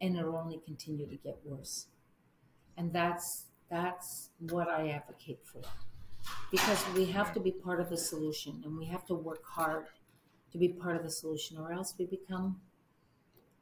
And 0.00 0.16
it'll 0.16 0.36
only 0.36 0.58
continue 0.58 1.06
to 1.08 1.16
get 1.16 1.38
worse. 1.44 1.86
And 2.76 2.92
that's 2.92 3.44
that's 3.70 4.30
what 4.40 4.68
I 4.68 4.88
advocate 4.90 5.40
for 5.44 5.62
because 6.50 6.84
we 6.94 7.06
have 7.06 7.32
to 7.34 7.40
be 7.40 7.50
part 7.50 7.80
of 7.80 7.88
the 7.88 7.96
solution 7.96 8.60
and 8.64 8.76
we 8.76 8.84
have 8.86 9.06
to 9.06 9.14
work 9.14 9.44
hard 9.44 9.86
to 10.52 10.58
be 10.58 10.68
part 10.68 10.96
of 10.96 11.02
the 11.02 11.10
solution 11.10 11.58
or 11.58 11.72
else 11.72 11.94
we 11.98 12.04
become 12.04 12.60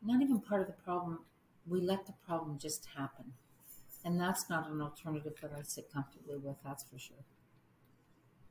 not 0.03 0.21
even 0.21 0.41
part 0.41 0.61
of 0.61 0.67
the 0.67 0.73
problem 0.85 1.21
we 1.67 1.81
let 1.81 2.07
the 2.07 2.15
problem 2.27 2.59
just 2.59 2.87
happen 2.97 3.33
and 4.05 4.21
that's 4.21 4.51
not 4.51 4.69
an 4.71 4.81
alternative 4.81 5.35
that 5.41 5.53
i 5.57 5.63
sit 5.63 5.93
comfortably 5.93 6.37
with 6.37 6.57
that's 6.65 6.85
for 6.85 6.99
sure 6.99 7.25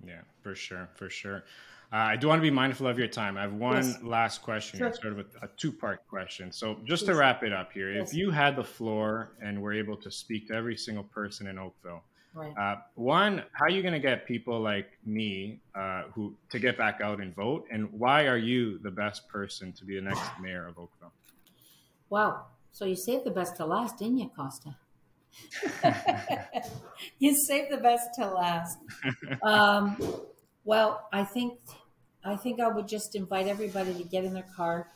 yeah 0.05 0.21
for 0.41 0.55
sure 0.55 0.89
for 0.95 1.09
sure 1.09 1.43
uh, 1.91 1.95
I 1.95 2.17
do 2.17 2.27
want 2.27 2.37
to 2.37 2.43
be 2.43 2.51
mindful 2.51 2.85
of 2.85 2.99
your 2.99 3.07
time. 3.07 3.35
I 3.35 3.41
have 3.41 3.53
one 3.53 3.77
yes. 3.77 3.97
last 4.03 4.43
question, 4.43 4.77
sure. 4.77 4.93
sort 4.93 5.13
of 5.13 5.19
a, 5.19 5.45
a 5.45 5.49
two 5.57 5.71
part 5.71 6.07
question. 6.07 6.51
So, 6.51 6.77
just 6.85 7.05
Please. 7.05 7.13
to 7.13 7.15
wrap 7.15 7.41
it 7.41 7.51
up 7.51 7.73
here, 7.73 7.91
yes. 7.91 8.09
if 8.09 8.15
you 8.15 8.29
had 8.29 8.55
the 8.55 8.63
floor 8.63 9.31
and 9.41 9.59
were 9.59 9.73
able 9.73 9.97
to 9.97 10.11
speak 10.11 10.49
to 10.49 10.53
every 10.53 10.77
single 10.77 11.03
person 11.03 11.47
in 11.47 11.57
Oakville, 11.57 12.03
Right. 12.33 12.53
Uh, 12.57 12.75
one, 12.95 13.43
how 13.53 13.65
are 13.65 13.69
you 13.69 13.81
going 13.81 13.93
to 13.93 13.99
get 13.99 14.25
people 14.25 14.59
like 14.59 14.91
me 15.05 15.59
uh, 15.75 16.03
who 16.13 16.35
to 16.51 16.59
get 16.59 16.77
back 16.77 17.01
out 17.01 17.19
and 17.19 17.35
vote? 17.35 17.65
And 17.71 17.91
why 17.91 18.27
are 18.27 18.37
you 18.37 18.77
the 18.79 18.91
best 18.91 19.27
person 19.27 19.73
to 19.73 19.85
be 19.85 19.95
the 19.95 20.01
next 20.01 20.29
mayor 20.39 20.67
of 20.67 20.77
Oakville? 20.77 21.11
Wow. 22.09 22.45
So 22.71 22.85
you 22.85 22.95
saved 22.95 23.25
the 23.25 23.31
best 23.31 23.57
to 23.57 23.65
last, 23.65 23.97
didn't 23.97 24.19
you, 24.19 24.29
Costa? 24.35 24.75
you 27.19 27.35
saved 27.35 27.71
the 27.71 27.77
best 27.77 28.09
to 28.15 28.27
last. 28.27 28.77
Um, 29.41 29.97
well, 30.63 31.07
I 31.11 31.23
think 31.23 31.59
I 32.23 32.35
think 32.35 32.59
I 32.59 32.67
would 32.67 32.87
just 32.87 33.15
invite 33.15 33.47
everybody 33.47 33.93
to 33.93 34.03
get 34.03 34.25
in 34.25 34.33
their 34.33 34.47
car 34.55 34.89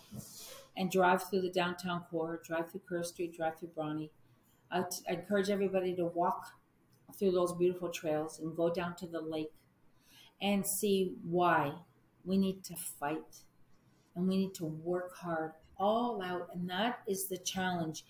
and 0.76 0.92
drive 0.92 1.24
through 1.30 1.42
the 1.42 1.52
downtown 1.52 2.04
core, 2.12 2.42
drive 2.46 2.70
through 2.72 2.82
Kerr 2.88 3.04
Street, 3.04 3.36
drive 3.36 3.58
through 3.60 3.70
Bronte. 3.70 4.12
I 4.72 4.84
encourage 5.08 5.50
everybody 5.50 5.96
to 5.96 6.06
walk 6.06 6.46
through 7.18 7.32
those 7.32 7.54
beautiful 7.54 7.90
trails 7.90 8.40
and 8.40 8.56
go 8.56 8.70
down 8.70 8.96
to 8.98 9.08
the 9.08 9.22
lake 9.22 9.54
and 10.42 10.66
see 10.66 11.14
why 11.24 11.74
we 12.26 12.38
need 12.38 12.64
to 12.64 12.76
fight 12.76 13.44
and 14.16 14.28
we 14.28 14.38
need 14.38 14.54
to 14.56 14.66
work 14.66 15.16
hard 15.16 15.52
all 15.78 16.22
out. 16.22 16.50
And 16.54 16.70
that 16.70 17.00
is 17.08 17.28
the 17.28 17.38
challenge. 17.38 18.04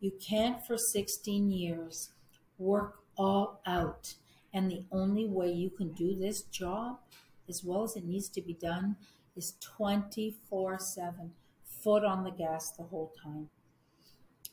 You 0.00 0.12
can't, 0.20 0.64
for 0.66 0.76
16 0.76 1.50
years, 1.50 2.10
work 2.58 3.00
all 3.16 3.60
out. 3.66 4.14
And 4.54 4.70
the 4.70 4.84
only 4.90 5.26
way 5.26 5.50
you 5.50 5.70
can 5.70 5.92
do 5.92 6.14
this 6.14 6.42
job 6.42 6.98
as 7.48 7.62
well 7.64 7.84
as 7.84 7.96
it 7.96 8.04
needs 8.04 8.28
to 8.30 8.42
be 8.42 8.54
done 8.54 8.96
is 9.36 9.54
24 9.60 10.78
7, 10.78 11.32
foot 11.82 12.04
on 12.04 12.24
the 12.24 12.30
gas 12.30 12.70
the 12.72 12.84
whole 12.84 13.12
time. 13.22 13.48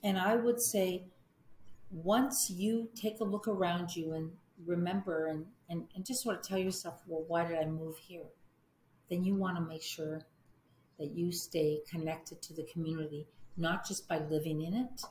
And 0.03 0.17
I 0.17 0.35
would 0.35 0.61
say, 0.61 1.03
once 1.91 2.49
you 2.49 2.89
take 2.95 3.19
a 3.19 3.23
look 3.23 3.47
around 3.47 3.95
you 3.95 4.13
and 4.13 4.31
remember 4.65 5.27
and, 5.27 5.45
and, 5.69 5.85
and 5.95 6.05
just 6.05 6.23
sort 6.23 6.37
of 6.37 6.43
tell 6.43 6.57
yourself, 6.57 7.01
well, 7.07 7.23
why 7.27 7.45
did 7.45 7.57
I 7.57 7.65
move 7.65 7.97
here? 7.97 8.25
Then 9.09 9.23
you 9.23 9.35
want 9.35 9.57
to 9.57 9.63
make 9.63 9.81
sure 9.81 10.21
that 10.99 11.11
you 11.11 11.31
stay 11.31 11.79
connected 11.89 12.41
to 12.43 12.53
the 12.53 12.67
community, 12.71 13.27
not 13.57 13.87
just 13.87 14.07
by 14.07 14.19
living 14.19 14.61
in 14.61 14.73
it, 14.73 15.01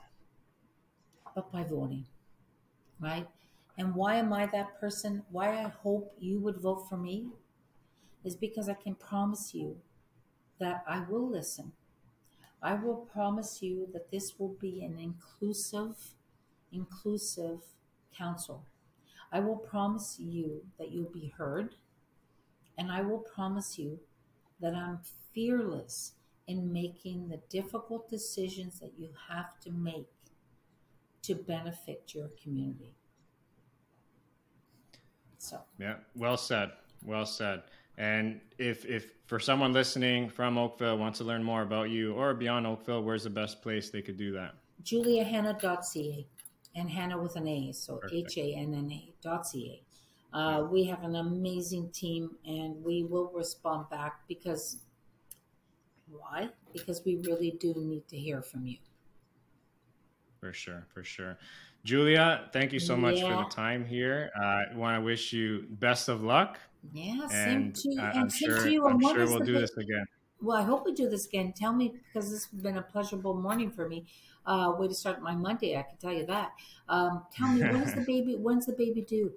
but 1.35 1.51
by 1.51 1.65
voting, 1.65 2.07
right? 3.01 3.27
And 3.77 3.95
why 3.95 4.17
am 4.17 4.33
I 4.33 4.47
that 4.47 4.81
person? 4.81 5.23
Why 5.31 5.65
I 5.65 5.73
hope 5.83 6.13
you 6.19 6.41
would 6.41 6.61
vote 6.61 6.89
for 6.89 6.97
me 6.97 7.29
is 8.25 8.37
because 8.37 8.69
I 8.69 8.75
can 8.75 8.95
promise 8.95 9.55
you 9.55 9.77
that 10.59 10.85
I 10.87 11.05
will 11.09 11.29
listen. 11.29 11.73
I 12.61 12.75
will 12.75 12.97
promise 12.97 13.63
you 13.63 13.89
that 13.93 14.11
this 14.11 14.35
will 14.39 14.57
be 14.61 14.85
an 14.85 14.99
inclusive, 14.99 15.95
inclusive 16.73 17.61
council. 18.17 18.65
I 19.33 19.41
will 19.41 19.57
promise 19.57 20.17
you 20.19 20.63
that 20.79 20.91
you'll 20.91 21.11
be 21.11 21.33
heard. 21.37 21.75
And 22.79 22.91
I 22.91 23.03
will 23.03 23.19
promise 23.19 23.79
you 23.79 23.99
that 24.61 24.75
I'm 24.75 25.01
fearless 25.35 26.13
in 26.47 26.73
making 26.73 27.29
the 27.29 27.41
difficult 27.51 28.09
decisions 28.09 28.81
that 28.81 28.93
you 28.99 29.11
have 29.29 29.59
to 29.61 29.71
make 29.71 30.09
to 31.23 31.35
benefit 31.35 32.13
your 32.15 32.31
community. 32.43 32.95
So, 35.39 35.61
yeah, 35.79 35.97
well 36.17 36.37
said. 36.37 36.71
Well 37.05 37.27
said. 37.27 37.63
And 37.99 38.41
if, 38.59 38.85
if 38.87 39.13
for 39.27 39.39
someone 39.39 39.73
listening 39.73 40.31
from 40.31 40.57
Oakville 40.57 40.99
wants 40.99 41.19
to 41.19 41.25
learn 41.25 41.43
more 41.43 41.63
about 41.63 41.91
you 41.91 42.15
or 42.15 42.33
beyond 42.33 42.67
Oakville, 42.67 43.03
where's 43.03 43.25
the 43.25 43.31
best 43.31 43.61
place 43.61 43.91
they 43.91 44.03
could 44.03 44.17
do 44.17 44.33
that? 44.33 44.55
JuliaHanna.ca 44.85 46.27
and 46.79 46.91
Hanna 46.91 47.21
with 47.21 47.37
an 47.37 47.47
A, 47.47 47.73
so 47.73 48.01
H 48.11 48.37
A 48.39 48.55
N 48.55 48.75
N 48.75 48.91
A 48.93 49.15
dot 49.23 49.47
C 49.47 49.83
A. 50.33 50.37
Uh, 50.37 50.63
we 50.65 50.85
have 50.85 51.03
an 51.05 51.17
amazing 51.17 51.91
team 51.91 52.31
and 52.47 52.85
we 52.85 53.03
will 53.03 53.31
respond 53.35 53.89
back 53.91 54.21
because 54.29 54.79
why? 56.11 56.49
Because 56.73 57.03
we 57.05 57.17
really 57.27 57.57
do 57.59 57.75
need 57.77 58.07
to 58.09 58.17
hear 58.17 58.43
from 58.43 58.67
you. 58.67 58.77
For 60.41 60.53
sure, 60.53 60.87
for 60.93 61.03
sure. 61.03 61.39
Julia, 61.85 62.49
thank 62.53 62.73
you 62.73 62.79
so 62.81 62.97
much 62.97 63.17
yeah. 63.17 63.39
for 63.39 63.45
the 63.45 63.51
time 63.51 63.85
here. 63.85 64.31
Uh, 64.39 64.45
I 64.45 64.65
want 64.75 64.99
to 64.99 65.05
wish 65.05 65.33
you 65.33 65.65
best 65.71 66.09
of 66.09 66.23
luck 66.23 66.59
yeah, 66.93 67.27
same 67.29 67.73
to, 67.73 67.97
uh, 67.99 68.13
and 68.15 68.33
same 68.33 68.51
sure, 68.51 68.63
to 68.63 68.71
you. 68.71 68.87
I'm 68.87 69.01
sure 69.01 69.27
we'll 69.27 69.41
do 69.41 69.59
this 69.59 69.77
again. 69.77 70.07
Well, 70.41 70.57
I 70.57 70.63
hope 70.63 70.85
we 70.85 70.93
do 70.93 71.09
this 71.09 71.27
again. 71.27 71.53
Tell 71.57 71.73
me 71.73 71.93
because 71.93 72.31
this 72.31 72.47
has 72.47 72.61
been 72.61 72.79
a 72.79 72.83
pleasurable 72.83 73.35
morning 73.35 73.71
for 73.71 73.89
me. 73.89 74.07
Uh, 74.49 74.73
way 74.79 74.89
to 74.89 74.95
start 74.95 75.21
my 75.21 75.35
Monday, 75.35 75.77
I 75.77 75.83
can 75.83 75.99
tell 75.99 76.13
you 76.13 76.25
that. 76.25 76.53
Um, 76.89 77.25
tell 77.37 77.53
me 77.53 77.61
when's 77.61 77.95
the 77.95 78.01
baby? 78.07 78.35
When's 78.35 78.65
the 78.65 78.73
baby 78.73 79.03
due? 79.03 79.31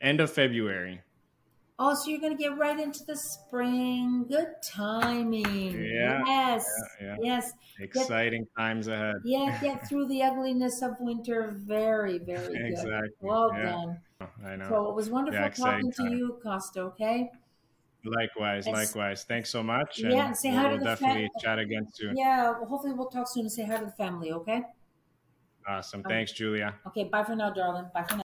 End 0.00 0.20
of 0.20 0.32
February. 0.32 1.00
Oh, 1.78 1.94
so 1.94 2.10
you're 2.10 2.20
going 2.20 2.36
to 2.36 2.42
get 2.42 2.56
right 2.58 2.78
into 2.78 3.04
the 3.04 3.16
spring. 3.16 4.26
Good 4.28 4.48
timing. 4.62 5.72
Yeah. 5.72 6.22
Yes. 6.26 6.64
Yeah, 7.00 7.06
yeah. 7.06 7.16
Yes. 7.20 7.52
Exciting 7.80 8.42
get, 8.42 8.60
times 8.60 8.88
ahead. 8.88 9.16
Yeah, 9.24 9.58
get 9.60 9.86
through 9.88 10.06
the 10.08 10.22
ugliness 10.22 10.82
of 10.82 10.92
winter. 11.00 11.54
Very, 11.56 12.18
very 12.18 12.58
good. 12.58 12.66
Exactly. 12.66 13.10
Well 13.20 13.50
done. 13.50 13.98
I 14.44 14.56
know. 14.56 14.68
So 14.68 14.88
it 14.90 14.94
was 14.94 15.10
wonderful 15.10 15.50
talking 15.50 15.92
to 15.92 16.10
you, 16.10 16.40
Costa. 16.42 16.80
Okay. 16.82 17.30
Likewise, 18.04 18.66
likewise. 18.66 19.24
Thanks 19.24 19.50
so 19.50 19.62
much. 19.62 20.02
yeah, 20.02 20.26
and 20.26 20.36
say 20.36 20.50
we'll, 20.50 20.60
hi 20.60 20.68
we'll 20.68 20.78
to 20.78 20.84
the 20.84 20.90
definitely 20.90 21.28
chat 21.38 21.58
again 21.58 21.86
soon. 21.92 22.14
Yeah, 22.14 22.50
well, 22.52 22.66
hopefully 22.66 22.92
we'll 22.94 23.08
talk 23.08 23.28
soon 23.28 23.42
and 23.42 23.52
say 23.52 23.64
hi 23.64 23.78
to 23.78 23.86
the 23.86 23.92
family. 23.92 24.32
Okay. 24.32 24.62
Awesome. 25.66 26.04
Thanks, 26.04 26.32
Julia. 26.32 26.80
Okay. 26.86 27.04
Bye 27.04 27.24
for 27.24 27.34
now, 27.36 27.50
darling. 27.50 27.90
Bye 27.94 28.04
for 28.04 28.16
now. 28.16 28.22